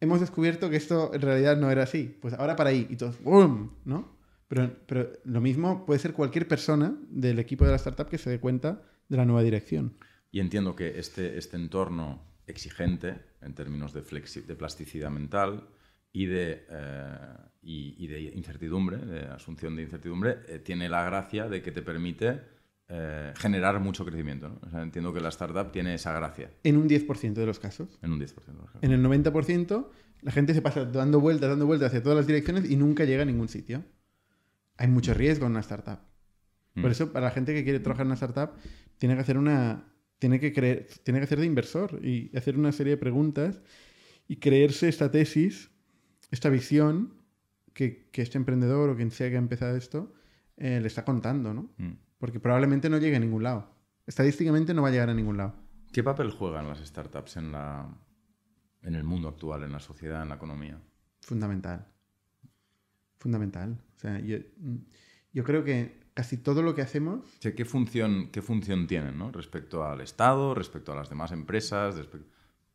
[0.00, 2.16] Hemos descubierto que esto en realidad no era así.
[2.20, 2.86] Pues ahora para ahí.
[2.88, 3.72] Y todos, ¡boom!
[3.84, 4.16] ¿No?
[4.48, 8.30] Pero, pero lo mismo puede ser cualquier persona del equipo de la startup que se
[8.30, 9.94] dé cuenta de la nueva dirección.
[10.32, 15.68] Y entiendo que este, este entorno exigente en términos de, de plasticidad mental
[16.12, 17.16] y de, eh,
[17.62, 21.82] y, y de incertidumbre, de asunción de incertidumbre, eh, tiene la gracia de que te
[21.82, 22.40] permite
[22.88, 24.48] eh, generar mucho crecimiento.
[24.48, 24.58] ¿no?
[24.66, 27.98] O sea, entiendo que la startup tiene esa gracia En un 10% de los casos.
[28.02, 28.26] en un 10%.
[28.46, 28.82] de los casos.
[28.82, 29.86] En el 90%
[30.22, 33.22] la gente se pasa dando vueltas, dando vueltas hacia todas las direcciones y nunca llega
[33.22, 33.84] a ningún sitio.
[34.76, 35.98] Hay mucho riesgo en una startup.
[36.74, 36.92] Por Mm.
[36.92, 38.50] eso, para la gente que quiere trabajar en una startup,
[38.98, 39.88] tiene que hacer una.
[40.22, 43.60] Tiene que creer, tiene que hacer de inversor y hacer una serie de preguntas
[44.28, 45.72] y creerse esta tesis,
[46.30, 47.14] esta visión
[47.72, 50.14] que, que este emprendedor o quien sea que ha empezado esto
[50.58, 51.72] eh, le está contando, ¿no?
[51.76, 51.94] Mm.
[52.18, 53.74] Porque probablemente no llegue a ningún lado.
[54.06, 55.56] Estadísticamente no va a llegar a ningún lado.
[55.92, 57.92] ¿Qué papel juegan las startups en, la,
[58.82, 60.80] en el mundo actual, en la sociedad, en la economía?
[61.22, 61.84] Fundamental.
[63.18, 63.76] Fundamental.
[63.96, 64.38] O sea, yo,
[65.32, 69.30] yo creo que casi todo lo que hacemos ¿qué, función, ¿Qué función tienen ¿no?
[69.32, 71.96] respecto al Estado, respecto a las demás empresas?
[71.96, 72.24] respe-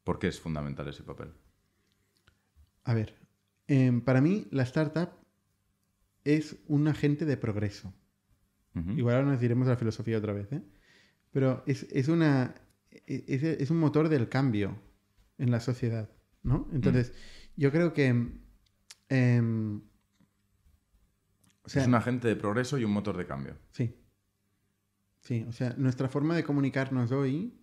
[0.04, 1.30] ¿Por qué es fundamental ese papel?
[2.84, 3.16] A ver,
[3.68, 5.10] em, para mí la startup
[6.24, 7.94] es un agente de progreso.
[8.96, 10.62] Igual ahora nos diremos la filosofía otra vez, ¿eh?
[11.32, 12.54] Pero es, es una,
[12.92, 14.80] e- es, es un motor del cambio
[15.40, 16.10] en la sociedad,
[16.44, 16.68] ¿no?
[16.72, 17.14] Entonces,
[17.56, 18.06] yo creo que...
[19.10, 19.82] em,
[21.68, 23.58] o sea, es un agente de progreso y un motor de cambio.
[23.72, 23.94] Sí.
[25.22, 27.54] Sí, o sea, nuestra forma de comunicarnos hoy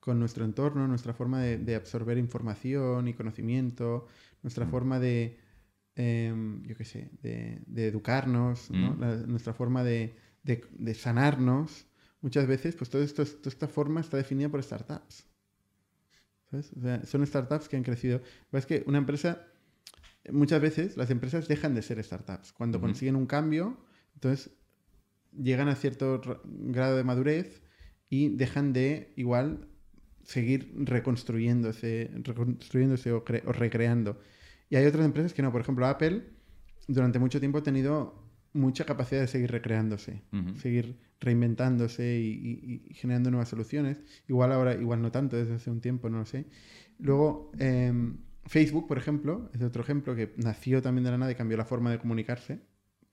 [0.00, 4.06] con nuestro entorno, nuestra forma de, de absorber información y conocimiento,
[4.42, 4.70] nuestra Mm.
[4.70, 5.38] forma de,
[5.96, 8.94] em, yo qué sé, de, de educarnos, ¿no?
[8.94, 9.00] Mm.
[9.00, 11.86] La- nuestra forma de, de- de sanarnos,
[12.22, 15.26] muchas veces, pues todo esto, toda esta forma está definida por startups.
[16.50, 16.72] ¿Sabes?
[16.76, 18.22] O sea, son startups que han crecido.
[18.52, 19.46] Es que una empresa,
[20.30, 22.52] muchas veces las empresas dejan de ser startups.
[22.52, 23.78] Cuando consiguen un cambio,
[24.14, 24.52] entonces
[25.32, 27.62] llegan a cierto grado de madurez
[28.08, 29.68] y dejan de igual
[30.24, 34.20] seguir reconstruyéndose, reconstruyéndose o, o recreando.
[34.68, 35.52] Y hay otras empresas que no.
[35.52, 36.24] Por ejemplo, Apple
[36.88, 40.22] durante mucho tiempo ha tenido mucha capacidad de seguir recreándose,
[40.56, 43.98] seguir reinventándose y, y- y generando nuevas soluciones.
[44.28, 46.46] Igual ahora, igual no tanto desde hace un tiempo, no lo sé.
[46.98, 51.34] Luego, em, Facebook, por ejemplo, es otro ejemplo que nació también de la nada y
[51.34, 52.60] cambió la forma de comunicarse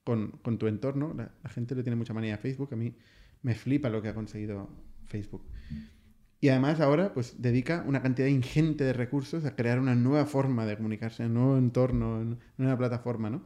[0.04, 1.14] con, tu entorno.
[1.14, 2.70] La, gente le tiene mucha manía a Facebook.
[2.72, 2.96] A mí
[3.42, 4.70] me flipa lo que ha conseguido
[5.06, 5.44] Facebook.
[6.40, 10.66] Y además ahora pues dedica una cantidad ingente de recursos a crear una nueva forma
[10.66, 13.44] de comunicarse, un nuevo entorno, en una plataforma, ¿no?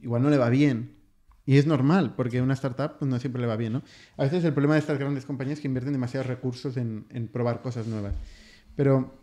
[0.00, 0.96] Igual no le va bien.
[1.44, 3.82] Y es normal, porque una startup pues, no siempre le va bien, ¿no?
[4.16, 7.28] A veces el problema de estas grandes compañías es que invierten demasiados recursos en, en
[7.28, 8.14] probar cosas nuevas.
[8.74, 9.21] Pero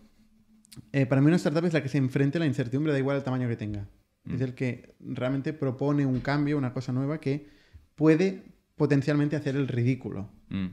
[0.92, 3.18] eh, para mí una startup es la que se enfrente a la incertidumbre, da igual
[3.18, 3.88] el tamaño que tenga.
[4.26, 7.50] Es el que realmente propone un cambio, una cosa nueva que
[7.96, 8.44] puede
[8.76, 10.30] potencialmente hacer el ridículo.
[10.50, 10.68] Mm.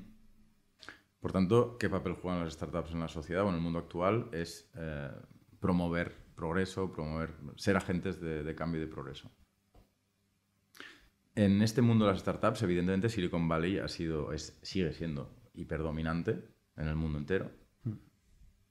[1.20, 4.28] Por tanto, ¿qué papel juegan las startups en la sociedad o en el mundo actual?
[4.32, 5.10] Es eh,
[5.59, 9.31] promover progreso, promover, ser agentes de, de cambio y de progreso.
[11.35, 16.44] En este mundo de las startups, evidentemente Silicon Valley ha sido, es, sigue siendo hiperdominante
[16.77, 17.51] en el mundo entero.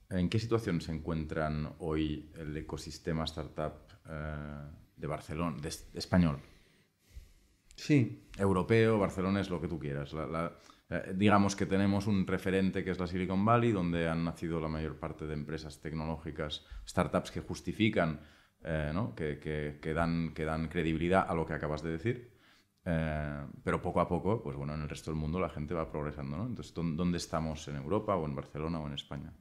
[0.10, 3.73] ¿En qué situación se encuentran hoy el ecosistema startup
[4.07, 6.40] eh, de Barcelona, de, es- español?
[7.76, 10.14] Sí, europeo, Barcelona es lo que tú quieras.
[10.14, 10.57] La- la-
[10.90, 14.68] eh, digamos que tenemos un referente que es la Silicon Valley, donde han nacido la
[14.68, 18.22] mayor parte de empresas tecnológicas, startups que justifican,
[18.64, 19.14] eh, ¿no?
[19.15, 22.36] que, que- que dan, que dan credibilidad a lo que acabas de decir.
[22.86, 25.90] Eh, pero poco a poco, pues bueno, en el resto del mundo la gente va
[25.91, 26.38] progresando.
[26.38, 26.45] ¿no?
[26.45, 27.68] Entonces, ¿dó- ¿dónde estamos?
[27.68, 29.34] ¿En Europa o en Barcelona o en España?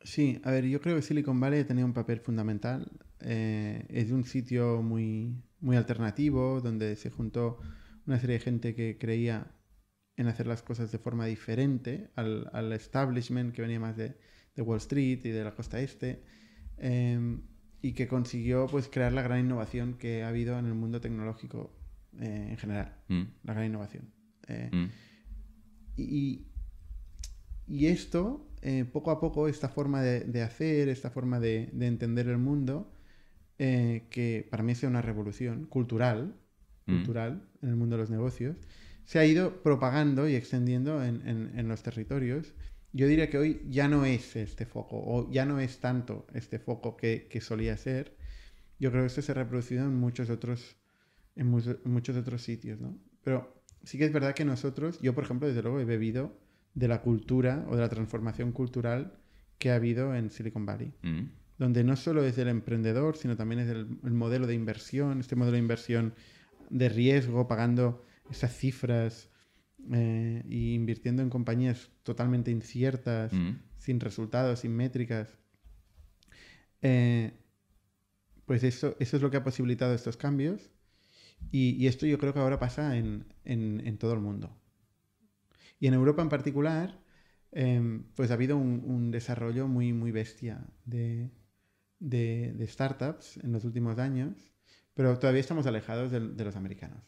[0.00, 2.90] Sí, a ver, yo creo que Silicon Valley tenía un papel fundamental.
[3.20, 7.58] Eh, es un sitio muy, muy alternativo, donde se juntó
[8.06, 9.52] una serie de gente que creía
[10.16, 14.16] en hacer las cosas de forma diferente al, al establishment que venía más de,
[14.54, 16.22] de Wall Street y de la costa este,
[16.78, 17.38] eh,
[17.82, 21.76] y que consiguió pues, crear la gran innovación que ha habido en el mundo tecnológico
[22.18, 22.96] eh, en general.
[23.08, 24.12] Mm, La gran innovación.
[24.48, 24.86] Eh, mm,
[25.96, 26.46] y,
[27.66, 31.86] y esto, eh, poco a poco, esta forma de, de hacer, esta forma de, de
[31.86, 32.74] entender el mundo,
[33.58, 36.34] eh, que para mí es una revolución cultural,
[36.86, 36.92] Mm.
[36.92, 37.32] cultural
[37.62, 38.56] en el mundo de los negocios,
[39.04, 42.54] se ha ido propagando y extendiendo en, en- en los territorios.
[42.92, 46.58] Yo diría que hoy ya no es este foco, o ya no es tanto este
[46.58, 48.16] foco que, que solía ser.
[48.78, 50.76] Yo creo que esto se ha reproducido en muchos otros,
[51.36, 52.98] en mu- en muchos otros sitios, ¿no?
[53.24, 56.32] Pero sí que es verdad que nosotros, yo por ejemplo, desde luego he bebido
[56.76, 59.18] de la cultura o de la transformación cultural
[59.58, 61.22] que ha habido en Silicon Valley, mm,
[61.58, 65.34] donde no solo es el emprendedor, sino también es el, el modelo de inversión, este
[65.34, 66.14] modelo de inversión
[66.70, 69.30] de riesgo, pagando esas cifras
[69.92, 73.58] eh, y invirtiendo en compañías totalmente inciertas, mm.
[73.78, 75.38] sin resultados, sin métricas.
[76.82, 77.32] Eh,
[78.46, 80.70] pues eso, eso es lo que ha posibilitado estos cambios.
[81.52, 83.26] Y, esto yo creo que ahora pasa en,
[83.98, 84.56] todo el mundo.
[85.78, 87.00] Y en Europa en particular,
[87.52, 91.30] em, pues ha habido un, desarrollo muy, muy bestia de,
[92.66, 94.34] startups en los últimos años,
[94.94, 97.02] pero todavía estamos alejados de, los americanos.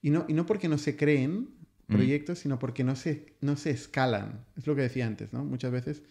[0.00, 1.48] Y no, y no porque no se creen
[1.88, 1.92] mm.
[1.94, 4.44] proyectos, sino porque no se, no se escalan.
[4.56, 5.44] Es lo que decía antes, ¿no?
[5.44, 6.02] Muchas veces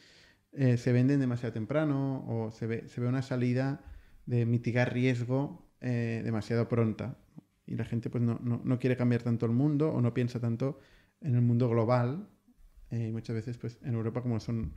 [0.52, 3.84] eh, se venden demasiado temprano o se ve, se ve una salida
[4.26, 7.18] de mitigar riesgo eh, demasiado pronta.
[7.66, 10.80] Y la gente pues no, no, quiere cambiar tanto el mundo o no piensa tanto
[11.24, 12.30] en el mundo global.
[12.92, 14.76] Eh, y muchas veces pues en Europa como son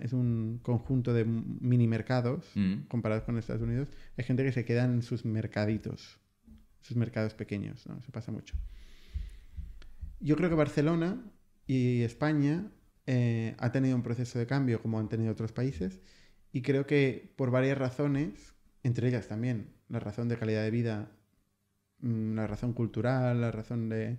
[0.00, 2.82] es, un conjunto de mini mercados mm.
[2.88, 6.20] comparados con Estados Unidos, hay gente que se queda en sus mercaditos,
[6.80, 7.86] sus mercados pequeños.
[7.86, 7.98] ¿no?
[7.98, 8.56] Eso pasa mucho.
[10.20, 11.22] Yo creo que Barcelona
[11.66, 12.70] y España
[13.06, 16.00] eh, ha tenido un proceso de cambio como han tenido otros países
[16.52, 21.10] y creo que por varias razones, entre ellas también la razón de calidad de vida,
[22.00, 24.18] mm, la razón cultural, la razón de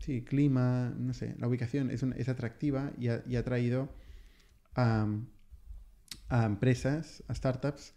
[0.00, 3.88] sí, clima, no sé, la ubicación es, es atractiva y ha, traído
[4.74, 5.08] a,
[6.30, 7.94] empresas, a startups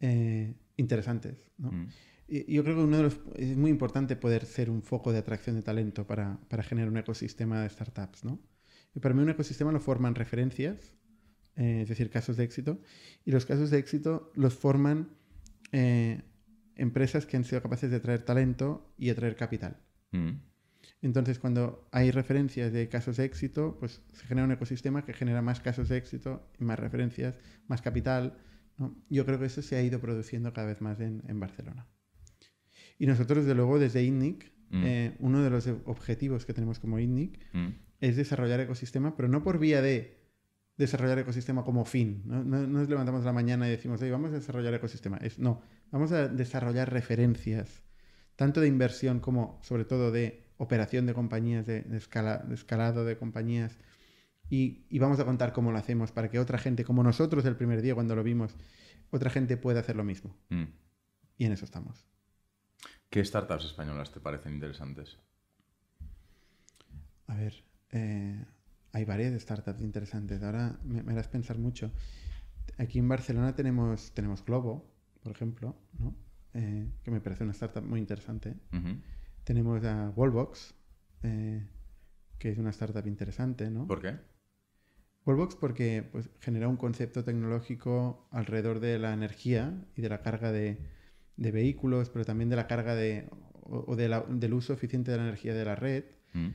[0.00, 1.50] eh, interesantes.
[1.58, 1.86] Mm.
[2.28, 5.18] Y yo creo que uno de los, es muy importante poder ser un foco de
[5.18, 8.38] atracción de talento para, para generar un ecosistema de startups, ¿no?
[8.94, 10.94] Y para mí un ecosistema lo forman referencias,
[11.56, 12.80] eh, es decir, casos de éxito,
[13.24, 15.08] y los casos de éxito los forman
[15.72, 16.22] eh,
[16.76, 19.78] empresas que han sido capaces de atraer talento y atraer capital.
[20.12, 20.47] Mm.
[21.00, 25.42] Entonces, cuando hay referencias de casos de éxito, pues se genera un ecosistema que genera
[25.42, 27.36] más casos de éxito, más referencias,
[27.68, 28.38] más capital.
[29.08, 31.86] Yo creo que eso se ha ido produciendo cada vez más en, Barcelona.
[32.98, 34.84] Y nosotros, desde luego, desde INNIC, mm.
[34.84, 37.68] eh, uno de los objetivos que tenemos como INNIC mm
[38.00, 40.18] es desarrollar ecosistema, pero no por vía de
[40.76, 42.22] desarrollar ecosistema como fin.
[42.24, 45.16] No, nos levantamos la mañana y decimos, vamos a desarrollar ecosistema.
[45.18, 47.82] Es, no, vamos a desarrollar referencias,
[48.36, 53.16] tanto de inversión como sobre todo de operación de compañías, de, escala, de escalado de
[53.16, 53.78] compañías.
[54.50, 57.82] Y, vamos a contar cómo lo hacemos para que otra gente, como nosotros el primer
[57.82, 58.54] día cuando lo vimos,
[59.10, 60.36] otra gente pueda hacer lo mismo.
[60.50, 60.64] Mm.
[61.38, 62.06] Y en eso estamos.
[63.10, 65.18] ¿Qué startups españolas te parecen interesantes?
[67.26, 68.44] A ver, eh,
[68.92, 70.42] hay varias startups interesantes.
[70.42, 71.92] Ahora me, me, harás pensar mucho.
[72.78, 74.90] Aquí en Barcelona tenemos, tenemos Globo,
[75.22, 76.14] por ejemplo, ¿no?
[76.54, 78.56] Eh, que me parece una startup muy interesante.
[79.48, 80.74] Tenemos a Wallbox,
[81.22, 81.66] eh,
[82.38, 83.86] que es una startup interesante, ¿no?
[83.86, 84.18] ¿Por qué?
[85.24, 90.52] Wallbox porque pues, genera un concepto tecnológico alrededor de la energía y de la carga
[90.52, 90.78] de,
[91.36, 93.30] de vehículos, pero también de la carga de,
[93.62, 96.04] o, de la, del uso eficiente de la energía de la red.
[96.34, 96.48] Mm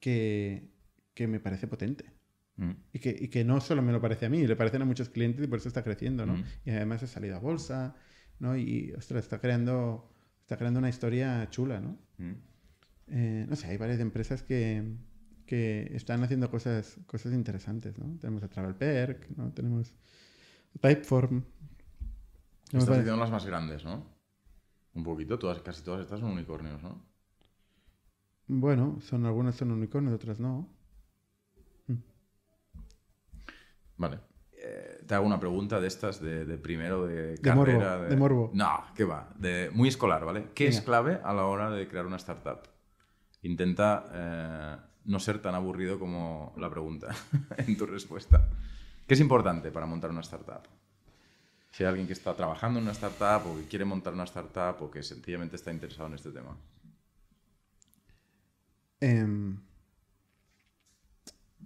[0.00, 2.04] que, me parece potente.
[2.56, 2.70] Mm.
[2.92, 5.48] Y, que, no solo me lo parece a mí, le parecen a muchos clientes y
[5.48, 6.34] por eso está creciendo, ¿no?
[6.34, 6.44] Mm.
[6.64, 7.96] Y además ha salido a bolsa,
[8.38, 8.56] ¿no?
[8.56, 10.10] Y, ostras, está creando,
[10.48, 11.98] está creando una historia chula, ¿no?
[12.16, 12.32] Mm.
[13.08, 14.96] Eh, no sé, hay varias empresas que,
[15.46, 18.18] están haciendo cosas, cosas interesantes, ¿no?
[18.18, 19.52] Tenemos a TravelPerk, ¿no?
[19.52, 19.92] Tenemos
[20.80, 21.44] Typeform.
[22.72, 24.06] Estás diciendo las más grandes, ¿no?
[24.94, 27.04] Un poquito, todas, casi todas estas son unicornios, ¿no?
[28.46, 30.66] Bueno, son algunas son unicornios, otras no.
[31.88, 31.96] Mm.
[33.98, 34.18] Vale.
[35.08, 37.96] Te hago una pregunta de estas de, primero de, carrera.
[37.96, 39.30] De morbo, No, ¿qué va?
[39.38, 40.48] De, muy escolar, ¿vale?
[40.54, 42.60] ¿Qué es clave a la hora de crear una startup?
[43.40, 44.76] Intenta eh,
[45.06, 47.08] no ser tan aburrido como la pregunta
[47.56, 48.50] en tu respuesta.
[49.06, 50.68] ¿Qué es importante para montar una startup?
[51.70, 54.82] Si hay alguien que está trabajando en una startup o que quiere montar una startup
[54.82, 56.54] o que sencillamente está interesado en este tema.
[59.00, 59.58] Em,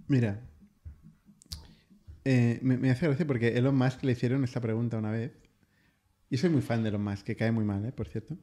[0.07, 0.39] mira,
[2.25, 5.31] eh, me, hace gracia porque Elon Musk le hicieron esta pregunta una vez.
[6.29, 7.91] Y soy muy fan de Elon Musk, que cae muy mal, ¿eh?
[7.91, 8.37] por cierto.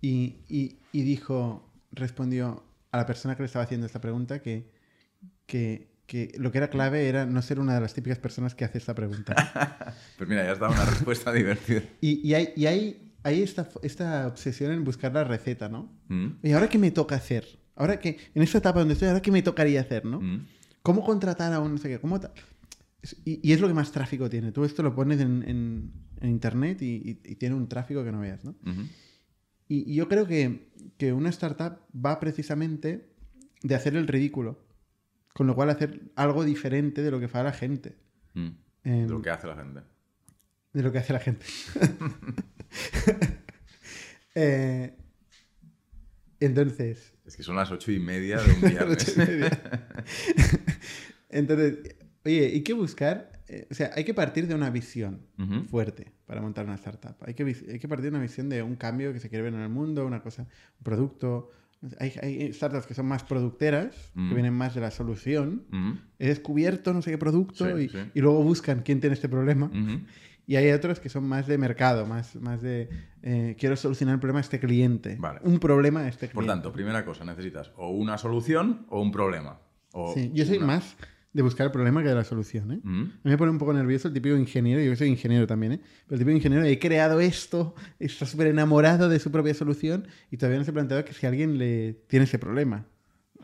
[0.00, 4.70] Y, dijo, respondió a la persona que le estaba haciendo esta pregunta que,
[5.46, 5.90] que,
[6.38, 8.94] lo que era clave era no ser una de las típicas personas que hace esta
[8.94, 9.34] pregunta.
[10.16, 11.82] pues mira, ya has dado una respuesta divertida.
[12.00, 15.92] Y, hay, y hay, hay esta, esta, obsesión en buscar la receta, ¿no?
[16.08, 16.26] Mm.
[16.42, 17.58] ¿Y ahora qué me toca hacer?
[17.74, 20.20] Ahora que, en esta etapa donde estoy, ahora qué me tocaría hacer, ¿no?
[20.20, 20.46] Mm.
[20.82, 21.98] ¿Cómo contratar a un no sé qué?
[21.98, 22.20] ¿Cómo
[23.24, 24.52] y, es lo que más tráfico tiene.
[24.52, 25.92] Tú esto lo pones en,
[26.22, 28.54] internet y, tiene un tráfico que no veas, ¿no?
[29.68, 33.10] y, yo creo que, una startup va precisamente
[33.62, 34.64] de hacer el ridículo.
[35.32, 37.96] Con lo cual hacer algo diferente de lo que hace la gente.
[38.32, 38.48] Mm.
[38.84, 39.80] de lo que hace la gente.
[40.72, 41.44] De lo que hace la gente.
[44.34, 44.96] eh,
[46.40, 47.12] entonces.
[47.24, 49.16] Es que son las ocho y media de un viernes.
[51.28, 51.95] Entonces,
[52.26, 53.32] oye, ¿y qué buscar?
[53.48, 55.64] eh, o sea, hay que partir de una visión Ujú.
[55.66, 57.14] fuerte para montar una startup.
[57.20, 59.54] Hay que, hay que partir de una visión de un cambio que se quiere ver
[59.54, 61.50] en el mundo, una cosa, un producto.
[62.00, 64.28] Hay, hay startups que son más producteras, Mm.
[64.30, 65.62] que vienen más de la solución.
[66.18, 67.98] He descubierto no sé qué producto Sí, y, sí.
[68.14, 69.70] y luego buscan quién tiene este problema.
[70.48, 72.88] Y hay otros que son más de mercado, más, más de
[73.22, 75.16] eh, quiero solucionar el problema a este cliente.
[75.20, 75.40] Vale.
[75.44, 76.34] Un problema a este cliente.
[76.34, 79.60] Por tanto, primera cosa, necesitas o una solución o un problema.
[79.92, 80.96] O Sí, yo soy una- más
[81.36, 82.72] de buscar el problema que de la solución.
[82.72, 82.78] ¿eh?
[82.82, 82.88] Ujú.
[82.88, 82.92] A
[83.24, 85.80] mí me pone un poco nervioso el típico ingeniero, yo soy ingeniero también, ¿eh?
[86.06, 90.38] pero el típico ingeniero he creado esto, está súper enamorado de su propia solución y
[90.38, 92.86] todavía no se ha planteado que si alguien le tiene ese problema.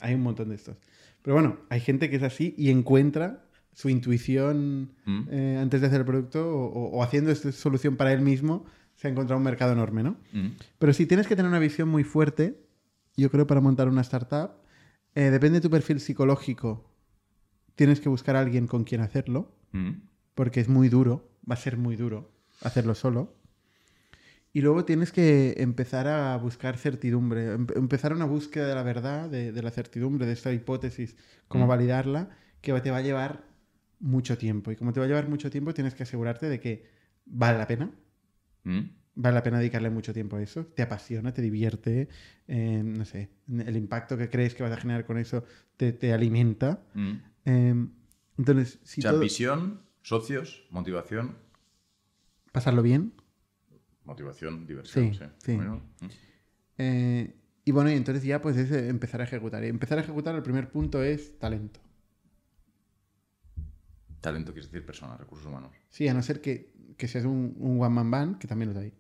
[0.01, 0.77] Hay un montón de estos.
[1.23, 3.45] Pero bueno, hay gente que es así y encuentra
[3.75, 5.21] su intuición Mm.
[5.31, 8.65] eh, antes de hacer el producto o, haciendo esta solución para él mismo,
[8.97, 10.11] se ha encontrado un mercado enorme, ¿no?
[10.33, 10.53] Ujú.
[10.79, 12.59] Pero si tienes que tener una visión muy fuerte,
[13.17, 14.51] yo creo, para montar una startup,
[15.15, 16.92] eh, depende de tu perfil psicológico.
[17.75, 19.95] Tienes que buscar a alguien con quien hacerlo, Ujú.
[20.35, 22.31] porque es muy duro, va a ser muy duro
[22.63, 23.35] hacerlo solo.
[24.53, 29.31] Y luego tienes que empezar a buscar certidumbre, em- empezar una búsqueda de la verdad,
[29.31, 31.17] de, de la certidumbre, de esta hipótesis,
[31.49, 31.69] cómo Mm.
[31.69, 32.29] validarla,
[32.61, 33.45] que te va a llevar
[33.99, 34.71] mucho tiempo.
[34.71, 36.85] Y como te va a llevar mucho tiempo, tienes que asegurarte de que
[37.25, 37.91] vale la pena,
[38.67, 38.85] Ujú.
[39.15, 42.09] vale la pena dedicarle mucho tiempo a eso, te apasiona, te divierte,
[42.47, 45.45] eh, no sé, el impacto que crees que vas a generar con eso
[45.79, 46.83] te, te alimenta.
[47.45, 47.75] Eh,
[48.39, 51.37] entonces, si o sea, todo- visión, socios, motivación.
[52.53, 53.13] pasarlo bien.
[54.05, 55.15] Motivación, diversión.
[55.15, 55.55] Sí, Sí, sí.
[55.57, 56.11] Bueno, ujú.
[56.79, 59.63] eh, y bueno, y entonces ya pues es eh, empezar a ejecutar.
[59.65, 61.81] Y empezar a ejecutar, el primer punto es talento.
[64.21, 65.71] Talento quiere decir persona, recursos humanos.
[65.91, 68.93] Sí, a no ser que, que seas un, un one-man band, que también los hay,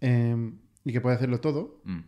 [0.00, 0.52] eh,
[0.84, 1.98] y que puede hacerlo todo, Mm.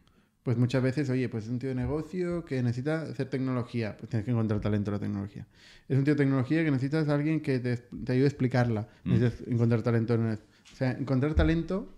[0.42, 4.08] Pues muchas veces, oye, pues es un tío de negocio que necesita hacer tecnología, pues
[4.08, 5.46] tienes que encontrar talento en la tecnología.
[5.88, 8.88] Es un tío de tecnología que necesitas a alguien que te, te ayude a explicarla,
[9.04, 9.10] Mm.
[9.12, 10.38] necesitas encontrar talento en O
[10.74, 11.94] sea, encontrar talento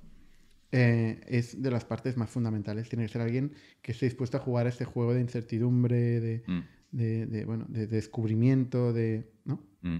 [0.72, 2.88] eh, es de las partes más fundamentales.
[2.88, 3.52] Tiene que ser alguien
[3.82, 6.60] que esté dispuesto a jugar a este juego de incertidumbre, de, Mm.
[6.92, 9.30] de, de, bueno, de descubrimiento, de...
[9.44, 9.62] ¿no?
[9.82, 9.98] Mm.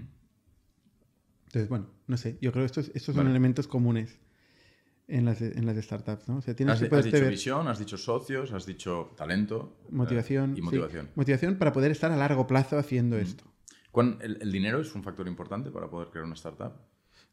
[1.45, 4.17] Entonces, bueno, no sé, yo creo que estos, estos son elementos comunes
[5.07, 6.37] en las, en las startups, ¿no?
[6.37, 9.77] O sea, tienes Has, que has dicho ver visión, has dicho socios, has dicho talento.
[9.83, 10.53] eh, motivación.
[10.53, 10.61] y sí.
[10.61, 11.09] motivación.
[11.15, 13.19] Motivación para poder estar a largo plazo haciendo Mm.
[13.21, 13.43] esto.
[13.91, 16.73] ¿Cuán- el, el dinero es un factor importante para poder crear una startup?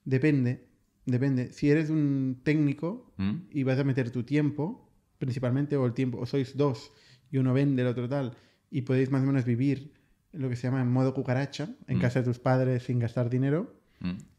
[0.05, 0.67] Depende,
[1.07, 1.53] depende.
[1.53, 3.37] Si eres un técnico Mm.
[3.51, 6.93] y vas a meter tu tiempo, principalmente, o el tiempo, o sois dos
[7.31, 8.35] y uno vende, el otro tal,
[8.71, 9.93] y podéis más o menos vivir
[10.33, 12.01] lo que se llama en modo cucaracha, en Mm.
[12.01, 13.75] casa de tus padres sin gastar dinero,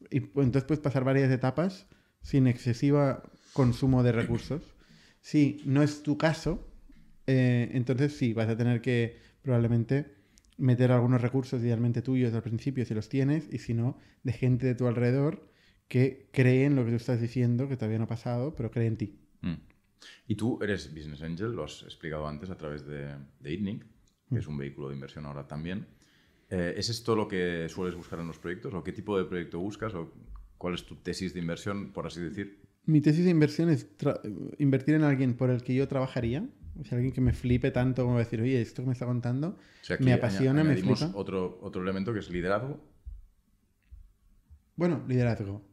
[0.10, 1.88] y pues, entonces puedes pasar varias etapas
[2.22, 3.24] sin excesiva
[3.54, 4.62] consumo de recursos.
[5.22, 6.68] Si no es tu caso,
[7.28, 10.16] eh, entonces sí, vas a tener que probablemente
[10.58, 14.68] meter algunos recursos idealmente tuyos al principio si los tienes y si no, de gente
[14.68, 15.50] de tu alrededor
[15.88, 18.88] que cree en lo que tú estás diciendo, que todavía no ha pasado, pero cree
[18.88, 19.20] en ti.
[19.42, 19.56] Mm.
[20.28, 23.80] Y tú eres Business Angel, lo has explicado antes a través de, de
[24.30, 25.86] que es un vehículo de inversión ahora también.
[26.50, 28.74] Eh, ¿Es esto lo que sueles buscar en los proyectos?
[28.74, 29.94] ¿O qué tipo de proyecto buscas?
[29.94, 30.14] ¿O
[30.62, 32.60] cuál es tu tesis de inversión, por así decir?
[32.86, 33.88] Mi tesis de inversión es
[34.60, 36.48] invertir en alguien por el que yo trabajaría,
[36.80, 39.58] o sea, alguien que me flipe tanto como decir, oye, esto que me está contando
[39.82, 41.12] O sea, aquí me apasiona, me flipa.
[41.16, 42.80] Otro, otro elemento que es liderazgo.
[44.76, 45.64] Bueno, liderazgo.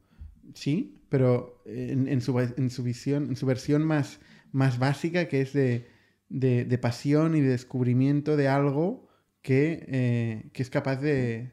[0.54, 4.20] Sí, pero en, en su, en su visión, en su versión más,
[4.52, 5.86] más básica, que es de,
[6.30, 9.08] de- de pasión y de descubrimiento de algo
[9.42, 11.52] que, eh, que es capaz de,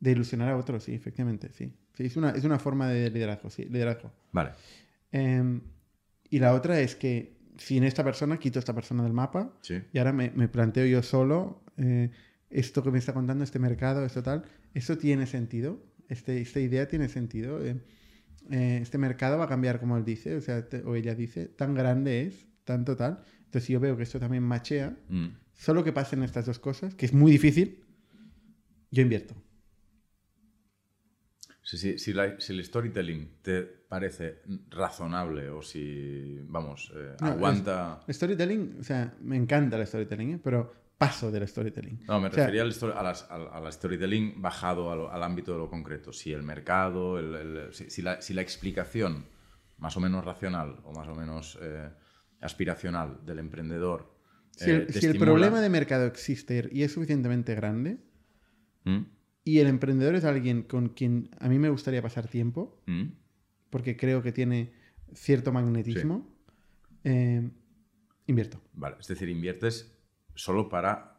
[0.00, 1.72] de ilusionar a otros, sí, efectivamente, sí.
[1.96, 4.12] Sí, es una, es una forma de liderazgo, sí, liderazgo.
[4.32, 4.50] Vale.
[5.12, 5.60] Em,
[6.28, 9.52] y la otra es que si en esta persona quito a esta persona del mapa
[9.60, 9.80] Sí.
[9.92, 12.10] y ahora me, me planteo yo solo eh,
[12.50, 14.44] esto que me está contando este mercado, esto tal,
[14.74, 15.80] ¿eso tiene sentido?
[16.08, 17.64] Este, esta idea tiene sentido.
[17.64, 17.76] Eh,
[18.50, 21.46] eh, este mercado va a cambiar como él dice, o sea, te- o ella dice,
[21.46, 23.22] tan grande es, tanto tal.
[23.44, 25.26] Entonces, yo veo que esto también machea, Mm.
[25.54, 27.84] solo que pasen estas dos cosas, que es muy difícil,
[28.90, 29.34] yo invierto.
[31.66, 37.26] Si, si- si la- si el storytelling te parece razonable o si, vamos, eh, No,
[37.28, 38.00] aguanta...
[38.06, 40.40] El storytelling, o sea, me encanta el storytelling, ¿eh?
[40.44, 42.04] pero paso del storytelling.
[42.06, 45.10] No, me O sea, refería al, a, las- al- a la storytelling bajado a lo-
[45.10, 46.12] al ámbito de lo concreto.
[46.12, 49.24] Si el mercado, el- el- si, si la, si la explicación
[49.78, 51.88] más o menos racional o más o menos eh,
[52.42, 54.14] aspiracional del emprendedor.
[54.50, 57.98] Si eh, el, te si el estimula- problema de mercado existe y es suficientemente grande,
[58.84, 59.00] ¿Mm?
[59.44, 63.08] Y el emprendedor es alguien con quien a mí me gustaría pasar tiempo, ¿Mm?
[63.70, 64.72] porque creo que tiene
[65.12, 66.26] cierto magnetismo,
[67.04, 67.48] eh,
[68.26, 68.60] invierto.
[68.72, 69.94] Vale, es decir, inviertes
[70.34, 71.14] solo para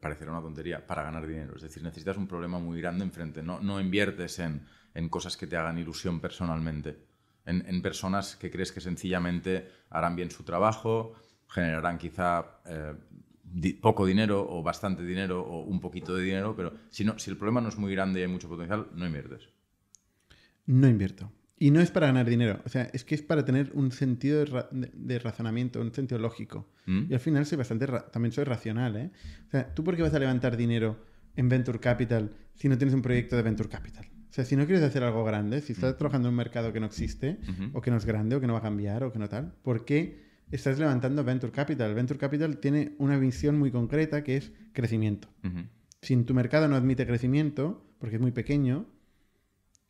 [0.00, 1.54] parecerá una tontería, para ganar dinero.
[1.56, 3.42] Es decir, necesitas un problema muy grande enfrente.
[3.42, 6.98] No, no inviertes en, en cosas que te hagan ilusión personalmente.
[7.44, 11.14] En, en, personas que crees que sencillamente harán bien su trabajo,
[11.48, 12.94] generarán quizá eh,
[13.52, 17.30] di poco dinero o bastante dinero o un poquito de dinero, pero si, no, si
[17.30, 19.48] el problema no es muy grande y hay mucho potencial, no inviertes.
[20.66, 21.32] No invierto.
[21.58, 24.38] Y no es para ganar dinero, o sea, es que es para tener un sentido
[24.38, 26.70] de, ra de, de razonamiento, un sentido lógico.
[26.86, 27.02] ¿Mm?
[27.10, 29.10] Y al final soy bastante, también soy racional, ¿eh?
[29.48, 31.04] O sea, ¿tú por qué vas a levantar dinero
[31.36, 34.06] en Venture Capital si no tienes un proyecto de Venture Capital?
[34.30, 36.80] O sea, si no quieres hacer algo grande, si estás trabajando en un mercado que
[36.80, 37.70] no existe, Uh -huh.
[37.74, 39.52] o que no es grande, o que no va a cambiar, o que no tal,
[39.62, 41.94] ¿por qué estás levantando Venture Capital?
[41.94, 45.28] Venture Capital tiene una visión muy concreta que es crecimiento.
[45.44, 45.66] Uh -huh.
[46.02, 48.86] Si en tu mercado no admite crecimiento, porque es muy pequeño,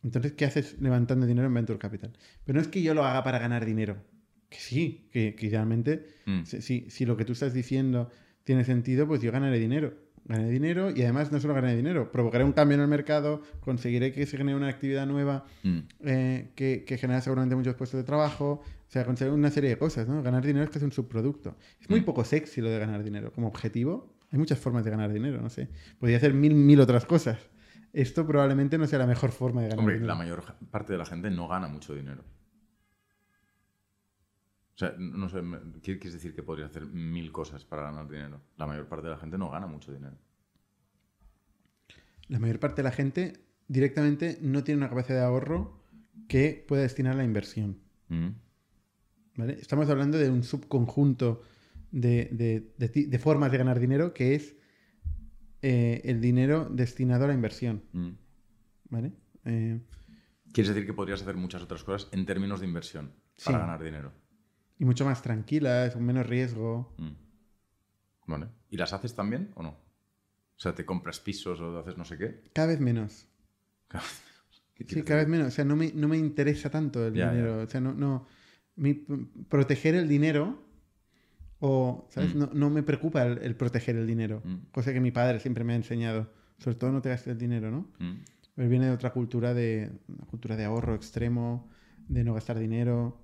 [0.03, 2.13] entonces, ¿qué haces levantando dinero en Venture Capital?
[2.45, 3.97] Pero no es que yo lo haga para ganar dinero.
[4.49, 6.43] Que sí, que, que idealmente, Mm.
[6.45, 8.11] si, si lo que tú estás diciendo
[8.45, 9.95] tiene sentido, pues yo ganaré dinero.
[10.25, 14.13] Ganaré dinero y además no solo ganaré dinero, provocaré un cambio en el mercado, conseguiré
[14.13, 15.79] que se genere una actividad nueva Mm.
[16.05, 19.79] eh, que, que genera seguramente muchos puestos de trabajo, o sea, conseguir una serie de
[19.79, 20.21] cosas, ¿no?
[20.21, 21.57] Ganar dinero es que es un subproducto.
[21.81, 22.05] Es muy Mm.
[22.05, 23.33] poco sexy lo de ganar dinero.
[23.33, 25.69] Como objetivo, hay muchas formas de ganar dinero, no sé.
[26.01, 27.39] Podría hacer mil, mil otras cosas.
[27.93, 30.13] Esto probablemente no sea la mejor forma de ganar Hombre, dinero.
[30.13, 30.43] la mayor
[30.73, 32.25] parte de la gente no gana mucho dinero.
[34.75, 38.09] O sea, no sé, me- ¿qué quieres decir que podría hacer mil cosas para ganar
[38.09, 38.41] dinero?
[38.57, 40.17] La mayor parte de la gente no gana mucho dinero.
[42.29, 45.79] La mayor parte de la gente directamente no tiene una capacidad de ahorro
[46.29, 47.79] que pueda destinar a la inversión.
[48.09, 48.29] Mm.
[49.41, 49.55] ¿Vale?
[49.61, 51.43] Estamos hablando de un subconjunto
[51.91, 54.55] de, de- de ti- de formas de ganar dinero que es
[55.63, 57.83] eh, el dinero destinado a la inversión.
[57.93, 58.11] Mm.
[58.91, 59.13] ¿vale?
[59.45, 59.81] Eh,
[60.53, 63.13] Quieres decir que podrías hacer muchas otras cosas en términos de inversión
[63.45, 63.61] para Sí.
[63.63, 64.13] ganar dinero.
[64.79, 66.95] y mucho más tranquilas, con menos riesgo.
[66.99, 67.11] Mm.
[68.27, 68.47] Vale.
[68.71, 69.71] ¿Y las haces también o no?
[69.71, 72.45] O sea, ¿te compras pisos o haces no sé qué?
[72.55, 73.27] Cada vez menos.
[74.75, 75.49] ¿Qué Sí, quieres cada vez menos.
[75.49, 77.31] O sea, no me, no me interesa tanto el Ya, ya.
[77.33, 77.63] dinero.
[77.63, 78.27] O sea, no, no.
[78.81, 79.05] Mi-
[79.49, 80.59] proteger el dinero.
[81.61, 82.35] O, ¿sabes?
[82.35, 82.39] Mm.
[82.39, 84.41] No, no me preocupa el, el proteger el dinero.
[84.45, 84.57] Mm.
[84.73, 86.31] Cosa que mi padre siempre me ha enseñado.
[86.59, 87.87] Sobre todo no te gastes el dinero, ¿no?
[87.99, 88.17] Mm.
[88.57, 91.69] Él viene de otra cultura de, una cultura de ahorro extremo,
[92.09, 93.21] de no gastar dinero.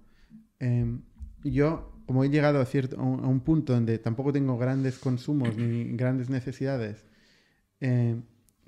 [0.60, 0.98] Eh,
[1.44, 4.98] yo, como he llegado a, cierto, a, un, a un punto donde tampoco tengo grandes
[4.98, 7.04] consumos ni grandes necesidades,
[7.80, 8.16] eh,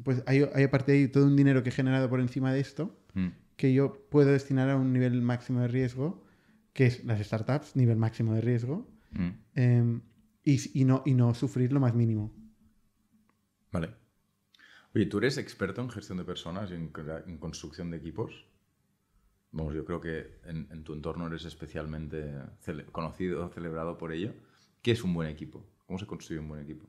[0.05, 2.61] pues hay, hay aparte de ahí todo un dinero que he generado por encima de
[2.61, 3.29] esto Mm.
[3.57, 6.23] que yo puedo destinar a un nivel máximo de riesgo,
[6.79, 9.29] que es las startups, nivel máximo de riesgo, Mm.
[9.57, 10.01] eh,
[10.45, 12.31] y, y no, y no sufrir lo más mínimo.
[13.73, 13.89] Vale.
[14.95, 16.89] Oye, ¿tú eres experto en gestión de personas y en,
[17.39, 18.45] construcción de equipos?
[19.51, 22.33] Vamos, yo creo que en, en tu entorno eres especialmente
[22.65, 24.33] cele- conocido, celebrado por ello.
[24.81, 25.67] ¿Qué es un buen equipo?
[25.87, 26.87] ¿Cómo se construye un buen equipo?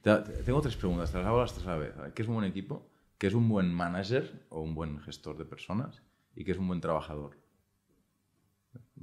[0.00, 1.94] Te- te- tengo tres preguntas, te las hago las tres a la vez.
[2.14, 2.88] ¿Qué es un buen equipo?
[3.18, 6.00] ¿Qué es un buen manager o un buen gestor de personas?
[6.34, 7.36] ¿Y qué es un buen trabajador?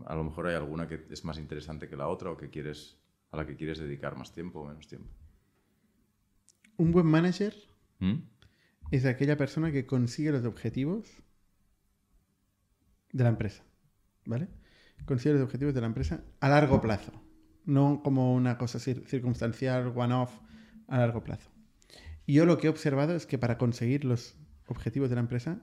[0.06, 2.98] A lo mejor hay alguna que es más interesante que la otra o que quieres,
[3.32, 5.10] a la que quieres dedicar más tiempo o menos tiempo.
[6.78, 7.56] Un buen manager
[8.00, 8.16] ¿Mm?
[8.92, 11.08] es aquella persona que consigue los objetivos
[13.12, 13.64] de la empresa,
[14.26, 14.50] ¿vale?
[15.06, 17.12] Consigue los objetivos de la empresa a largo plazo,
[17.66, 20.32] no como una cosa cir- circunstancial, one-off,
[20.88, 21.50] a largo plazo.
[22.26, 24.36] Y yo lo que he observado es que para conseguir los
[24.68, 25.62] objetivos de la empresa,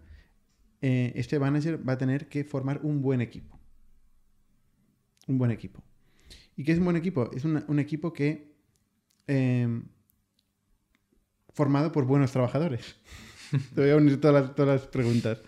[0.80, 3.58] eh, este manager va a tener que formar un buen equipo.
[5.28, 5.82] Un buen equipo.
[6.56, 7.30] ¿Y qué es un buen equipo?
[7.34, 8.52] Es una- un equipo que...
[9.26, 9.80] eh,
[11.54, 12.96] formado por buenos trabajadores.
[13.74, 15.42] Te voy a unir todas las, todas las preguntas.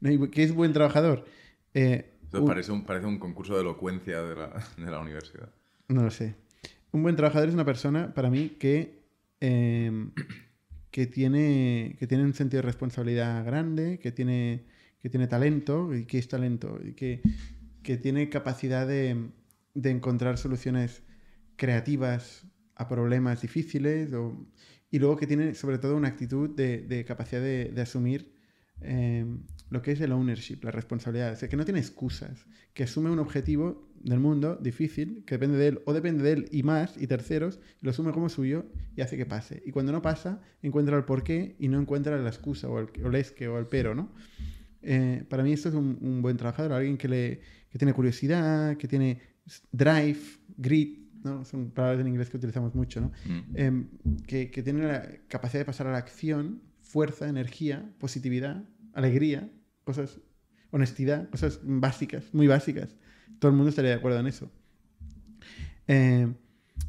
[0.00, 0.10] ¿No?
[0.10, 1.24] ¿Y ¿Qué es buen trabajador?
[1.74, 5.50] Eh, un- parece, un, parece un concurso de elocuencia de la, de la universidad.
[5.88, 6.36] No lo sé.
[6.92, 9.00] Un buen trabajador es una persona, para mí, que,
[9.40, 10.08] eh,
[10.90, 14.64] que, tiene, que tiene un sentido de responsabilidad grande, que tiene,
[15.02, 17.20] que tiene talento, y que es talento, y que,
[17.82, 19.30] que tiene capacidad de,
[19.74, 21.02] de encontrar soluciones
[21.56, 22.46] creativas
[22.80, 24.08] a problemas difíciles,
[24.90, 28.32] y luego que tiene sobre todo una actitud de, capacidad de, asumir
[28.80, 29.26] eh,
[29.68, 31.34] lo que es el ownership, la responsabilidad.
[31.34, 35.58] O sea, que no tiene excusas, que asume un objetivo del mundo difícil, que depende
[35.58, 38.64] de él, o depende de él y más, y terceros, lo asume como suyo
[38.96, 39.62] y hace que pase.
[39.66, 43.08] Y cuando no pasa, encuentra el porqué y no encuentra la excusa, o el, o
[43.08, 44.14] el es que, o el pero, ¿no?
[44.82, 47.40] Eh, para mí esto es un, un buen trabajador, alguien que, le,
[47.70, 49.20] que tiene curiosidad, que tiene
[49.72, 50.18] drive,
[50.56, 51.44] grit, ¿no?
[51.44, 53.12] Son palabras en inglés que utilizamos mucho, ¿no?
[53.26, 53.56] Mm.
[53.56, 53.88] Em,
[54.26, 59.50] que, que tiene la capacidad de pasar a la acción, fuerza, energía, positividad, alegría,
[59.84, 60.20] cosas,
[60.70, 62.96] honestidad, cosas básicas, muy básicas.
[63.38, 64.50] Todo el mundo estaría de acuerdo en eso.
[65.86, 66.32] Eh,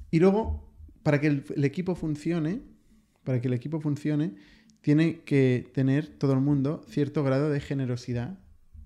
[0.09, 2.61] y luego, para que el, el equipo funcione,
[3.23, 4.33] para que el equipo funcione,
[4.81, 8.39] tiene que tener todo el mundo cierto grado de generosidad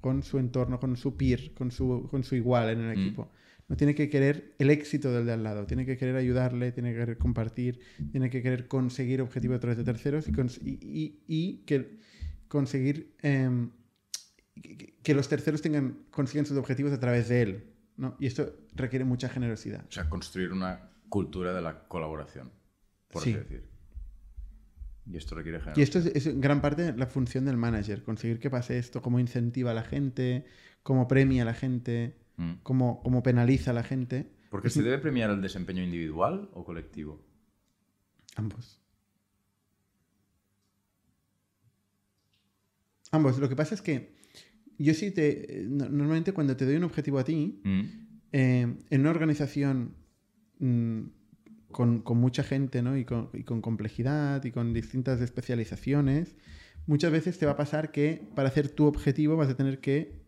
[0.05, 2.99] con su entorno, con su peer, con su, con su igual en el Mm.
[3.01, 3.31] equipo.
[3.67, 6.91] No tiene que querer el éxito del de al lado, tiene que querer ayudarle, tiene
[6.93, 7.79] que querer compartir,
[8.11, 11.97] tiene que querer conseguir objetivos a través de terceros y, cons- y- y- que
[12.47, 13.15] conseguir
[14.61, 17.63] que, que los terceros tengan, consigan sus objetivos a través de él.
[17.97, 18.15] ¿no?
[18.19, 19.83] Y esto requiere mucha generosidad.
[19.89, 22.51] O sea, construir una cultura de la colaboración,
[23.09, 23.31] por Sí.
[23.31, 23.63] así decir.
[25.07, 28.39] Y esto requiere Y esto es, es en gran parte la función del manager, conseguir
[28.39, 30.45] que pase esto, cómo incentiva a la gente,
[30.83, 32.55] cómo premia a la gente, Mm.
[32.63, 34.29] cómo, cómo penaliza a la gente.
[34.49, 37.23] Porque se debe premiar el desempeño individual o colectivo.
[38.35, 38.81] Ambos.
[43.11, 43.37] Ambos.
[43.39, 44.15] Lo que pasa es que
[44.77, 45.63] yo sí te...
[45.67, 47.81] no- Normalmente cuando te doy un objetivo a ti, Mm.
[48.31, 49.95] eh, en una organización
[50.59, 51.01] mm,
[51.75, 52.95] con, con mucha gente ¿no?
[52.95, 56.37] y, con, y con complejidad y con distintas especializaciones,
[56.87, 60.23] muchas veces te va a pasar que para hacer tu objetivo vas a tener que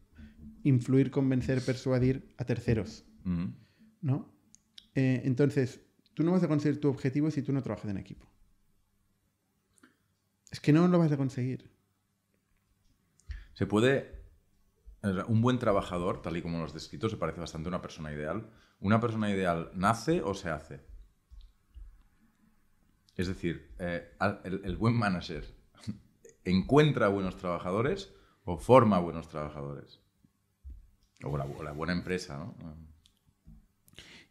[0.64, 3.06] influir, convencer, persuadir a terceros.
[4.02, 4.30] ¿no?
[4.94, 5.80] Eh, entonces,
[6.14, 8.28] tú no vas a conseguir tu objetivo si tú no trabajas en equipo.
[10.52, 11.72] Es que no lo vas a conseguir.
[13.54, 14.18] Se puede.
[15.30, 18.12] Un buen trabajador, tal y como lo has descrito, se parece bastante a una persona
[18.12, 18.50] ideal.
[18.82, 20.97] ¿Una persona ideal nace o se hace?
[23.18, 24.10] Es decir, eh,
[24.44, 25.44] el, el buen manager
[26.46, 28.14] encuentra buenos trabajadores
[28.46, 30.00] o forma buenos trabajadores.
[31.24, 32.56] O la, o la buena empresa, ¿no?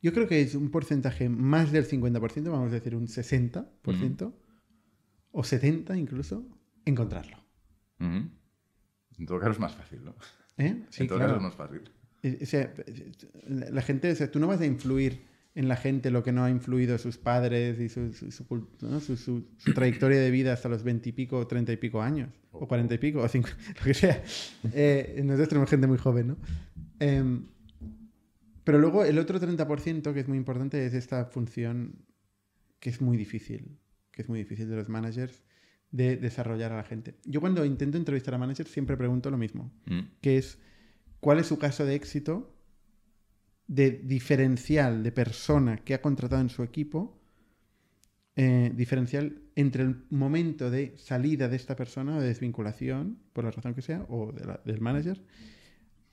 [0.01, 4.33] Yo creo que es un porcentaje más del 50%, vamos a decir un 60%,
[5.33, 6.47] o 70% incluso,
[6.85, 7.39] encontrarlo.
[7.99, 8.31] Ujú.
[9.19, 10.15] En todo caso es más fácil, ¿no?
[10.59, 10.85] ¿Eh?
[10.91, 11.35] Sí, en todo claro.
[11.35, 11.91] caso es más fácil.
[12.23, 12.73] Eh, O sea,
[13.49, 15.27] la la gente, o sea, tú no vas a influir
[15.57, 18.45] en la gente lo que no ha influido sus padres y su, su, su
[18.83, 19.01] ¿no?
[19.01, 22.95] su- trayectoria de vida hasta los 20 y pico, 30 y pico años, o 40
[22.95, 24.23] y pico, o 50, lo que sea.
[24.73, 26.37] Eh, nosotros tenemos gente muy joven, ¿no?
[27.01, 27.47] Em,
[28.65, 31.95] pero luego el otro 30% que es muy importante es esta función
[32.81, 33.79] que es muy difícil,
[34.13, 35.43] que es muy difícil de los managers
[35.91, 37.15] de desarrollar a la gente.
[37.25, 40.01] Yo cuando intento entrevistar a managers siempre pregunto lo mismo Mm.
[40.21, 40.59] que es
[41.21, 42.53] cuál es su caso de éxito
[43.67, 47.19] de diferencial de persona que ha contratado en su equipo,
[48.37, 53.51] eh, diferencial entre el momento de salida de esta persona o de desvinculación, por la
[53.51, 55.23] razón que sea, o de la- del manager,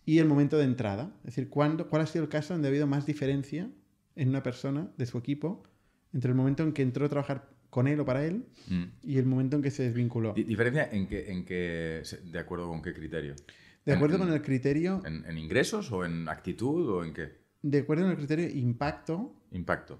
[0.06, 1.14] y el momento de entrada.
[1.20, 3.70] Es decir, ¿cuándo, ¿cuál ha sido el caso donde ha habido más diferencia
[4.16, 5.64] en una persona de su equipo
[6.14, 8.84] entre el momento en que entró a trabajar con él o para él Mm.
[9.04, 10.34] y el momento en que se desvinculó?
[10.34, 13.36] Di- ¿Diferencia en qué, en qué, se- de acuerdo con qué criterio?
[13.86, 17.43] De acuerdo en- con el criterio, ¿En, en ingresos o en actitud o en qué?
[17.64, 20.00] De acuerdo con el criterio impacto, Impacto.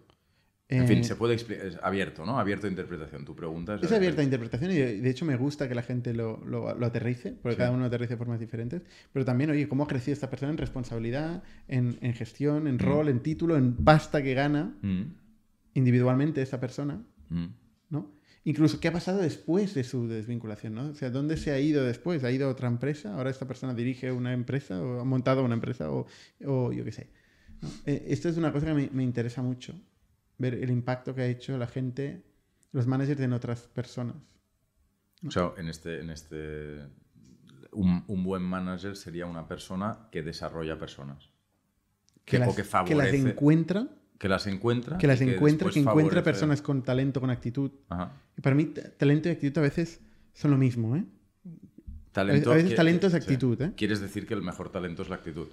[0.70, 1.66] En fin, eh, se puede explicar.
[1.68, 2.40] Es abierto, ¿no?
[2.40, 3.26] Abierto a interpretación.
[3.26, 3.84] Tu pregunta es.
[3.84, 6.86] Es abierta a interpretación y de hecho me gusta que la gente lo, lo- lo
[6.86, 7.58] aterrice, porque Sí.
[7.60, 8.82] cada uno aterrice de formas diferentes.
[9.12, 13.08] Pero también, oye, cómo ha crecido esta persona en responsabilidad, en, en gestión, en rol,
[13.10, 15.04] en título, en pasta que gana Mm,
[15.76, 17.46] individualmente esta persona, mm.
[17.90, 18.12] ¿no?
[18.46, 20.88] Incluso qué ha pasado después de su desvinculación, ¿no?
[20.90, 22.24] O sea, ¿dónde se ha ido después?
[22.24, 23.16] ¿Ha ido a otra empresa?
[23.16, 26.08] ¿Ahora esta persona dirige una empresa o ha montado una empresa o,
[26.46, 27.10] o yo qué sé?
[27.64, 27.70] ¿No?
[27.86, 29.74] Eh, esto es una cosa que me, me interesa mucho,
[30.38, 32.24] ver el impacto que ha hecho la gente,
[32.72, 34.16] los managers en otras personas.
[35.26, 36.00] O sea, en este.
[36.02, 36.80] En este
[37.72, 41.30] un, un buen manager sería una persona que desarrolla personas.
[42.26, 43.88] que, Que- las, o que que las favorece- encuentra,
[44.20, 44.98] Que las encuentra.
[45.00, 47.72] que las encuentra, que encuentra favorece- personas con talento, con actitud.
[47.90, 48.12] Ajá.
[48.38, 48.66] Y para mí,
[48.98, 50.02] talento y actitud a veces
[50.34, 51.04] son lo mismo, ¿eh?
[52.12, 53.18] Talento, a veces talento es sí.
[53.18, 53.74] actitud, ¿eh?
[53.76, 55.48] Quieres decir que el mejor talento es la actitud.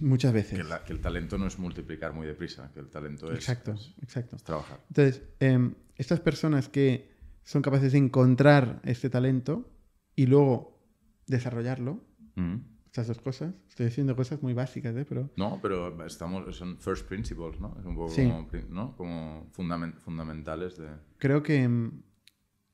[0.00, 0.58] Muchas veces.
[0.58, 3.72] Que, la- que el talento no es multiplicar muy deprisa, que el talento es, Exacto,
[3.72, 4.36] es- exacto.
[4.36, 4.80] es trabajar.
[4.88, 7.10] Entonces, em, estas personas que
[7.44, 9.70] son capaces de encontrar este talento
[10.16, 10.80] y luego
[11.26, 12.00] desarrollarlo,
[12.34, 12.56] Mm.
[12.86, 15.04] estas dos cosas, estoy diciendo cosas muy básicas, ¿eh?
[15.08, 17.76] Pero No, pero estamos, son first principles, ¿no?
[17.78, 18.22] Es un poco Sí.
[18.28, 18.96] como, ¿no?
[18.96, 20.88] como fundamen- fundamentales de...
[21.18, 22.02] creo que em,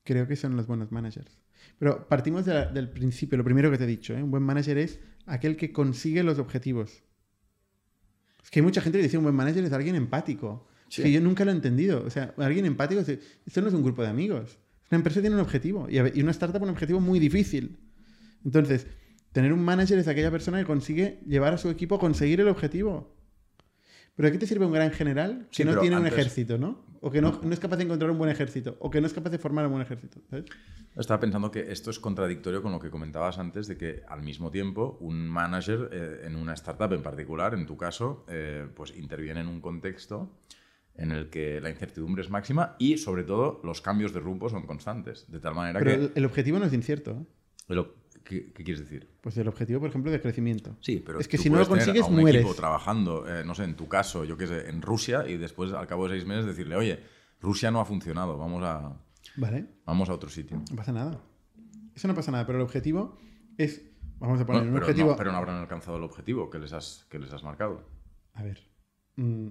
[0.03, 1.37] creo que son los buenos managers.
[1.77, 4.21] Pero partimos de la- del principio, lo primero que te he dicho, ¿eh?
[4.23, 7.03] un buen manager es aquel que consigue los objetivos.
[8.43, 10.67] Es que hay mucha gente que dice un buen manager es alguien empático.
[10.87, 11.03] Sí.
[11.03, 12.03] Que yo nunca lo he entendido.
[12.03, 13.09] O sea, alguien empático, es-
[13.45, 14.57] esto no es un grupo de amigos.
[14.89, 17.77] Una empresa tiene un objetivo y una startup un objetivo muy difícil.
[18.43, 18.87] Entonces,
[19.31, 22.47] tener un manager es aquella persona que consigue llevar a su equipo a conseguir el
[22.47, 23.15] objetivo.
[24.15, 26.83] Pero ¿a qué te sirve un gran general que Sí, no tiene un ejército, ¿no?
[27.01, 29.13] O que no, no es capaz de encontrar un buen ejército, o que no es
[29.13, 30.19] capaz de formar un buen ejército.
[30.29, 30.45] ¿sabes?
[30.97, 34.51] Estaba pensando que esto es contradictorio con lo que comentabas antes de que al mismo
[34.51, 39.39] tiempo un manager eh, en una startup en particular, en tu caso, eh, pues interviene
[39.39, 40.39] en un contexto
[40.95, 44.65] en el que la incertidumbre es máxima y, sobre todo, los cambios de rumbo son
[44.65, 45.31] constantes.
[45.31, 46.05] De tal manera Pero que...
[46.07, 47.11] el, el objetivo no es incierto.
[47.11, 47.25] ¿eh?
[48.29, 49.09] ¿Qué, qué quieres decir?
[49.21, 50.77] Pues el objetivo, por ejemplo, de crecimiento.
[50.81, 52.41] Sí, pero Es que tú si no lo consigues, a un mueres.
[52.41, 55.73] equipo trabajando, eh, no sé, en tu caso, yo qué sé, en Rusia y después,
[55.73, 56.99] al cabo de seis meses, decirle, oye,
[57.41, 58.93] Rusia no ha funcionado, vamos a,
[59.35, 60.61] Vale, vamos a otro sitio.
[60.69, 61.19] no pasa nada.
[61.95, 63.17] Eso no pasa nada, pero el objetivo
[63.57, 63.85] es.
[64.19, 65.09] Vamos a poner Bueno, un pero, objetivo.
[65.11, 67.83] no, pero no habrán alcanzado el objetivo que les has, que les has marcado.
[68.33, 68.59] A ver.
[69.15, 69.47] mm,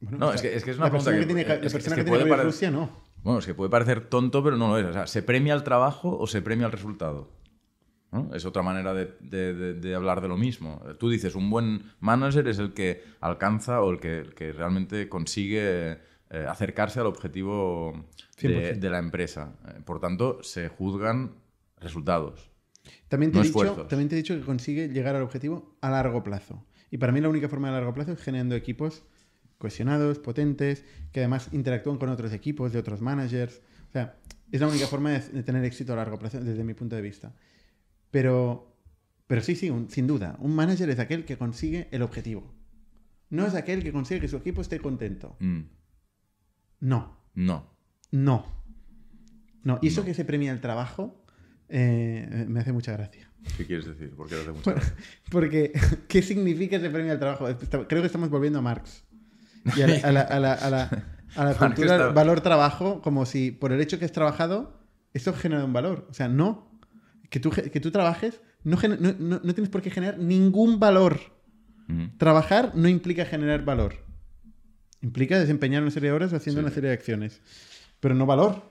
[0.00, 1.48] bueno, No, o es sea, que- es que es una pregunta que, que- tiene, es-
[1.48, 3.02] la es persona que que, puede tiene que ver parecer- Rusia no.
[3.22, 4.86] Bueno, es que puede parecer tonto, pero no lo es.
[4.86, 7.30] O sea, ¿se premia el trabajo o se premia el resultado?
[8.12, 8.30] ¿No?
[8.34, 10.82] Es otra manera de, de- de- de hablar de lo mismo.
[11.00, 15.08] Tú dices, un buen manager es el que alcanza o el que, el que realmente
[15.08, 15.98] consigue
[16.30, 18.04] eh, acercarse al objetivo
[18.40, 18.78] de, 100%.
[18.78, 19.54] de la empresa.
[19.66, 21.32] Eh, por tanto, se juzgan
[21.80, 22.50] resultados.
[23.08, 25.88] También te, No he dicho, también te he dicho que consigue llegar al objetivo a
[25.90, 26.66] largo plazo.
[26.90, 29.04] Y para mí la única forma de largo plazo es generando equipos
[29.58, 33.62] cohesionados, potentes, que además interactúan con otros equipos, de otros managers.
[33.88, 34.16] O sea,
[34.50, 37.32] es la única forma de tener éxito a largo plazo desde mi punto de vista.
[38.12, 38.76] Pero,
[39.26, 42.54] pero sí, sí, un- sin duda, un manager es aquel que consigue el objetivo.
[43.30, 45.36] No es aquel que consigue que su equipo esté contento.
[45.40, 45.62] Mm,
[46.80, 47.66] No, no.
[48.12, 48.46] no.
[49.64, 50.06] No, y eso No.
[50.06, 51.24] que se premia el trabajo
[51.68, 53.30] eh, me hace mucha gracia.
[53.56, 54.12] ¿Qué quieres decir?
[54.16, 54.94] Porque hace mucha gracia.
[55.30, 55.72] Porque,
[56.08, 57.48] ¿qué significa ese premio al trabajo?
[57.48, 59.04] Está- Creo que estamos volviendo a Marx.
[59.76, 60.82] Y a la, a la, a la, a la-
[61.36, 64.78] a la Marx cultura está- valor-trabajo, como si por el hecho que has trabajado,
[65.14, 66.06] eso genera un valor.
[66.10, 66.70] O sea, no.
[67.32, 71.18] Que tú, que tú trabajes, no, no, no- no tienes por qué generar ningún valor.
[72.18, 73.94] Trabajar no implica generar valor.
[75.00, 76.64] Implica desempeñar una serie de horas haciendo Sí.
[76.66, 77.40] una serie de acciones.
[78.00, 78.70] Pero no valor.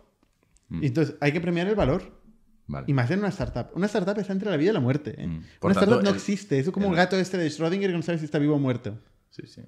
[0.70, 2.22] mm, entonces hay que premiar el valor.
[2.68, 2.86] vale.
[2.88, 3.68] Y más en una startup.
[3.76, 5.16] Una startup está entre la vida y la muerte.
[5.18, 5.28] ¿eh?
[5.28, 5.32] Mm.
[5.32, 6.58] Una tanto, startup no el- existe.
[6.60, 8.60] Es como el el- gato este de Schrödinger que no sabe si está vivo o
[8.60, 8.98] muerto.
[9.32, 9.62] Sí, sí.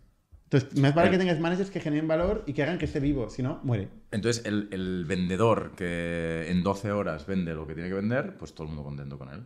[0.53, 3.29] Entonces, más vale que tengas managers que generen valor y que hagan que esté vivo.
[3.29, 3.89] Si no, muere.
[4.11, 8.53] Entonces, el, el vendedor que en 12 horas vende lo que tiene que vender, pues
[8.53, 9.43] todo el mundo contento con él.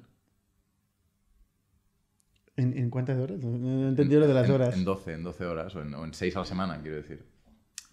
[2.55, 3.39] ¿En, en cuántas horas?
[3.39, 4.75] No, no he entendido lo de las En- horas.
[4.75, 7.23] En 12, en 12 horas o en, o en 6 a la semana, quiero decir.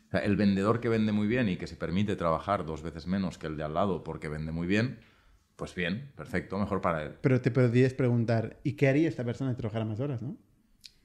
[0.09, 3.07] O sea, el vendedor que vende muy bien y que se permite trabajar dos veces
[3.07, 4.99] menos que el de al lado porque vende muy bien,
[5.57, 7.13] pues bien, perfecto, mejor para él.
[7.21, 10.37] Pero te podrías preguntar, ¿y qué haría esta persona si trabajara más horas, no?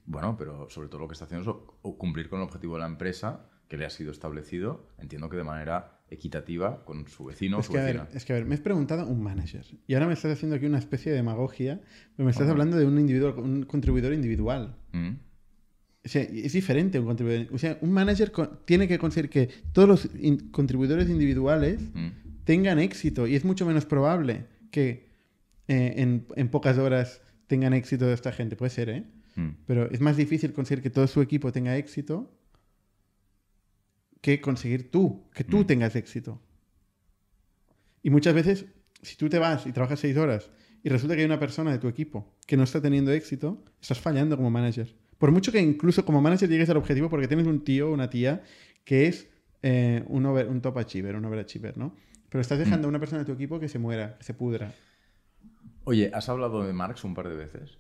[0.09, 2.87] Bueno, pero sobre todo lo que está haciendo es cumplir con el objetivo de la
[2.87, 7.59] empresa que le ha sido establecido, entiendo que de manera equitativa con su vecino o
[7.59, 8.17] Es su que, a ver, vecina.
[8.17, 9.63] es que, a ver, me has preguntado un manager.
[9.85, 11.79] Y ahora me estás haciendo aquí una especie de demagogia,
[12.15, 12.53] pero me estás Ajá.
[12.53, 14.75] hablando de un, individuo, un contribuidor individual.
[14.93, 15.09] Mm,
[16.03, 17.53] O sea, es diferente un contribuidor.
[17.53, 18.31] O sea, un manager
[18.65, 22.07] tiene que conseguir que todos los in- contribuidores individuales mm,
[22.45, 23.27] tengan éxito.
[23.27, 25.07] Y es mucho menos probable que
[25.67, 28.55] eh, en, en pocas horas tengan éxito esta gente.
[28.55, 29.03] Puede ser, ¿eh?
[29.35, 29.49] Mm.
[29.65, 32.35] Pero es más difícil conseguir que todo su equipo tenga éxito
[34.21, 35.65] que conseguir tú, que tú Mm.
[35.65, 36.41] tengas éxito.
[38.03, 38.65] Y muchas veces,
[39.01, 40.49] si tú te vas y trabajas seis horas
[40.83, 43.99] y resulta que hay una persona de tu equipo que no está teniendo éxito, estás
[43.99, 44.95] fallando como manager.
[45.17, 48.09] Por mucho que incluso como manager llegues al objetivo porque tienes un tío o una
[48.09, 48.43] tía
[48.85, 49.29] que es
[49.61, 51.93] eh, un, over- un top achiever, un overachiever, ¿no?
[52.29, 54.73] Pero estás dejando a una persona de tu equipo que se muera, que se pudra.
[55.83, 57.77] Oye, ¿has hablado de Marx un par de veces?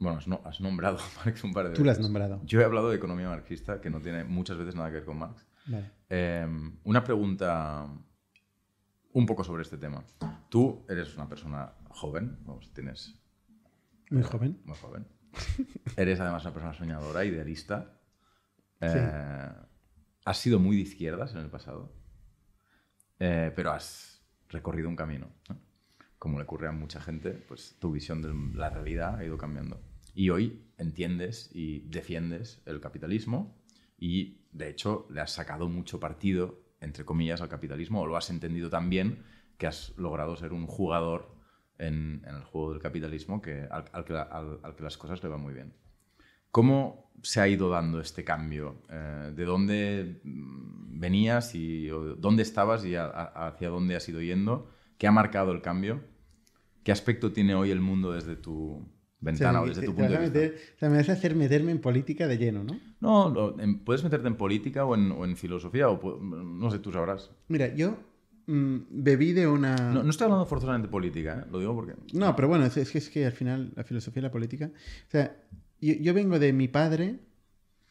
[0.00, 2.10] Bueno, has, no- has nombrado a Marx un par de Tú lo has veces.
[2.10, 2.40] nombrado.
[2.44, 5.18] Yo he hablado de economía marxista, que no tiene muchas veces nada que ver con
[5.18, 5.46] Marx.
[5.66, 5.90] Vale.
[6.08, 6.48] Eh,
[6.84, 7.86] una pregunta
[9.12, 10.02] un poco sobre este tema.
[10.48, 13.14] Tú eres una persona joven, vamos, tienes
[14.10, 14.60] Muy joven.
[14.64, 15.06] muy joven.
[15.96, 18.00] Eres además una persona soñadora, idealista.
[18.80, 19.48] Eh,
[20.24, 21.92] Has sido muy de izquierdas en el pasado,
[23.18, 25.28] Eh, pero has recorrido un camino.
[25.48, 25.56] ¿no?
[26.18, 29.80] Como le ocurre a mucha gente, pues tu visión de la realidad ha ido cambiando.
[30.14, 33.56] Y hoy entiendes y defiendes el capitalismo
[33.98, 38.30] y, de hecho, le has sacado mucho partido, entre comillas, al capitalismo, o lo has
[38.30, 39.22] entendido tan bien
[39.58, 41.34] que has logrado ser un jugador
[41.78, 45.74] en, el juego del capitalismo que, al, que, las cosas le van muy bien.
[46.50, 48.82] ¿Cómo se ha ido dando este cambio?
[48.90, 54.70] Eh, ¿De dónde mm, venías y dónde estabas y hacia dónde has ido yendo?
[54.98, 56.02] ¿Qué ha marcado el cambio?
[56.82, 58.88] ¿Qué aspecto tiene hoy el mundo desde tu
[59.20, 60.38] ventana o, sea, desde te- tu te punto vas de a vista?
[60.38, 62.80] meter- o sea, me vas a hacer meterme en política de lleno, ¿no?
[63.00, 66.90] No, en- puedes meterte en política o en, o en filosofía, o no sé, tú
[66.92, 67.30] sabrás.
[67.48, 67.96] Mira, yo
[68.46, 69.74] mm, bebí de una...
[69.92, 71.50] No, no estoy hablando forzosamente de política, ¿eh?
[71.50, 71.94] lo digo porque...
[72.12, 74.70] No, pero bueno, es, es que, es que al final la filosofía y la política...
[74.74, 75.36] O sea,
[75.80, 77.20] yo, yo vengo de mi padre,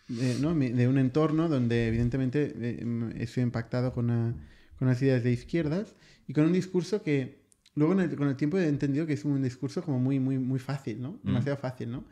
[0.07, 0.53] de, ¿no?
[0.55, 4.33] De un entorno donde evidentemente eh, mm, sido impactado con, una-
[4.77, 5.95] con unas ideas de izquierdas
[6.27, 7.38] y con un discurso que
[7.79, 10.37] luego en el- con el tiempo he entendido que es un discurso como muy, muy,
[10.37, 11.19] muy fácil, ¿no?
[11.23, 12.03] Demasiado fácil, ¿no?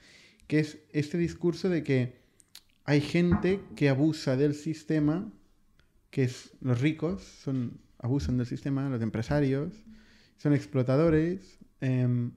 [0.48, 2.18] Que es este discurso de que
[2.85, 5.30] hay gente que abusa del sistema
[6.10, 9.73] que es los ricos son abusan del sistema, los empresarios
[10.38, 11.60] son explotadores.
[11.81, 12.31] em,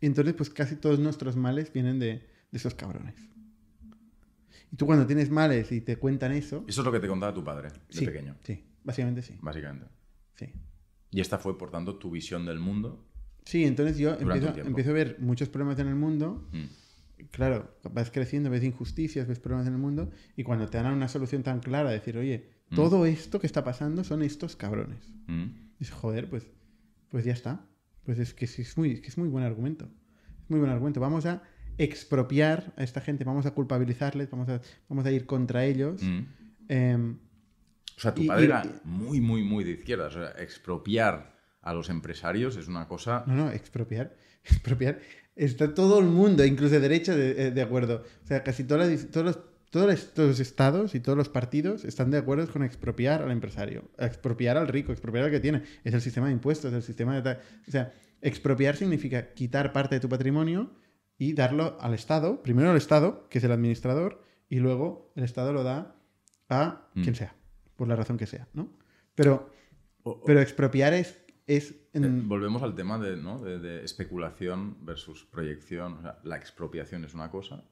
[0.00, 2.08] y entonces, pues casi todos nuestros males vienen de,
[2.50, 3.14] de esos cabrones.
[4.72, 6.64] Y tú cuando tienes males y te cuentan eso...
[6.66, 9.36] Eso es lo que te contaba tu padre de sí, pequeño, Sí, básicamente sí.
[9.40, 9.86] básicamente.
[10.36, 10.46] sí.
[11.14, 13.06] Y esta fue, por tanto, tu visión del mundo.
[13.44, 16.48] Sí, entonces yo empiezo, a ver muchos problemas en el mundo.
[16.50, 17.26] Mm.
[17.30, 20.10] Claro, vas creciendo, ves injusticias, ves problemas en el mundo.
[20.36, 24.02] Y cuando te dan una solución tan clara, decir, oye, todo esto que está pasando
[24.02, 25.08] son estos cabrones.
[25.28, 25.76] Mm.
[25.78, 26.48] Dices, joder, pues,
[27.10, 27.64] pues ya está.
[28.02, 29.88] Pues es que es muy, que es muy buen argumento.
[30.42, 30.98] Es muy buen argumento.
[30.98, 31.44] Vamos a
[31.78, 36.02] expropiar a esta gente, vamos a culpabilizarles, vamos a, vamos a ir contra ellos.
[36.02, 37.18] Mm.
[37.96, 40.06] O sea, tu Y- padre y- era muy, muy, muy de izquierda.
[40.06, 43.24] O sea, expropiar a los empresarios es una cosa...
[43.26, 44.14] No, no, expropiar.
[44.44, 45.00] Expropiar.
[45.36, 48.04] Está todo el mundo, incluso de derecha, de, eh, de acuerdo.
[48.22, 52.10] O sea, casi todas las- todos, los, todos los estados y todos los partidos están
[52.10, 55.62] de acuerdo con expropiar al empresario, expropiar al rico, expropiar al que tiene.
[55.82, 57.38] Es el sistema de impuestos, es el sistema de...
[57.66, 60.70] O sea, expropiar significa quitar parte de tu patrimonio
[61.18, 62.42] y darlo al Estado.
[62.42, 65.96] Primero al Estado, que es el administrador, y luego el Estado lo da
[66.48, 67.02] a Mm.
[67.02, 67.34] quien sea,
[67.76, 68.68] por la razón que sea, ¿no?
[69.14, 69.50] Pero,
[70.26, 71.18] pero expropiar es...
[71.46, 73.40] es en- Eh, volvemos al tema de, ¿no?
[73.40, 75.94] de, de especulación versus proyección.
[75.98, 77.64] O sea, la expropiación es una cosa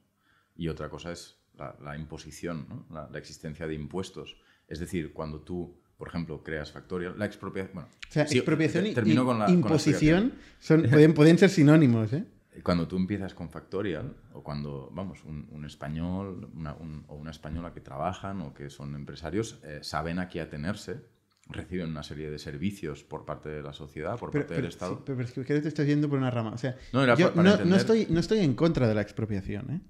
[0.57, 2.87] y otra cosa es la, la imposición, ¿no?
[2.91, 4.37] la, la existencia de impuestos.
[4.69, 7.75] Es decir, cuando tú, por ejemplo, creas Factorial, la expropiación...
[7.75, 11.51] Bueno, O sea, sí, expropiación te- y con la- con imposición son, pueden, pueden ser
[11.51, 12.25] sinónimos, ¿eh?
[12.63, 17.31] Cuando tú empiezas con Factorial, o cuando, vamos, un, un español una- un- o una
[17.31, 21.01] española que trabajan o que son empresarios, eh, saben a qué atenerse,
[21.49, 24.69] reciben una serie de servicios por parte de la sociedad, por Pero, parte pero- del
[24.69, 24.97] Estado.
[24.97, 26.51] sí, pero es que te estás yendo por una rama.
[26.53, 28.87] O sea, No, era yo pa- para no, no entender- estoy, no estoy en contra
[28.87, 29.81] de la expropiación, ¿eh?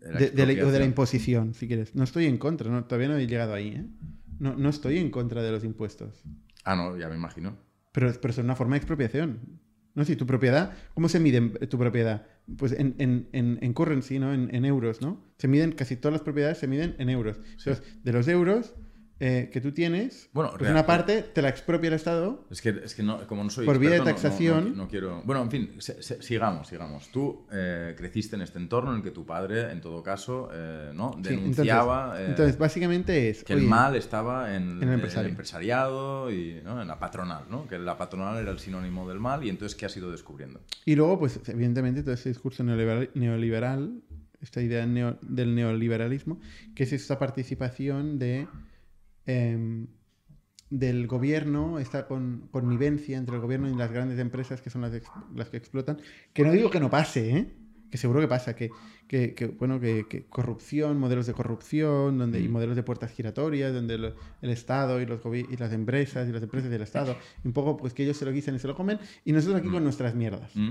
[0.00, 1.94] de la De- de la- o de la imposición, si quieres.
[1.94, 3.86] No estoy en contra, no, todavía no he llegado ahí, ¿eh?
[4.38, 6.22] No, no estoy en contra de los impuestos.
[6.64, 7.58] Ah, no, ya me imagino.
[7.92, 9.60] Pero, pero son una forma de expropiación.
[10.00, 12.26] No si tu propiedad, ¿cómo se mide tu propiedad?
[12.56, 14.32] Pues en, en, en, en currency, ¿no?
[14.32, 15.22] En, en euros, ¿no?
[15.36, 17.38] Se miden, casi todas las propiedades se miden en euros.
[17.58, 18.74] Entonces, de los euros
[19.22, 22.46] eh, que tú tienes, Bueno, pues real- una parte te la expropia el Estado.
[22.50, 24.76] Es que, es que no, como no soy Por vía de experto, no- no- taxación.
[24.78, 25.22] No, quiero...
[25.24, 27.08] Bueno, en fin, se- se- sigamos, sigamos.
[27.12, 30.90] Tú eh, creciste en este entorno en el que tu padre, en todo caso, eh,
[30.94, 31.12] ¿no?
[31.16, 33.44] Sí, denunciaba entonces, entonces, básicamente es...
[33.44, 35.28] que el mal estaba en, en el empresario.
[35.28, 36.80] empresariado y ¿no?
[36.80, 37.68] en la patronal, ¿no?
[37.68, 40.60] Que la patronal era el sinónimo del mal y entonces, ¿qué has ido descubriendo?
[40.86, 44.00] Y luego, pues, evidentemente, todo ese discurso neoliberal, neoliberal
[44.40, 46.40] esta idea neo- del neoliberalismo,
[46.74, 48.48] que es esta participación de
[49.26, 49.86] em,
[50.70, 54.92] del gobierno, esta con- connivencia entre el gobierno y las grandes empresas que son las,
[55.34, 55.98] las que explotan,
[56.32, 57.52] que no digo que no pase, ¿eh?
[57.90, 58.70] que seguro que pasa, que,
[59.08, 62.52] que- que, bueno, que, que corrupción, modelos de corrupción, donde, y Mm.
[62.52, 66.42] modelos de puertas giratorias, donde lo- el Estado y, los y las empresas y las
[66.44, 69.00] empresas del Estado, un poco pues que ellos se lo guisan y se lo comen,
[69.24, 70.54] y nosotros aquí con nuestras mierdas.
[70.54, 70.70] ¿Mm?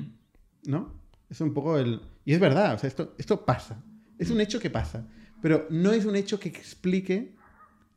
[0.67, 0.93] ¿no?
[1.29, 2.01] Es un poco el...
[2.23, 3.83] Y es verdad, o sea, esto, esto pasa.
[4.17, 5.05] Es un hecho que pasa.
[5.41, 7.35] Pero no es un hecho que explique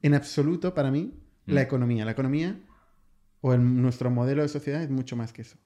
[0.02, 1.14] en absoluto para mí
[1.46, 1.64] la Mm.
[1.64, 2.04] economía.
[2.04, 2.60] La economía
[3.40, 5.56] o el- nuestro modelo de sociedad es mucho más que eso.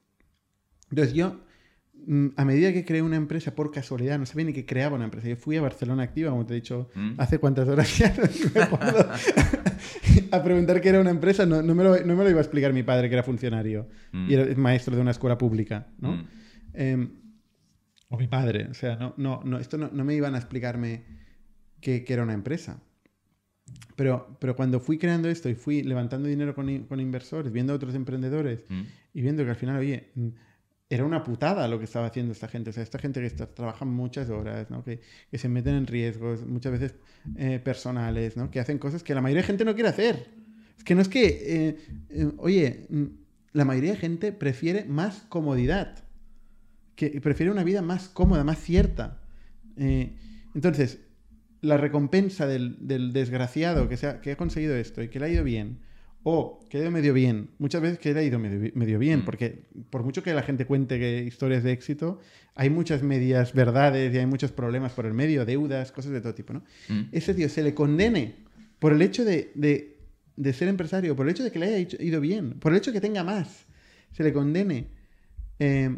[0.89, 1.41] Entonces yo,
[2.05, 5.05] mm, a medida que creé una empresa por casualidad, no sabía ni que creaba una
[5.05, 5.27] empresa.
[5.27, 7.13] Yo fui a Barcelona Activa, como te he dicho, Mm.
[7.17, 9.09] hace cuántas horas ya no me acuerdo,
[10.31, 11.45] a preguntar qué era una empresa.
[11.45, 13.87] No, no me lo, no me lo iba a explicar mi padre, que era funcionario
[14.11, 14.29] Mm.
[14.29, 16.25] y era maestro de una escuela pública, ¿no?
[16.73, 17.09] Em,
[18.09, 21.03] o mi padre, o sea, no, no, no, esto no, no me iban a explicarme
[21.81, 22.81] que, que era una empresa.
[23.95, 27.73] Pero, pero cuando fui creando esto y fui levantando dinero con, i- con inversores, viendo
[27.73, 28.81] a otros emprendedores Mm.
[29.13, 30.27] y viendo que al final, oye, mm,
[30.89, 32.69] era una putada lo que estaba haciendo esta gente.
[32.69, 34.83] O sea, esta gente que está, trabaja muchas horas, ¿no?
[34.85, 36.95] que, que se meten en riesgos, muchas veces
[37.35, 38.49] eh, personales, ¿no?
[38.51, 40.27] que hacen cosas que la mayoría de gente no quiere hacer.
[40.77, 41.25] Es que no es que,
[41.67, 41.77] eh,
[42.09, 43.03] eh, oye, mm,
[43.53, 46.03] la mayoría de gente prefiere más comodidad,
[46.95, 49.19] que prefiere una vida más cómoda, más cierta.
[49.75, 50.13] Eh,
[50.55, 50.99] entonces,
[51.61, 55.25] la recompensa del, del desgraciado que, se ha, que ha conseguido esto y que le
[55.25, 55.79] ha ido bien,
[56.23, 58.99] o que le ha ido medio bien, muchas veces que le ha ido medio, medio
[58.99, 59.25] bien, Mm.
[59.25, 62.19] porque por mucho que la gente cuente que historias de éxito,
[62.55, 66.33] hay muchas medias verdades y hay muchos problemas por el medio, deudas, cosas de todo
[66.35, 66.63] tipo, ¿no?
[66.89, 67.09] Mm.
[67.11, 68.35] Ese tío se le condene
[68.79, 69.97] por el hecho de, de-
[70.35, 72.91] de ser empresario, por el hecho de que le haya ido bien, por el hecho
[72.91, 73.65] de que tenga más,
[74.11, 74.87] se le condene
[75.59, 75.95] eh,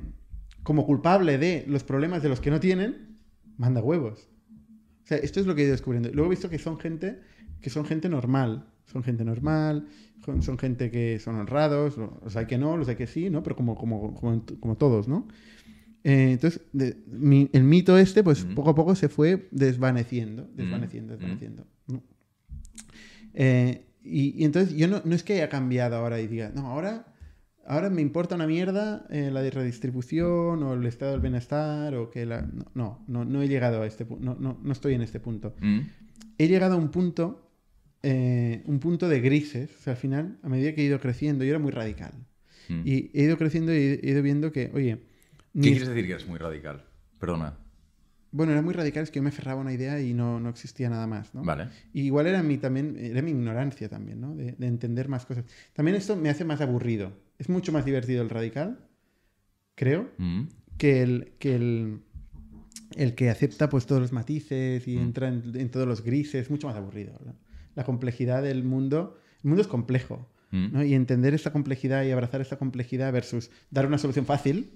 [0.64, 3.18] como culpable de los problemas de los que no tienen,
[3.58, 4.29] manda huevos.
[5.10, 6.10] Sea, esto es lo que he ido descubriendo.
[6.14, 7.20] Luego he visto que son gente
[7.62, 8.68] que son gente normal.
[8.86, 9.88] Son gente normal,
[10.24, 13.44] son, gente que son honrados, los hay que no, los hay que sí, ¿no?
[13.44, 15.28] Pero como, como, como, como todos, ¿no?
[16.04, 18.56] Eh, entonces, de- mi- el mito este, pues Ujú.
[18.56, 21.66] poco a poco se fue desvaneciendo, desvaneciendo, desvaneciendo.
[21.88, 22.02] ¿no?
[23.34, 27.06] Eh, y, entonces yo no, no, es que haya cambiado ahora y diga, no, ahora,
[27.70, 32.10] ahora me importa una mierda eh, la de redistribución o el estado del bienestar o
[32.10, 32.42] que la...
[32.74, 35.56] No, no, no, he llegado a este punto, no, no, no, estoy en este punto.
[35.62, 35.82] Mm.
[36.40, 37.54] He llegado a un punto,
[38.02, 41.44] eh, un punto de grises, o sea, al final, a medida que he ido creciendo,
[41.44, 42.14] yo era muy radical.
[42.70, 42.82] Mm.
[42.86, 45.04] Y he ido creciendo y he ido viendo que, oye...
[45.54, 46.86] ¿Qué quieres decir que eres muy radical?
[47.20, 47.56] Perdona.
[48.32, 50.50] Bueno, era muy radical, es que yo me aferraba a una idea y no, no
[50.50, 51.44] existía nada más, ¿no?
[51.44, 51.70] Vale.
[51.94, 54.36] Y igual era mi, también, era mi ignorancia también, ¿no?
[54.36, 55.46] De, de, entender más cosas.
[55.74, 57.12] También esto me hace más aburrido.
[57.40, 58.80] Es mucho más divertido el radical,
[59.76, 60.44] creo, Mm.
[60.78, 62.02] que el que, el,
[62.96, 65.02] el que acepta pues todos los matices y Mm.
[65.02, 66.44] entra en, en todos los grises.
[66.44, 67.14] Es mucho más aburrido.
[67.26, 67.36] ¿no?
[67.76, 69.18] La complejidad del mundo...
[69.44, 70.68] El mundo es complejo, Mm.
[70.74, 70.84] ¿no?
[70.84, 74.72] Y entender esta complejidad y abrazar esta complejidad versus dar una solución fácil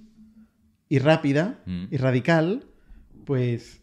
[0.88, 2.66] y rápida y radical,
[3.26, 3.82] pues,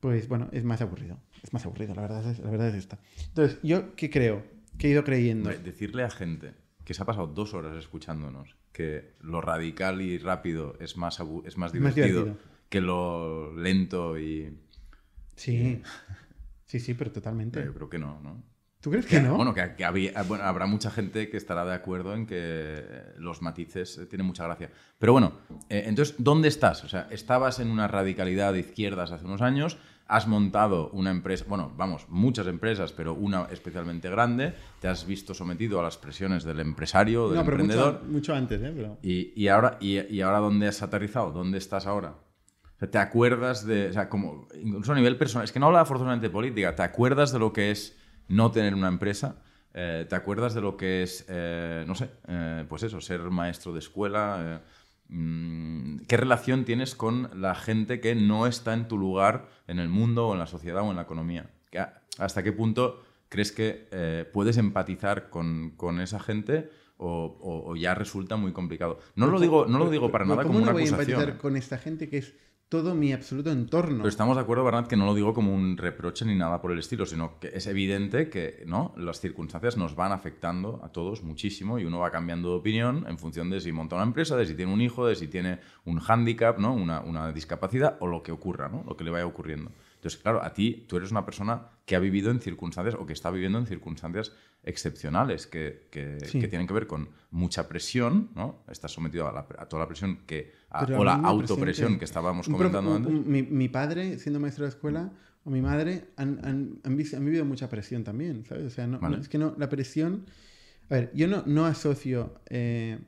[0.00, 1.18] pues bueno, es más aburrido.
[1.42, 2.98] Es más aburrido, la verdad es, la verdad es esta.
[3.28, 4.44] Entonces, ¿yo qué creo?
[4.78, 5.48] ¿Qué he ido creyendo?
[5.50, 6.52] Decirle a gente
[6.86, 11.58] que se ha pasado dos horas escuchándonos que lo radical y rápido es más, es
[11.58, 12.36] más divertido,
[12.70, 14.56] que lo lento y...
[15.34, 15.82] Sí.
[16.64, 17.62] Sí, sí, pero totalmente.
[17.64, 18.42] Yo creo que no, ¿no?
[18.80, 19.34] ¿Tú crees que no?
[19.36, 22.84] Bueno, que, que había- bueno, habrá mucha gente que estará de acuerdo en que
[23.18, 24.70] los matices eh, tienen mucha gracia.
[24.98, 25.32] Pero bueno,
[25.68, 26.84] eh, entonces, ¿dónde estás?
[26.84, 31.44] O sea, estabas en una radicalidad de izquierdas hace unos años, has montado una empresa,
[31.48, 36.44] bueno, vamos, muchas empresas, pero una especialmente grande, te has visto sometido a las presiones
[36.44, 37.94] del empresario, del no, pero emprendedor.
[37.94, 38.72] mucho, mucho antes, ¿eh?
[38.74, 38.98] Pero...
[39.02, 41.32] Y, y ahora, y, y ahora dónde has aterrizado?
[41.32, 42.14] ¿Dónde estás ahora?
[42.76, 45.66] O sea, ¿te acuerdas de, o sea, como, incluso a nivel personal, es que no
[45.66, 49.42] habla forzosamente de política, ¿te acuerdas de lo que es no tener una empresa?
[49.74, 53.72] Eh, ¿Te acuerdas de lo que es, eh, no sé, eh, pues eso, ser maestro
[53.72, 54.62] de escuela?
[55.08, 59.78] Eh, mm, ¿Qué relación tienes con la gente que no está en tu lugar en
[59.78, 61.50] el mundo o en la sociedad o en la economía?
[61.70, 61.84] ¿Qué-
[62.18, 67.76] ¿Hasta qué punto crees que eh, puedes empatizar con, con esa gente o, o- o
[67.76, 69.00] ya resulta muy complicado?
[69.16, 71.10] No lo digo, no lo digo para nada ¿cómo como no una a acusación.
[71.20, 72.34] empatizar con esta gente que es
[72.68, 73.98] todo mi absoluto entorno?
[73.98, 76.72] Pero estamos de acuerdo, Bernat, que no lo digo como un reproche ni nada por
[76.72, 78.92] el estilo, sino que es evidente que ¿no?
[78.96, 83.18] las circunstancias nos van afectando a todos muchísimo y uno va cambiando de opinión en
[83.18, 86.00] función de si monta una empresa, de si tiene un hijo, de si tiene un
[86.00, 86.74] hándicap, ¿no?
[86.74, 88.82] una, una discapacidad o lo que ocurra, ¿no?
[88.86, 89.70] lo que le vaya ocurriendo.
[89.94, 93.12] Entonces, claro, a ti tú eres una persona que ha vivido en circunstancias o que
[93.12, 94.32] está viviendo en circunstancias
[94.66, 96.38] excepcionales que, que- Sí.
[96.40, 98.62] que tienen que ver con mucha presión, ¿no?
[98.68, 102.48] Estás sometido a, la- a toda la presión que, a- o la autopresión que, estábamos
[102.48, 103.12] profe- comentando antes.
[103.12, 105.12] mi, mi padre, siendo maestro de escuela,
[105.44, 108.64] o mi madre, han, han- han han vivido mucha presión también, ¿sabes?
[108.64, 109.16] O sea, no, Vale.
[109.16, 110.26] no- es que no, la presión...
[110.90, 112.40] A ver, yo no, no asocio...
[112.50, 112.98] eh,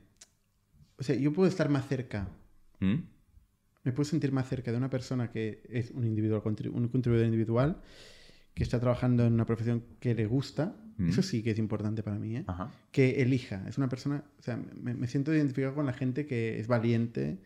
[0.97, 2.27] o sea, yo puedo estar más cerca,
[2.79, 2.95] ¿Mm?
[3.83, 7.25] me puedo sentir más cerca de una persona que es un, individual, contribu- un contribuidor
[7.25, 7.81] individual,
[8.53, 11.09] que está trabajando en una profesión que le gusta, Mm.
[11.09, 12.43] eso sí que es importante para mí, ¿eh?
[12.47, 12.71] Ajá.
[12.91, 13.63] que elija.
[13.67, 17.39] Es una persona, o sea, me, me siento identificado con la gente que es valiente,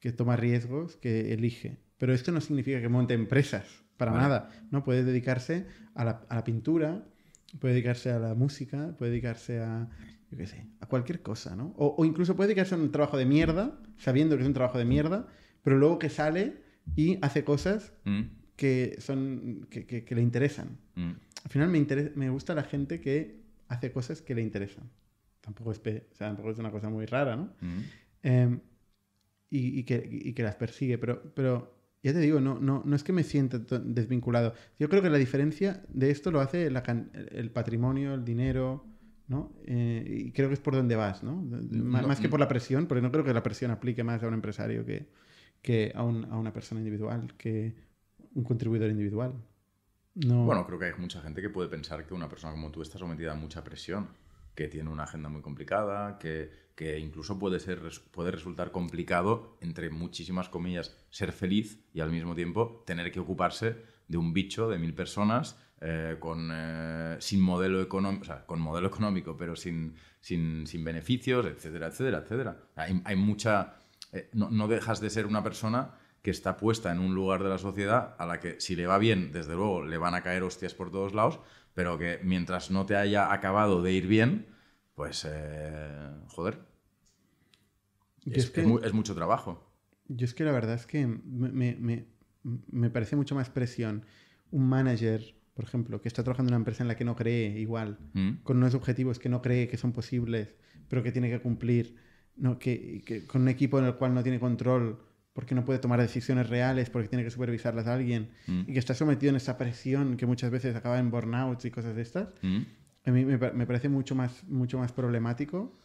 [0.00, 1.78] que toma riesgos, que elige.
[1.98, 3.64] Pero esto no significa que monte empresas,
[3.96, 4.22] para Vale.
[4.24, 4.50] nada.
[4.70, 7.06] No puede dedicarse a la, a la pintura,
[7.60, 9.88] puede dedicarse a la música, puede dedicarse a,
[10.30, 11.74] yo qué sé, a cualquier cosa, ¿no?
[11.76, 14.78] O, o incluso puede dedicarse a un trabajo de mierda, sabiendo que es un trabajo
[14.78, 15.26] de mierda,
[15.62, 16.56] pero luego que sale
[16.96, 18.22] y hace cosas Mm,
[18.56, 20.78] que son que, que- que le interesan.
[20.96, 21.12] mm.
[21.44, 24.90] Al final me, interesa, me gusta la gente que hace cosas que le interesan.
[25.40, 27.52] Tampoco es, o sea, tampoco es una cosa muy rara, ¿no?
[27.60, 27.80] Mm.
[28.22, 28.58] Eh,
[29.50, 32.96] y, y que, y que las persigue, pero, pero ya te digo, no, no, no
[32.96, 34.54] es que me sienta desvinculado.
[34.78, 36.82] Yo creo que la diferencia de esto lo hace la
[37.30, 38.84] el patrimonio, el dinero,
[39.28, 39.52] ¿no?
[39.66, 41.42] Eh, y creo que es por donde vas, ¿no?
[41.42, 42.30] No, más que no.
[42.30, 45.06] por la presión, porque no creo que la presión aplique más a un empresario que,
[45.62, 47.74] que a, un- a una persona individual, que
[48.34, 49.34] un contribuidor individual.
[50.14, 50.44] No.
[50.44, 52.98] Bueno, creo que hay mucha gente que puede pensar que una persona como tú está
[52.98, 54.08] sometida a mucha presión,
[54.54, 57.80] que tiene una agenda muy complicada, que, que incluso puede, ser,
[58.12, 63.76] puede resultar complicado, entre muchísimas comillas, ser feliz y al mismo tiempo tener que ocuparse
[64.06, 68.86] de un bicho de mil personas eh, con, eh, sin modelo económico, sea, con modelo
[68.86, 72.56] económico, pero sin, sin, sin beneficios, etcétera, etcétera, etcétera.
[72.76, 73.74] Hay, hay mucha...
[74.12, 77.50] eh, no, no dejas de ser una persona que está puesta en un lugar de
[77.50, 80.42] la sociedad a la que si le va bien, desde luego, le van a caer
[80.42, 81.38] hostias por todos lados,
[81.74, 84.46] pero que mientras no te haya acabado de ir bien,
[84.94, 86.60] pues, eh, joder,
[88.24, 89.70] es, es que- es mu- es mucho trabajo.
[90.08, 92.06] Yo es que la verdad es que me, me- me-
[92.70, 94.06] me parece mucho más presión
[94.50, 97.58] un manager, por ejemplo, que está trabajando en una empresa en la que no cree
[97.60, 98.30] igual, ¿Mm?
[98.44, 100.54] con unos objetivos que no cree que son posibles,
[100.88, 101.96] pero que tiene que cumplir,
[102.36, 105.00] no, que, que- con un equipo en el cual no tiene control
[105.34, 108.60] porque no puede tomar decisiones reales, porque tiene que supervisarlas a alguien, Mm.
[108.68, 111.94] y que está sometido en esa presión que muchas veces acaba en burnouts y cosas
[111.94, 112.58] de estas, ¿Mm?
[113.04, 115.76] a mí me, me parece mucho más, mucho más problemático.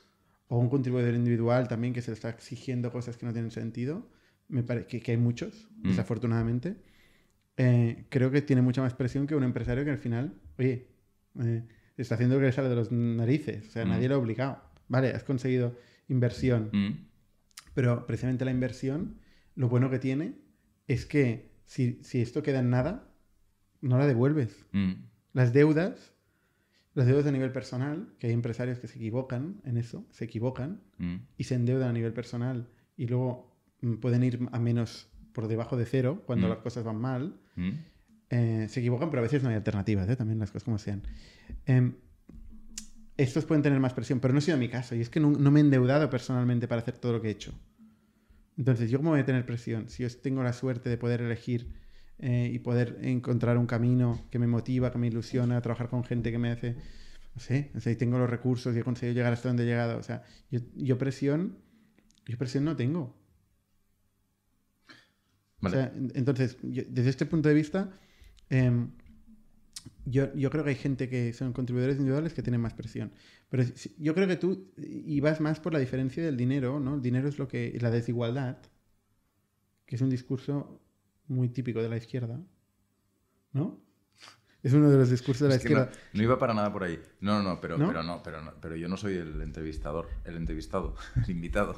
[0.51, 4.09] O un contribuidor individual también que se le está exigiendo cosas que no tienen sentido.
[4.47, 5.89] Me parece que, que hay muchos, Mm.
[5.89, 6.75] desafortunadamente.
[7.57, 10.87] Eh, creo que tiene mucha más presión que un empresario que al final, oye,
[11.39, 11.63] eh,
[11.97, 13.67] está haciendo que le sale de los narices.
[13.67, 13.89] O sea, Mm.
[13.89, 14.61] nadie lo ha obligado.
[14.87, 15.75] Vale, has conseguido
[16.07, 16.69] inversión.
[16.71, 16.93] Mm.
[17.75, 19.19] Pero precisamente la inversión,
[19.59, 20.35] lo bueno que tiene
[20.87, 23.09] es que si, si esto queda en nada,
[23.81, 24.65] no la devuelves.
[24.71, 24.93] Mm.
[25.33, 26.13] Las deudas,
[26.93, 30.81] las deudas a nivel personal, que hay empresarios que se equivocan en eso, se equivocan
[30.97, 31.15] Mm.
[31.37, 32.67] y se endeudan a nivel personal
[32.97, 36.49] y luego mm, pueden ir a menos por debajo de cero cuando Mm.
[36.51, 37.39] las cosas van mal.
[38.29, 40.15] Eh, se equivocan, pero a veces no hay alternativas, ¿eh?
[40.15, 41.01] también las cosas como sean.
[41.65, 41.95] Em,
[43.17, 44.95] estos pueden tener más presión, pero no ha sido mi caso.
[44.95, 47.31] Y es que no, no me he endeudado personalmente para hacer todo lo que he
[47.31, 47.53] hecho.
[48.59, 49.89] Entonces, ¿yo cómo voy a tener presión?
[49.89, 51.73] Si yo tengo la suerte de poder elegir
[52.19, 56.31] eh, y poder encontrar un camino que me motiva, que me ilusiona, trabajar con gente
[56.31, 56.75] que me hace,
[57.35, 59.67] no sé, o sea, y tengo los recursos y he conseguido llegar hasta donde he
[59.67, 59.97] llegado.
[59.99, 61.57] O sea, yo, yo presión,
[62.27, 63.15] yo presión no tengo.
[65.61, 65.75] Vale.
[65.75, 67.91] O sea, en- entonces, yo- desde este punto de vista,
[68.49, 68.91] em,
[70.05, 73.11] yo, yo creo que hay gente que son contribuidores individuales que tienen más presión.
[73.49, 73.63] Pero
[73.97, 76.95] yo creo que tú ibas más por la diferencia del dinero, ¿no?
[76.95, 77.77] El dinero es lo que.
[77.81, 78.57] la desigualdad,
[79.85, 80.79] que es un discurso
[81.27, 82.39] muy típico de la izquierda,
[83.53, 83.81] ¿no?
[84.61, 85.99] Es uno de los discursos de la Es que no, izquierda.
[86.13, 87.01] no iba para nada por ahí.
[87.21, 87.87] No, no, no, pero ¿No?
[87.87, 91.75] pero no, pero no, pero yo no soy el entrevistador, el entrevistado, el invitado.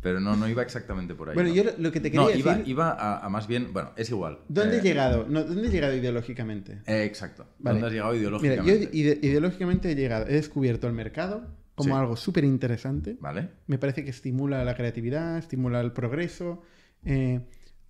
[0.00, 1.34] Pero no, no iba exactamente por ahí.
[1.34, 1.54] Bueno, no.
[1.56, 4.08] yo lo- que te quería no, iba, decir- iba a, a más bien, bueno, es
[4.10, 4.38] igual.
[4.48, 5.26] ¿Dónde Eh, he llegado?
[5.28, 6.80] No, ¿Dónde he llegado ideológicamente?
[6.86, 7.46] eh, exacto.
[7.58, 7.74] Vale.
[7.80, 8.86] ¿Dónde has llegado Mira, ideológicamente?
[8.86, 12.00] yo ide- ideológicamente he llegado, he descubierto el mercado como Sí.
[12.00, 13.16] algo súper interesante.
[13.20, 13.48] Vale.
[13.66, 16.62] Me parece que estimula la creatividad, estimula el progreso,
[17.04, 17.40] eh,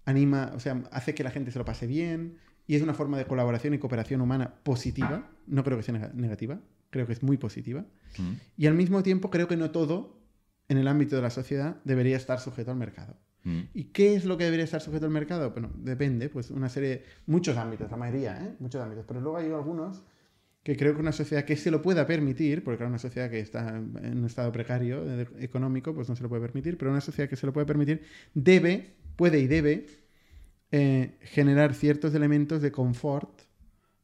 [0.05, 3.18] anima, o sea, hace que la gente se lo pase bien y es una forma
[3.18, 5.30] de colaboración y cooperación humana positiva.
[5.47, 6.60] No creo que sea nega- negativa,
[6.90, 7.85] creo que es muy positiva.
[8.18, 8.32] Mm.
[8.56, 10.18] Y al mismo tiempo creo que no todo
[10.69, 13.16] en el ámbito de la sociedad debería estar sujeto al mercado.
[13.45, 13.61] Mm.
[13.74, 15.51] ¿Y qué es lo que debería estar sujeto al mercado?
[15.51, 18.57] Bueno, depende, pues una serie, muchos ámbitos, la mayoría, ¿eh?
[18.59, 20.03] Muchos ámbitos, pero luego hay algunos
[20.62, 23.40] que creo que una sociedad que se lo pueda permitir, porque claro, una sociedad que
[23.40, 27.01] está en un estado precario eh, económico, pues no se lo puede permitir, pero una
[27.01, 28.03] sociedad que se lo puede permitir
[28.35, 29.86] debe, puede y debe
[30.70, 33.48] eh, generar ciertos elementos de confort,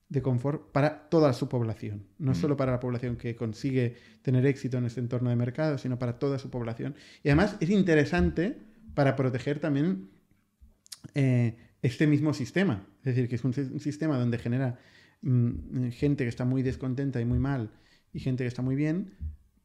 [0.09, 2.35] de confort para toda su población, no Mm.
[2.35, 6.19] solo para la población que consigue tener éxito en este entorno de mercado, sino para
[6.19, 6.95] toda su población.
[7.23, 8.59] Y además es interesante
[8.95, 10.11] para proteger también
[11.15, 12.87] eh, este mismo sistema.
[13.01, 14.79] Es decir, que es un, si- un sistema donde genera
[15.23, 17.71] mm, gente que está muy descontenta y muy mal
[18.13, 19.15] y gente que está muy bien,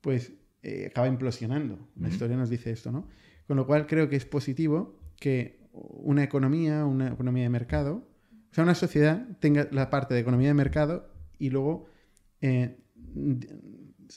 [0.01, 0.33] pues
[0.63, 1.79] eh, acaba implosionando.
[1.99, 3.07] La historia nos dice esto, ¿no?
[3.47, 8.08] Con lo cual creo que es positivo que una economía, una economía de mercado,
[8.51, 11.07] o sea, una sociedad tenga la parte de economía de mercado
[11.37, 11.87] y luego
[12.41, 12.77] eh,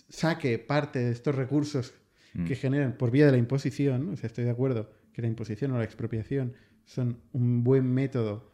[0.09, 1.95] saque parte de estos recursos
[2.35, 2.47] Mm.
[2.47, 5.71] que generan por vía de la imposición, o sea, estoy de acuerdo que la imposición
[5.73, 6.55] o la expropiación
[6.87, 8.51] son un buen método.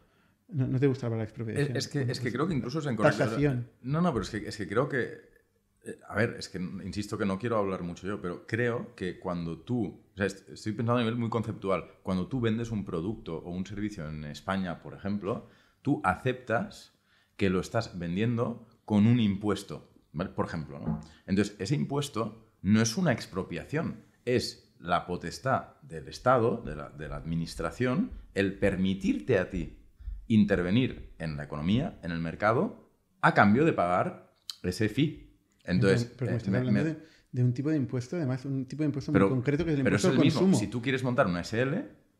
[0.49, 1.77] No, no te gusta la palabra Es, expropiación.
[1.77, 3.69] es que, es que creo que incluso se Tasación.
[3.81, 5.13] No, no, pero es que, es que creo que.
[5.85, 9.17] eh, A ver, es que insisto que no quiero hablar mucho yo, pero creo que
[9.17, 9.85] cuando tú.
[10.13, 11.85] O sea, est- estoy pensando a nivel muy conceptual.
[12.03, 15.47] Cuando tú vendes un producto o un servicio en España, por ejemplo,
[15.89, 16.93] tú aceptas
[17.35, 20.29] que lo estás vendiendo con un impuesto, ¿vale?
[20.29, 20.99] Por ejemplo, ¿no?
[21.25, 27.07] Entonces, ese impuesto no es una expropiación, es la potestad del Estado, de la, de
[27.09, 29.79] la administración, el permitirte a ti
[30.27, 32.91] intervenir en la economía, en el mercado,
[33.21, 35.35] a cambio de pagar ese fee.
[35.63, 36.97] Entonces, pero eh, me- hablando me- de,
[37.31, 39.77] de un tipo de impuesto, además, un tipo de impuesto pero, muy concreto que es
[39.79, 40.41] el pero es impuesto el al mismo.
[40.41, 40.59] consumo.
[40.59, 41.73] Si tú quieres montar una SL,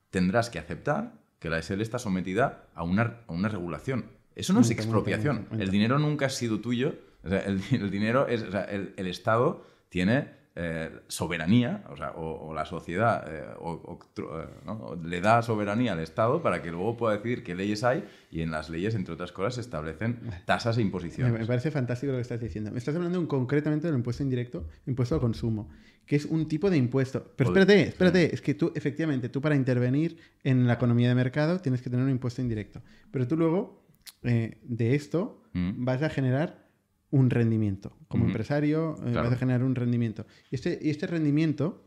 [0.10, 4.06] tendrás que aceptar que la SL está sometida a una, a una regulación.
[4.36, 5.48] Eso no es expropiación.
[5.58, 6.96] El dinero nunca ha sido tuyo.
[7.24, 8.44] O sea, el, el dinero es.
[8.44, 13.44] o sea, el, el Estado tiene eh, soberanía, o, sea, o, o la sociedad eh,
[13.60, 14.24] o- eh,
[14.66, 14.96] ¿no?
[15.04, 18.52] le da soberanía al Estado para que luego pueda decidir qué leyes hay y en
[18.52, 21.34] las leyes, entre otras cosas, se establecen tasas e imposiciones.
[21.34, 22.72] me parece fantástico lo que estás diciendo.
[22.72, 25.70] Me estás hablando en- concretamente del impuesto indirecto, impuesto al consumo,
[26.10, 27.34] que es un tipo de impuesto.
[27.36, 31.60] Pero espérate, espérate, es que tú, efectivamente, tú para intervenir en la economía de mercado
[31.60, 32.82] tienes que tener un impuesto indirecto.
[33.12, 33.86] Pero tú luego,
[34.24, 35.86] eh, de esto, Mm.
[35.86, 36.68] vas a generar
[37.12, 37.96] un rendimiento.
[38.08, 38.32] Como Ujú.
[38.32, 39.28] empresario, eh, Claro.
[39.30, 40.26] vas a generar un rendimiento.
[40.50, 41.86] Y este, y este rendimiento,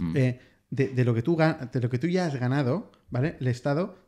[0.00, 0.16] Mm.
[0.16, 0.40] eh,
[0.70, 3.36] de, de lo que tú, de lo que tú ya has ganado, ¿vale?
[3.40, 3.98] El Estado,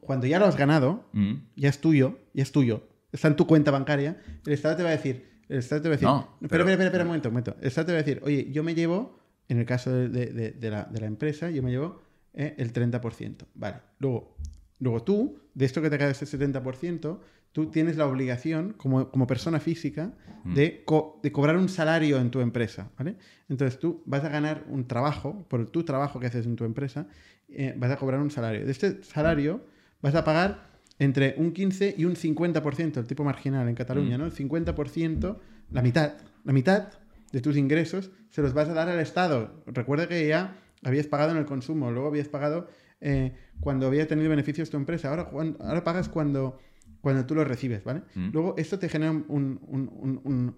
[0.00, 1.32] cuando ya lo has ganado, Mm.
[1.56, 4.90] ya es tuyo, ya es tuyo, está en tu cuenta bancaria, el Estado te va
[4.90, 7.28] a decir, el Estado te va a decir, No, pero- espera, espera, espera, un momento,
[7.28, 7.56] un momento.
[7.60, 9.18] Estado te va a decir, oye, yo me llevo,
[9.48, 12.00] en el caso de, de- de- de la, de la empresa, yo me llevo
[12.34, 13.46] eh, el 30%.
[13.54, 13.76] Vale.
[13.98, 14.36] Luego,
[14.80, 17.18] Luego tú, de esto que te queda ese 70%,
[17.52, 20.12] tú tienes la obligación, como, como persona física,
[20.42, 20.54] Mm.
[20.54, 23.16] de, co- de cobrar un salario en tu empresa, ¿vale?
[23.48, 27.06] Entonces tú vas a ganar un trabajo, por tu trabajo que haces en tu empresa,
[27.48, 28.66] eh, vas a cobrar un salario.
[28.66, 29.64] De este salario
[30.02, 34.20] vas a pagar entre un 15 y un 50%, el tipo marginal en Cataluña, Mm.
[34.20, 34.26] ¿no?
[34.26, 35.38] El 50%,
[35.70, 36.14] la mitad,
[36.44, 36.88] la mitad
[37.32, 39.62] de tus ingresos se los vas a dar al Estado.
[39.66, 42.68] Recuerda que ya habías pagado en el consumo, luego habías pagado
[43.00, 45.30] eh, cuando había tenido beneficios tu empresa, ahora,
[45.60, 46.58] ahora pagas cuando,
[47.00, 48.02] cuando tú los recibes, ¿vale?
[48.14, 48.30] Mm.
[48.32, 50.56] Luego esto te genera un, un- un- un-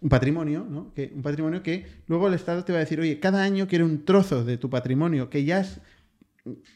[0.00, 0.92] un patrimonio, ¿no?
[0.92, 3.84] Que, un patrimonio que luego el Estado te va a decir, oye, cada año quiero
[3.86, 5.80] un trozo de tu patrimonio que ya has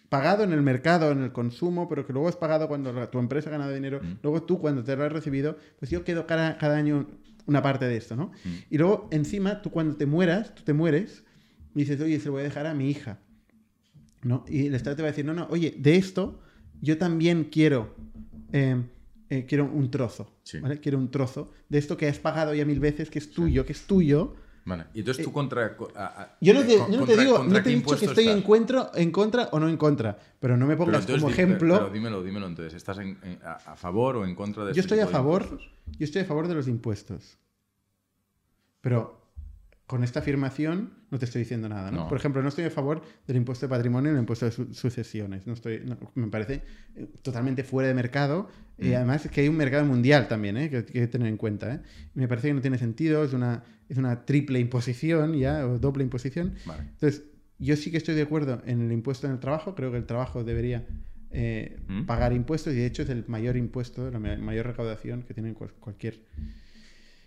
[0.09, 3.19] pagado en el mercado, en el consumo, pero que luego has pagado cuando la- tu
[3.19, 4.19] empresa ha ganado dinero, Mm.
[4.23, 7.07] luego tú cuando te lo has recibido, pues yo quedo cada, cada año
[7.47, 8.27] una parte de esto, ¿no?
[8.45, 8.49] Mm.
[8.71, 11.25] Y luego encima, tú cuando te mueras, tú te mueres
[11.75, 13.19] y dices, oye, se lo voy a dejar a mi hija,
[14.23, 14.45] ¿no?
[14.49, 16.41] Y el Estado te va a decir, no, no, oye, de esto
[16.81, 17.95] yo también quiero,
[18.53, 18.83] eh,
[19.31, 20.61] eh, quiero un trozo, Sí.
[20.61, 20.81] ¿vale?
[20.81, 23.73] Quiero un trozo de esto que has pagado ya mil veces, que es tuyo, que
[23.73, 24.35] es tuyo.
[24.65, 24.85] Vale.
[24.95, 25.77] Y entonces tú contra...
[25.97, 27.75] a- a- Yo no te, con- yo no te contra- digo, contra no te he
[27.77, 28.43] dicho que estoy en, estás?
[28.43, 31.75] encuentro, en contra o no en contra, pero no me pongas entonces como ejemplo.
[31.79, 32.75] Pero dímelo, dímelo entonces.
[32.75, 35.13] ¿Estás en- en- a, a favor o en contra de yo este estoy a tipo
[35.13, 35.59] favor,
[35.99, 37.39] yo estoy a favor de los impuestos.
[38.81, 39.18] Pero
[39.89, 42.03] con esta afirmación no te estoy diciendo nada, ¿no?
[42.03, 42.09] No.
[42.09, 44.73] Por ejemplo, no estoy a favor del impuesto de patrimonio y el impuesto de su-
[44.75, 45.47] sucesiones.
[45.47, 46.63] No estoy, no, me parece
[46.95, 48.49] eh, totalmente fuera de mercado.
[48.79, 48.95] Y Mm.
[48.95, 50.71] además es que hay un mercado mundial también, ¿eh?
[50.71, 51.75] que, hay que tener en cuenta.
[51.75, 51.81] ¿eh?
[52.15, 56.05] Me parece que no tiene sentido, es una, es una triple imposición ya, o doble
[56.05, 56.55] imposición.
[56.67, 56.83] Vale.
[56.83, 57.25] Entonces,
[57.59, 59.75] yo sí que estoy de acuerdo en el impuesto en el trabajo.
[59.75, 60.87] Creo que el trabajo debería
[61.31, 62.05] eh, ¿Mm?
[62.05, 65.53] pagar impuestos y de hecho es el mayor impuesto, la ma- mayor recaudación que tiene
[65.55, 66.21] cual- cualquier,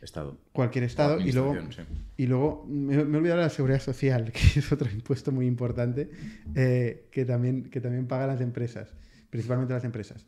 [0.01, 0.37] Estado.
[0.51, 1.19] cualquier estado.
[1.19, 1.81] Y luego, sí.
[2.17, 5.45] y luego me, me he olvidado de la seguridad social, que es otro impuesto muy
[5.45, 6.09] importante
[6.55, 8.93] eh, que, también, que también pagan las empresas,
[9.29, 10.25] principalmente las empresas.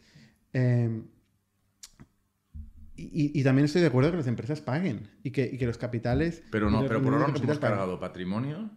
[0.54, 1.02] Eh,
[2.96, 5.78] y, y también estoy de acuerdo que las empresas paguen y que, y que los
[5.80, 6.44] capitales.
[6.52, 7.78] Pero no, los pero por ahora nos hemos paguen.
[7.78, 8.70] cargado patrimonio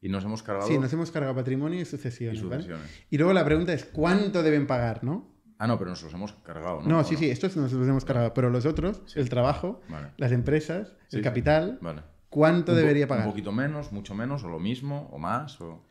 [0.00, 2.40] y nos hemos cargado Sí, nos hemos cargado patrimonio y y sucesiones.
[2.44, 2.62] ¿vale?
[2.62, 2.88] sucesiones.
[3.10, 5.36] Y luego la pregunta es: ¿cuánto deben pagar, no?
[5.58, 6.88] Ah, no, pero nos los hemos cargado, ¿no?
[6.88, 9.18] No, ¿O sí, sí, estos nos los hemos cargado, pero los otros, Sí.
[9.18, 10.08] el trabajo, Vale.
[10.16, 12.02] las empresas, Sí, el capital, Vale.
[12.28, 13.26] ¿cuánto debería pagar?
[13.26, 15.82] Un poquito menos, mucho menos, o lo mismo, o más, o...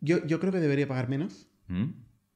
[0.00, 1.46] Yo, yo creo que debería pagar menos.
[1.68, 1.84] ¿Mm?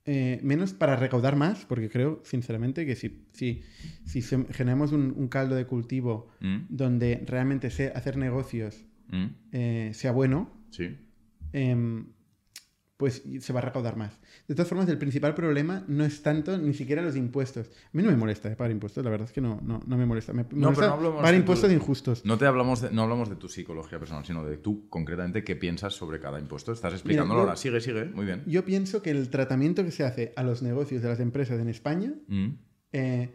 [0.07, 3.63] Eh, menos para recaudar más, porque creo, sinceramente, que si, si,
[4.07, 6.57] si generamos un, un caldo de cultivo ¿Mm?
[6.69, 9.27] donde realmente sé hacer negocios ¿Mm?
[9.53, 10.97] eh, sea bueno, Sí.
[11.53, 12.07] em,
[13.01, 14.13] pues se va a recaudar más.
[14.47, 17.69] De todas formas, el principal problema no es tanto ni siquiera los impuestos.
[17.69, 19.97] A mí no me molesta eh, pagar impuestos, la verdad es que no, no, no
[19.97, 20.35] me molesta.
[20.35, 22.25] Me, No, molesta pero no hablamos pagar de impuestos tu- injustos.
[22.27, 25.57] No te hablamos de, no hablamos de tu psicología personal, sino de tú concretamente qué
[25.57, 26.73] piensas sobre cada impuesto.
[26.73, 27.57] Estás explicándolo yo- ahora.
[27.57, 28.05] Sigue, sigue.
[28.05, 28.43] Muy bien.
[28.47, 31.69] Yo pienso que el tratamiento que se hace a los negocios de las empresas en
[31.71, 32.49] España ¿Mm?
[32.93, 33.31] eh,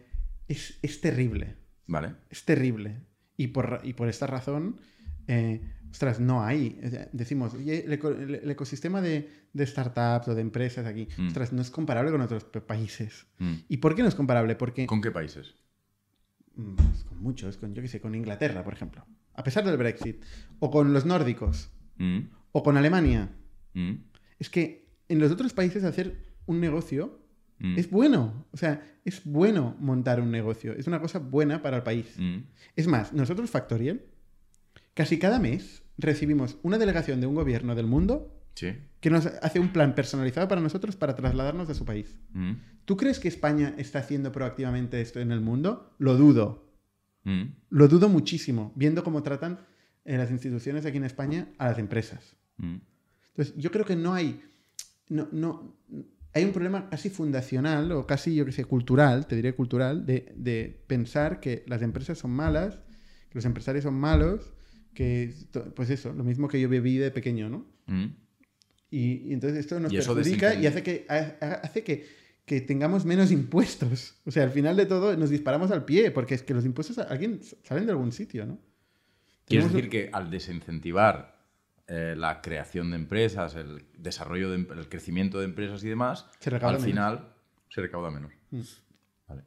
[0.46, 1.56] es, es terrible.
[1.88, 2.14] Vale.
[2.30, 3.00] Es terrible.
[3.36, 4.80] Y por, y por esta razón,
[5.28, 5.60] eh,
[5.96, 6.78] ostras, no hay.
[7.12, 11.28] Decimos, oye, el, eco- el- ecosistema de, de startups o de empresas aquí, Mm.
[11.28, 13.26] ostras, no es comparable con otros pa- países.
[13.38, 13.54] ¿Mm?
[13.68, 14.56] ¿Y por qué no es comparable?
[14.56, 15.54] Porque ¿Con qué países?
[16.54, 19.06] mm, pues, con muchos, con yo qué sé, con Inglaterra, por ejemplo.
[19.32, 20.22] A pesar del Brexit.
[20.58, 21.70] O con los nórdicos.
[21.96, 22.20] ¿Mm?
[22.52, 23.30] O con Alemania.
[24.38, 27.20] Es que en los otros países hacer un negocio
[27.58, 27.78] ¿Mm?
[27.78, 28.46] es bueno.
[28.52, 30.74] O sea, es bueno montar un negocio.
[30.74, 32.14] Es una cosa buena para el país.
[32.18, 32.40] ¿Mm?
[32.76, 34.02] Es más, nosotros Factorial,
[34.92, 38.72] casi cada mes recibimos una delegación de un gobierno del mundo Sí.
[39.00, 42.18] que nos hace un plan personalizado para nosotros para trasladarnos a su país.
[42.32, 42.52] ¿Mm?
[42.86, 45.94] ¿Tú crees que España está haciendo proactivamente esto en el mundo?
[45.98, 46.66] Lo dudo.
[47.24, 47.42] ¿Mm?
[47.68, 49.58] Lo dudo muchísimo, viendo cómo tratan
[50.06, 52.36] eh, las instituciones aquí en España a las empresas.
[52.56, 52.76] ¿Mm?
[53.28, 54.40] Entonces, yo creo que no hay.
[55.08, 55.76] No, no,
[56.32, 60.32] hay un problema casi fundacional o casi, yo que sé, cultural, te diré cultural, de,
[60.36, 62.76] de pensar que las empresas son malas,
[63.28, 64.52] que los empresarios son malos,
[64.96, 65.32] que,
[65.76, 67.66] pues eso, lo mismo que yo viví de pequeño, ¿no?
[67.86, 68.06] ¿Mm?
[68.90, 72.06] Y, y entonces esto nos Y perjudica y hace que, ha- hace que,
[72.44, 74.14] que tengamos menos impuestos.
[74.24, 76.98] O sea, al final de todo nos disparamos al pie, porque es que los impuestos
[76.98, 78.58] alguien salen de algún sitio, ¿no?
[79.44, 81.36] Quieres decir que al desincentivar
[81.86, 86.50] eh, la creación de empresas, el desarrollo, de, el crecimiento de empresas y demás, Se
[86.50, 86.84] al menos.
[86.84, 87.32] final
[87.68, 88.32] se recauda menos.
[88.50, 88.60] Mm.
[89.28, 89.42] Vale.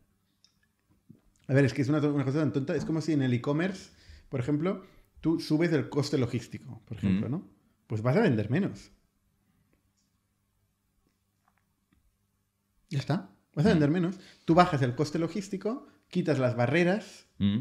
[1.47, 2.75] A ver, es que es una, una cosa tan tonta.
[2.75, 3.89] Es como si en el e-commerce,
[4.29, 4.85] por ejemplo,
[5.21, 7.31] tú subes el coste logístico, por ejemplo, Mm.
[7.31, 7.47] ¿no?
[7.87, 8.91] Pues vas a vender menos.
[12.89, 13.29] Ya está.
[13.55, 14.19] Vas a vender menos.
[14.45, 17.59] Tú bajas el coste logístico, quitas las barreras ¿Mm?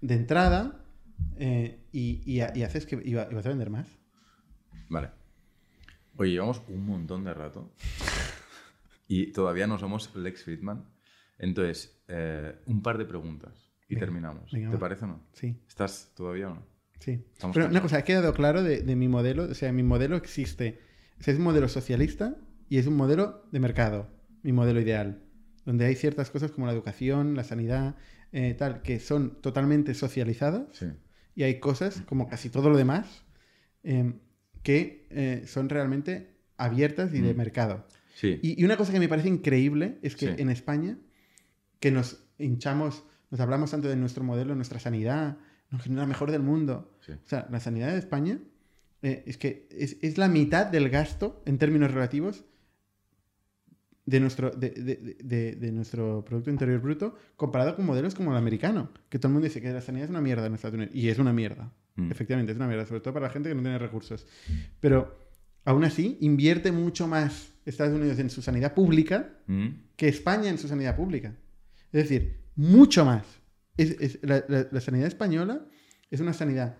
[0.00, 0.84] de entrada
[1.36, 3.88] eh, y, y ha- y haces que y vas a vender más.
[4.88, 5.10] Vale.
[6.16, 7.72] Oye, llevamos un montón de rato.
[9.08, 10.84] Y todavía no somos Lex Friedman.
[11.38, 14.50] Entonces, eh, un par de preguntas y Venga, terminamos.
[14.52, 14.80] venga, ¿Te va.
[14.80, 15.20] parece o no?
[15.32, 16.66] Sí, ¿Estás todavía o no?
[16.98, 17.22] sí.
[17.32, 19.44] Estamos Pero una cosa, ha quedado claro de, de mi modelo.
[19.44, 20.78] O sea, mi modelo existe.
[21.20, 22.36] O sea, es un modelo socialista
[22.68, 24.08] y es un modelo de mercado.
[24.42, 25.22] Mi modelo ideal.
[25.64, 27.96] Donde hay ciertas cosas como la educación, la sanidad,
[28.32, 30.64] eh, tal, que son totalmente socializadas.
[30.72, 30.86] Sí.
[31.34, 33.24] Y hay cosas, como casi todo lo demás,
[33.84, 34.14] eh,
[34.62, 37.36] que eh, son realmente abiertas y de Mm.
[37.36, 37.86] mercado.
[38.14, 38.38] Sí.
[38.42, 40.34] Y, y una cosa que me parece increíble es que Sí.
[40.42, 40.98] en España,
[41.80, 45.38] que nos hinchamos, nos hablamos tanto de nuestro modelo, nuestra sanidad,
[45.88, 46.96] la mejor del mundo.
[47.04, 47.12] Sí.
[47.12, 48.38] O sea, la sanidad de España
[49.02, 52.44] eh, es que es, es la mitad del gasto en términos relativos
[54.04, 58.36] de nuestro, de, de- de- de nuestro Producto Interior Bruto comparado con modelos como el
[58.36, 58.90] americano.
[59.08, 60.94] Que todo el mundo dice que la sanidad es una mierda en Estados Unidos.
[60.94, 61.72] Y es una mierda.
[61.96, 62.10] Mm.
[62.10, 64.26] Efectivamente, es una mierda, sobre todo para la gente que no tiene recursos.
[64.80, 65.16] Pero
[65.64, 69.68] aún así, invierte mucho más Estados Unidos en su sanidad pública Mm.
[69.96, 71.34] que España en su sanidad pública.
[71.92, 73.24] Es decir, mucho más.
[73.76, 75.66] Es- es- la, la- la sanidad española
[76.10, 76.76] es una sanidad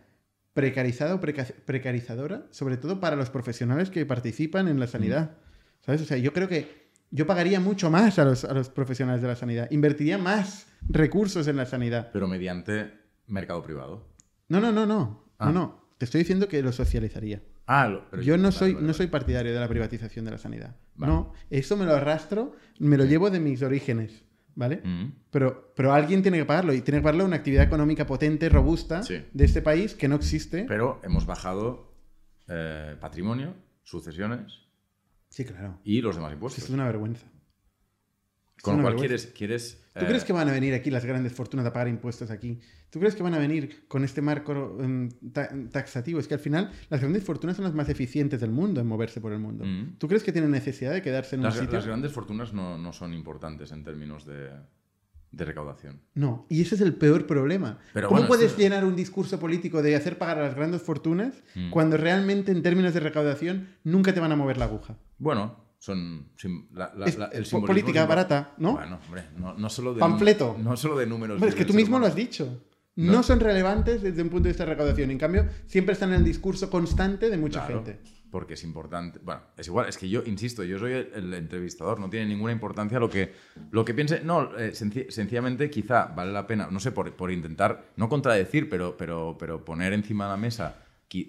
[0.54, 5.38] precarizada o preca- precarizadora, sobre todo para los profesionales que participan en la sanidad.
[5.80, 6.02] ¿Sabes?
[6.02, 9.28] O sea, yo creo que yo pagaría mucho más a los, a los profesionales de
[9.28, 9.70] la sanidad.
[9.70, 12.10] Invertiría más recursos en la sanidad.
[12.12, 12.92] Pero mediante
[13.26, 14.06] mercado privado.
[14.48, 15.24] No, no, no, no.
[15.38, 15.46] Ah.
[15.46, 15.82] No, no.
[15.98, 17.42] Te estoy diciendo que lo socializaría.
[17.66, 18.94] Ah, lo- pero Yo no vale, soy, vale, no vale.
[18.98, 20.76] soy partidario de la privatización de la sanidad.
[20.96, 24.80] No, eso me lo arrastro, me lo llevo de mis orígenes, ¿vale?
[24.84, 25.12] Mm.
[25.30, 29.02] Pero, pero alguien tiene que pagarlo y tiene que pagarlo una actividad económica potente, robusta
[29.02, 29.24] Sí.
[29.32, 30.64] de este país que no existe.
[30.68, 31.92] Pero hemos bajado
[32.48, 34.52] eh, patrimonio, sucesiones
[35.28, 35.80] Sí, claro.
[35.84, 36.64] y los demás Pues impuestos.
[36.64, 37.26] es una vergüenza.
[38.62, 39.26] Con lo cual quieres...
[39.26, 42.30] quieres ¿Tú eh, crees que van a venir aquí las grandes fortunas a pagar impuestos
[42.30, 42.58] aquí?
[42.88, 46.18] ¿Tú crees que van a venir con este marco em, ta- taxativo?
[46.20, 49.20] Es que al final las grandes fortunas son las más eficientes del mundo en moverse
[49.20, 49.64] por el mundo.
[49.66, 49.98] Mm.
[49.98, 51.76] ¿Tú crees que tienen necesidad de quedarse en Las, un sitio?
[51.76, 54.50] las grandes fortunas no, no son importantes en términos de,
[55.32, 56.00] de recaudación.
[56.14, 57.78] No, y ese es el peor problema.
[57.92, 60.80] Pero ¿Cómo bueno, puedes esto- llenar un discurso político de hacer pagar a las grandes
[60.82, 61.70] fortunas Mm.
[61.70, 64.96] cuando realmente en términos de recaudación nunca te van a mover la aguja?
[65.18, 66.28] Bueno, son...
[66.74, 68.74] la- la- Es la- el po- simbolismo política barata, ¿no?
[68.74, 69.98] Bueno, hombre, no, no solo de...
[69.98, 70.56] Panfleto.
[70.62, 71.34] No solo de números.
[71.34, 72.62] Hombre, es que tú mismo lo has dicho.
[72.94, 73.10] No.
[73.12, 73.22] No.
[73.24, 75.10] son relevantes desde un punto de vista de recaudación.
[75.10, 78.00] En cambio, siempre están en el discurso constante de mucha Claro, gente.
[78.30, 79.18] Porque es importante.
[79.24, 82.52] Bueno, es igual, es que yo, insisto, yo soy el, el entrevistador, no tiene ninguna
[82.52, 83.32] importancia lo que,
[83.72, 84.20] lo que piense.
[84.22, 88.68] No, eh, senci- sencillamente quizá vale la pena, no sé, por, por intentar, no contradecir,
[88.70, 90.76] pero, pero, pero poner encima de la mesa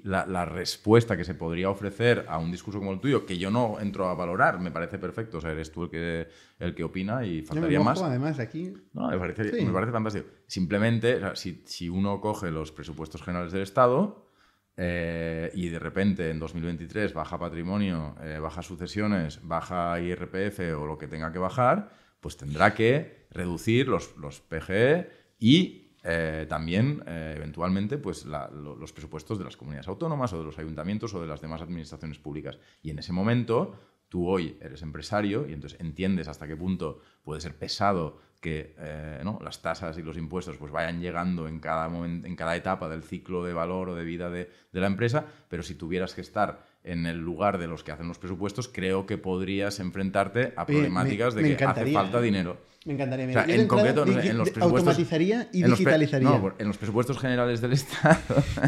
[0.04, 3.52] la, la respuesta que se podría ofrecer a un discurso como el tuyo, que yo
[3.52, 5.38] no entro a valorar, me parece perfecto.
[5.38, 6.28] O sea, eres tú el que,
[6.60, 8.02] el que opina y Yo me faltaría mojo, más.
[8.02, 8.74] además, aquí.
[8.94, 9.66] No, me parece, Sí.
[9.66, 10.28] me parece fantástico.
[10.48, 14.30] Simplemente, o sea, si, si uno coge los presupuestos generales del Estado
[14.78, 20.98] eh, y de repente en 2023 baja patrimonio, eh, baja sucesiones, baja IRPF o lo
[20.98, 27.34] que tenga que bajar, pues tendrá que reducir los, los PGE y eh, también, eh,
[27.38, 31.22] eventualmente, pues la- lo- los presupuestos de las comunidades autónomas o de los ayuntamientos o
[31.22, 32.60] de las demás administraciones públicas.
[32.82, 33.76] Y en ese momento,
[34.10, 39.22] tú hoy eres empresario y entonces entiendes hasta qué punto puede ser pesado que eh,
[39.24, 39.40] ¿no?
[39.42, 43.02] las tasas y los impuestos pues vayan llegando en cada, momen- en cada etapa del
[43.04, 47.06] ciclo de valor o de vida de la empresa, pero si tuvieras que estar en
[47.06, 51.42] el lugar de los que hacen los presupuestos, creo que podrías enfrentarte a problemáticas me-
[51.42, 52.22] de me que hace falta ¿eh?
[52.24, 52.58] dinero.
[52.86, 53.30] Me encantaría.
[53.30, 54.90] O sea, en concreto, no sé, digi- en los presupuestos...
[54.90, 56.30] automatizaría y en los digitalizaría.
[56.30, 58.18] no, en los presupuestos generales del Estado...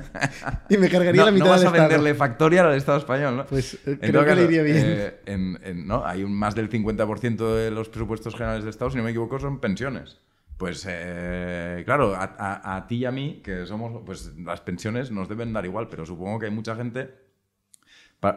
[0.69, 1.89] y me cargaría no, la mitad no vas del a Estado.
[1.89, 3.45] venderle factorial al Estado español, ¿no?
[3.45, 4.77] Pues eh, En creo que le iría bien.
[4.81, 6.05] eh, en- en- ¿no?
[6.05, 9.37] Hay un, más del 50% de los presupuestos generales del Estado, si no me equivoco,
[9.37, 10.19] son pensiones.
[10.55, 15.11] Pues eh, claro, a, a- a ti y a mí, que somos, pues las pensiones
[15.11, 17.24] nos deben dar igual, pero supongo que hay mucha gente...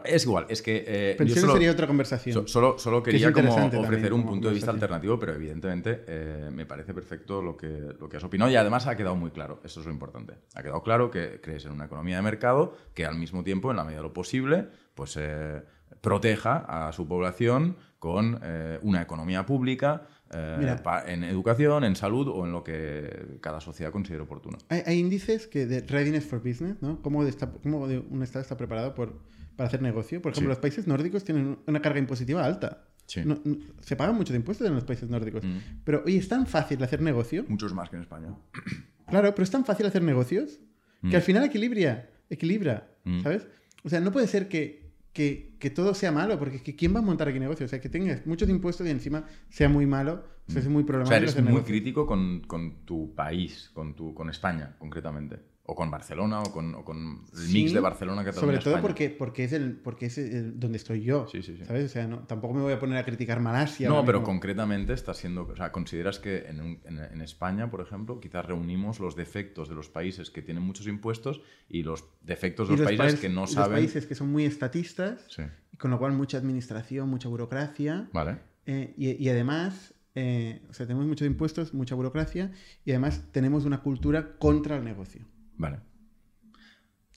[0.04, 0.84] Es igual, es que...
[0.86, 2.34] eh, yo Pensiones solo- sería otra conversación.
[2.34, 5.34] So- solo, solo Que quería como interesante ofrecer un como punto de vista alternativo, pero
[5.34, 9.16] evidentemente eh, me parece perfecto lo que, lo que has opinado y además ha quedado
[9.16, 10.34] muy claro, eso es lo importante.
[10.54, 13.76] Ha quedado claro que crees en una economía de mercado que al mismo tiempo, en
[13.76, 15.62] la medida de lo posible, pues eh,
[16.00, 20.02] proteja a su población con eh, una economía pública
[20.32, 24.58] eh, en educación, en salud o en lo que cada sociedad considere oportuno.
[24.68, 27.00] Hay, hay índices que de readiness for business, ¿no?
[27.02, 29.14] Cómo, de esta- cómo de un Estado está preparado por,
[29.58, 30.22] para hacer negocio.
[30.22, 30.56] Por ejemplo, Sí.
[30.56, 32.84] los países nórdicos tienen una carga impositiva alta.
[33.06, 33.22] Sí.
[33.24, 35.42] No- no- se pagan muchos impuestos en los países nórdicos.
[35.44, 35.56] Mm.
[35.82, 37.44] Pero, oye, es tan fácil hacer negocio.
[37.48, 38.34] Muchos más que en España.
[39.08, 40.60] Claro, pero es tan fácil hacer negocios
[41.00, 41.14] que Mm.
[41.16, 42.08] al final equilibra.
[42.30, 43.22] Equilibra, Mm.
[43.22, 43.48] ¿sabes?
[43.82, 46.94] O sea, no puede ser que, que, que todo sea malo, porque es que ¿quién
[46.94, 47.64] va a montar aquí negocio?
[47.66, 50.82] O sea, que tengas muchos impuestos y encima sea muy malo, o sea, es muy
[50.84, 51.72] O problemático sea, eres hacer muy negocio.
[51.72, 55.40] crítico con, con tu país, con, tu, con España, concretamente.
[55.70, 58.74] O con Barcelona o con, o con el Sí, mix de Barcelona, Cataluña, Sobre todo
[58.76, 58.82] España.
[58.82, 61.26] porque, porque es, el, porque es el- donde estoy yo.
[61.30, 61.64] Sí, sí, sí.
[61.66, 61.84] ¿Sabes?
[61.84, 63.86] O sea, no, tampoco me voy a poner a criticar Malasia.
[63.86, 64.32] No, pero mismo.
[64.32, 65.42] concretamente está siendo.
[65.46, 69.68] O sea, consideras que en, un- en- en España, por ejemplo, quizás reunimos los defectos
[69.68, 73.46] de los países que tienen muchos impuestos y los defectos de los, países que no
[73.46, 73.72] saben.
[73.72, 75.26] Los países que son muy estatistas,
[75.70, 78.08] y con lo cual mucha administración, mucha burocracia.
[78.14, 78.38] vale.
[78.64, 82.52] eh, y, y además, eh, o sea, tenemos muchos impuestos, mucha burocracia,
[82.86, 85.26] y además tenemos una cultura contra el negocio.
[85.58, 85.80] Vale.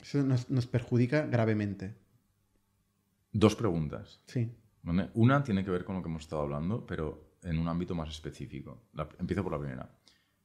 [0.02, 1.96] Eso nos, nos perjudica gravemente.
[3.32, 4.20] Dos preguntas.
[4.28, 4.52] Sí.
[4.84, 5.10] ¿vale?
[5.14, 8.10] Una tiene que ver con lo que hemos estado hablando, pero en un ámbito más
[8.10, 8.84] específico.
[8.94, 9.90] La- empiezo por la primera.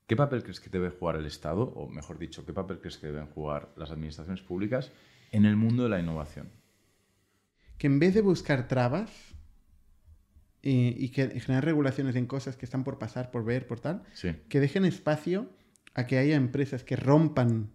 [0.06, 3.09] ¿Qué papel crees que debe jugar el Estado, o mejor dicho, qué papel crees que
[3.09, 4.93] deben jugar las administraciones públicas
[5.32, 6.48] en el mundo de la innovación?
[7.77, 9.10] Que en vez de buscar trabas
[10.62, 13.81] y, y que y generar regulaciones en cosas que están por pasar, por ver, por
[13.81, 14.31] tal, Sí.
[14.48, 15.51] que dejen espacio
[15.94, 17.73] a que haya empresas que rompan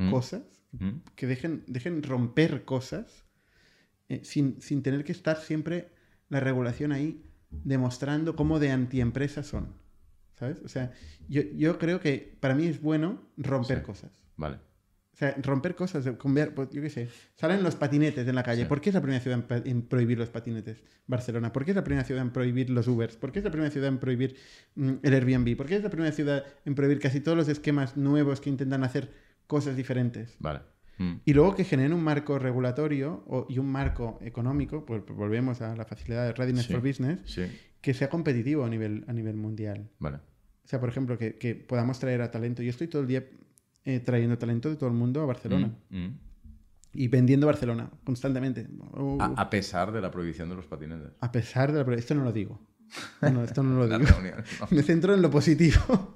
[0.00, 0.10] ¿Mm?
[0.10, 0.90] cosas, ¿Mm?
[1.14, 3.24] que dejen, dejen romper cosas
[4.08, 5.90] eh, sin, sin tener que estar siempre
[6.28, 9.74] la regulación ahí demostrando cómo de antiempresas son.
[10.38, 10.58] ¿Sabes?
[10.64, 10.92] O sea,
[11.28, 13.84] yo, yo creo que para mí es bueno romper Sí.
[13.84, 14.10] cosas.
[14.36, 14.56] Vale.
[15.12, 18.62] O sea, romper cosas, cambiar, pues, yo qué sé, salen los patinetes en la calle.
[18.62, 18.68] Sí.
[18.68, 20.82] ¿Por qué es la primera ciudad en prohibir los patinetes?
[21.06, 21.52] Barcelona.
[21.52, 23.16] ¿Por qué es la primera ciudad en prohibir los Ubers?
[23.16, 24.36] ¿Por qué es la primera ciudad en prohibir
[24.76, 25.56] mm, el Airbnb?
[25.58, 28.82] ¿Por qué es la primera ciudad en prohibir casi todos los esquemas nuevos que intentan
[28.82, 29.10] hacer
[29.50, 30.36] cosas diferentes?
[30.38, 30.60] Vale.
[30.98, 31.14] ¿Mm?
[31.24, 35.74] Y luego que generen un marco regulatorio o- y un marco económico, pues volvemos a
[35.76, 36.72] la facilidad de Readiness Sí.
[36.72, 37.42] for Business, Sí.
[37.80, 39.90] que sea competitivo a nivel, a nivel mundial.
[39.98, 40.18] Vale.
[40.64, 42.62] O sea, por ejemplo, que, que podamos traer a talento.
[42.62, 43.24] Yo estoy todo el día
[43.84, 46.18] eh, trayendo talento de todo el mundo a Barcelona Mm, mm.
[46.94, 48.68] y vendiendo Barcelona constantemente.
[48.92, 51.12] Uh, A, a pesar de la prohibición de los patinetes.
[51.18, 51.84] a pesar de la...
[51.86, 52.60] pro- Esto no lo digo.
[53.22, 53.98] No, esto no lo digo.
[54.04, 54.66] reunión, no.
[54.76, 56.14] Me centro en lo positivo.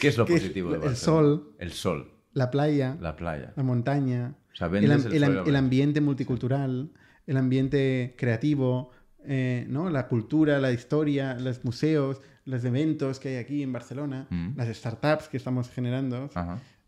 [0.00, 0.96] ¿Qué es lo que es positivo de el Barcelona?
[1.28, 1.54] sol.
[1.58, 3.52] El sol, la playa, la playa.
[3.56, 6.90] la montaña, O sea, el, ambiente multicultural,
[7.26, 8.90] el ambiente creativo,
[9.24, 9.88] eh, ¿no?
[9.90, 14.56] la cultura, la historia, los museos, los eventos que hay aquí en Barcelona, Mm.
[14.56, 16.28] las startups que estamos generando,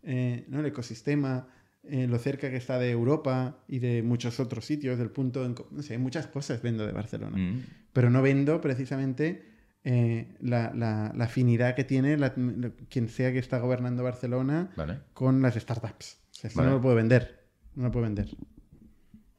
[0.03, 0.59] eh, ¿no?
[0.59, 1.47] el ecosistema,
[1.83, 5.55] eh, lo cerca que está de Europa y de muchos otros sitios, del punto, en
[5.71, 7.61] no sé, muchas cosas vendo de Barcelona, Mm.
[7.93, 9.56] pero no vendo precisamente
[9.89, 12.33] eh, la, la- la afinidad que tiene la-
[12.89, 14.99] quien sea que está gobernando Barcelona Vale.
[15.13, 16.19] con las startups.
[16.31, 16.67] O sea, Vale.
[16.69, 17.47] no lo puedo vender.
[17.75, 18.25] No lo puedo vender.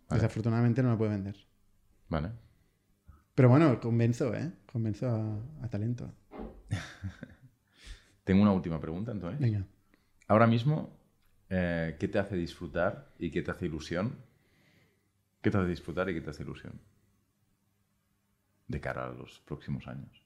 [0.08, 0.22] Vale.
[0.22, 1.36] Desafortunadamente no lo puedo vender.
[2.08, 2.30] Vale.
[3.34, 4.50] Pero bueno, convenzo, ¿eh?
[4.72, 6.10] Convenzo a, a talento.
[8.24, 9.38] Tengo una última pregunta, entonces.
[9.40, 9.66] Venga.
[10.28, 10.96] Ahora mismo,
[11.50, 14.16] eh, ¿qué te hace disfrutar y qué te hace ilusión?
[15.42, 16.80] ¿Qué te hace disfrutar y qué te hace ilusión?
[18.66, 20.22] De cara a los próximos años.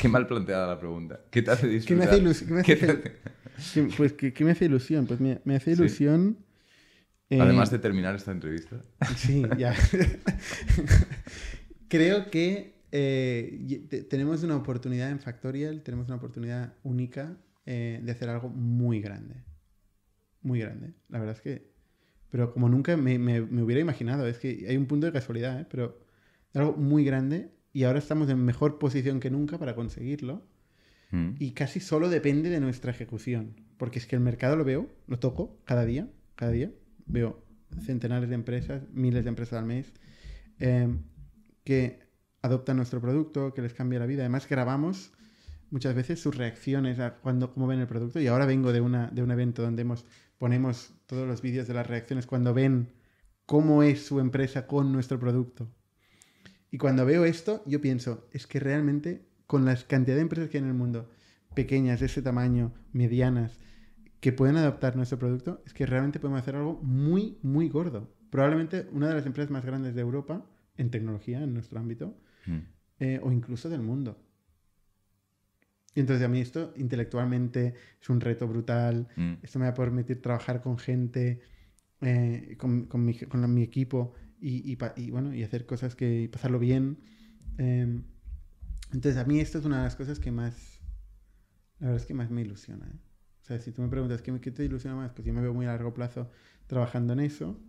[0.00, 1.20] Qué mal planteada la pregunta.
[1.30, 2.26] ¿Qué te hace ¿Qué me disfrutar?
[2.30, 3.02] hace, qué me ¿Qué hace
[3.74, 5.06] qué- pues, ¿qué, qué me hace ilusión?
[5.06, 5.80] Pues me, me hace Sí.
[5.82, 6.38] ilusión...
[7.30, 8.82] eh, Además de terminar esta entrevista.
[9.16, 9.74] Sí, ya.
[11.88, 17.36] Creo que eh, tenemos una oportunidad en Factorial, tenemos una oportunidad única
[17.66, 19.36] eh, de hacer algo muy grande.
[20.42, 20.92] Muy grande.
[21.08, 21.68] La verdad es que...
[22.30, 25.60] Pero como nunca me, me- me hubiera imaginado, es que hay un punto de casualidad,
[25.60, 25.66] ¿eh?
[25.70, 25.98] pero
[26.54, 30.42] algo muy grande y ahora estamos en mejor posición que nunca para conseguirlo
[31.10, 31.36] Mm.
[31.38, 33.54] y casi solo depende de nuestra ejecución.
[33.76, 36.72] Porque es que el mercado lo veo, lo toco cada día, cada día.
[37.06, 37.42] Veo
[37.80, 39.92] centenares de empresas, miles de empresas al mes,
[40.58, 40.88] eh,
[41.64, 42.00] que
[42.42, 44.22] adoptan nuestro producto, que les cambia la vida.
[44.22, 45.12] Además, grabamos
[45.70, 48.20] muchas veces sus reacciones a cuando, cómo ven el producto.
[48.20, 50.04] Y ahora vengo de, una, de un evento donde hemos,
[50.38, 52.92] ponemos todos los vídeos de las reacciones cuando ven
[53.46, 55.70] cómo es su empresa con nuestro producto.
[56.70, 60.58] Y cuando veo esto, yo pienso, es que realmente con la cantidad de empresas que
[60.58, 61.10] hay en el mundo,
[61.54, 63.58] pequeñas, de ese tamaño, medianas,
[64.20, 68.12] que pueden adoptar nuestro producto, es que realmente podemos hacer algo muy, muy gordo.
[68.30, 70.44] Probablemente una de las empresas más grandes de Europa
[70.76, 72.16] en tecnología, en nuestro ámbito,
[72.46, 72.58] Mm.
[73.00, 74.18] eh, o incluso del mundo.
[75.94, 79.08] Y entonces a mí esto intelectualmente es un reto brutal.
[79.16, 79.34] Mm.
[79.42, 81.40] Esto me va a permitir trabajar con gente,
[82.00, 86.22] eh, con, con mi, con mi equipo y, y y, bueno, y hacer cosas que
[86.22, 86.98] y pasarlo bien.
[87.58, 88.02] Eh,
[88.92, 90.80] entonces a mí esto es una de las cosas que más,
[91.78, 92.86] la verdad es que más me ilusiona.
[92.86, 92.98] ¿eh?
[93.42, 95.54] O sea, si tú me preguntas ¿qué, qué te ilusiona más, pues yo me veo
[95.54, 96.30] muy a largo plazo
[96.66, 97.60] trabajando en eso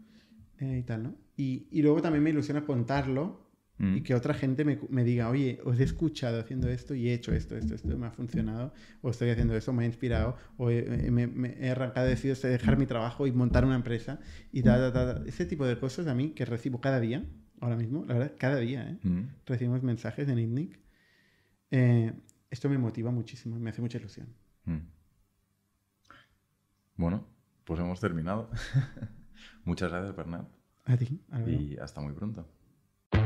[0.59, 1.15] eh, y tal, ¿no?
[1.37, 3.48] Y, y luego también me ilusiona contarlo
[3.79, 3.95] Mm.
[3.95, 7.13] y que otra gente me, me diga, oye, os he escuchado haciendo esto y he
[7.13, 10.69] hecho esto, esto, esto, me ha funcionado, o estoy haciendo esto, me ha inspirado, o
[10.69, 14.19] he, eh, me, me he arrancado, decidido dejar mi trabajo y montar una empresa,
[14.51, 15.25] y tal, tal.
[15.27, 17.25] Ese tipo de cosas a mí que recibo cada día,
[17.61, 18.99] ahora mismo, la verdad, cada día, ¿eh?
[19.07, 19.29] Mm.
[19.45, 20.77] recibimos mensajes en ITNIC.
[21.71, 22.13] Eh,
[22.49, 24.27] esto me motiva muchísimo, me hace mucha ilusión.
[24.65, 24.79] Mm.
[26.97, 27.25] Bueno,
[27.63, 28.49] pues hemos terminado.
[29.63, 30.49] Muchas gracias, Bernat.
[30.83, 31.51] A ti, Álvaro.
[31.53, 32.45] Y hasta muy pronto.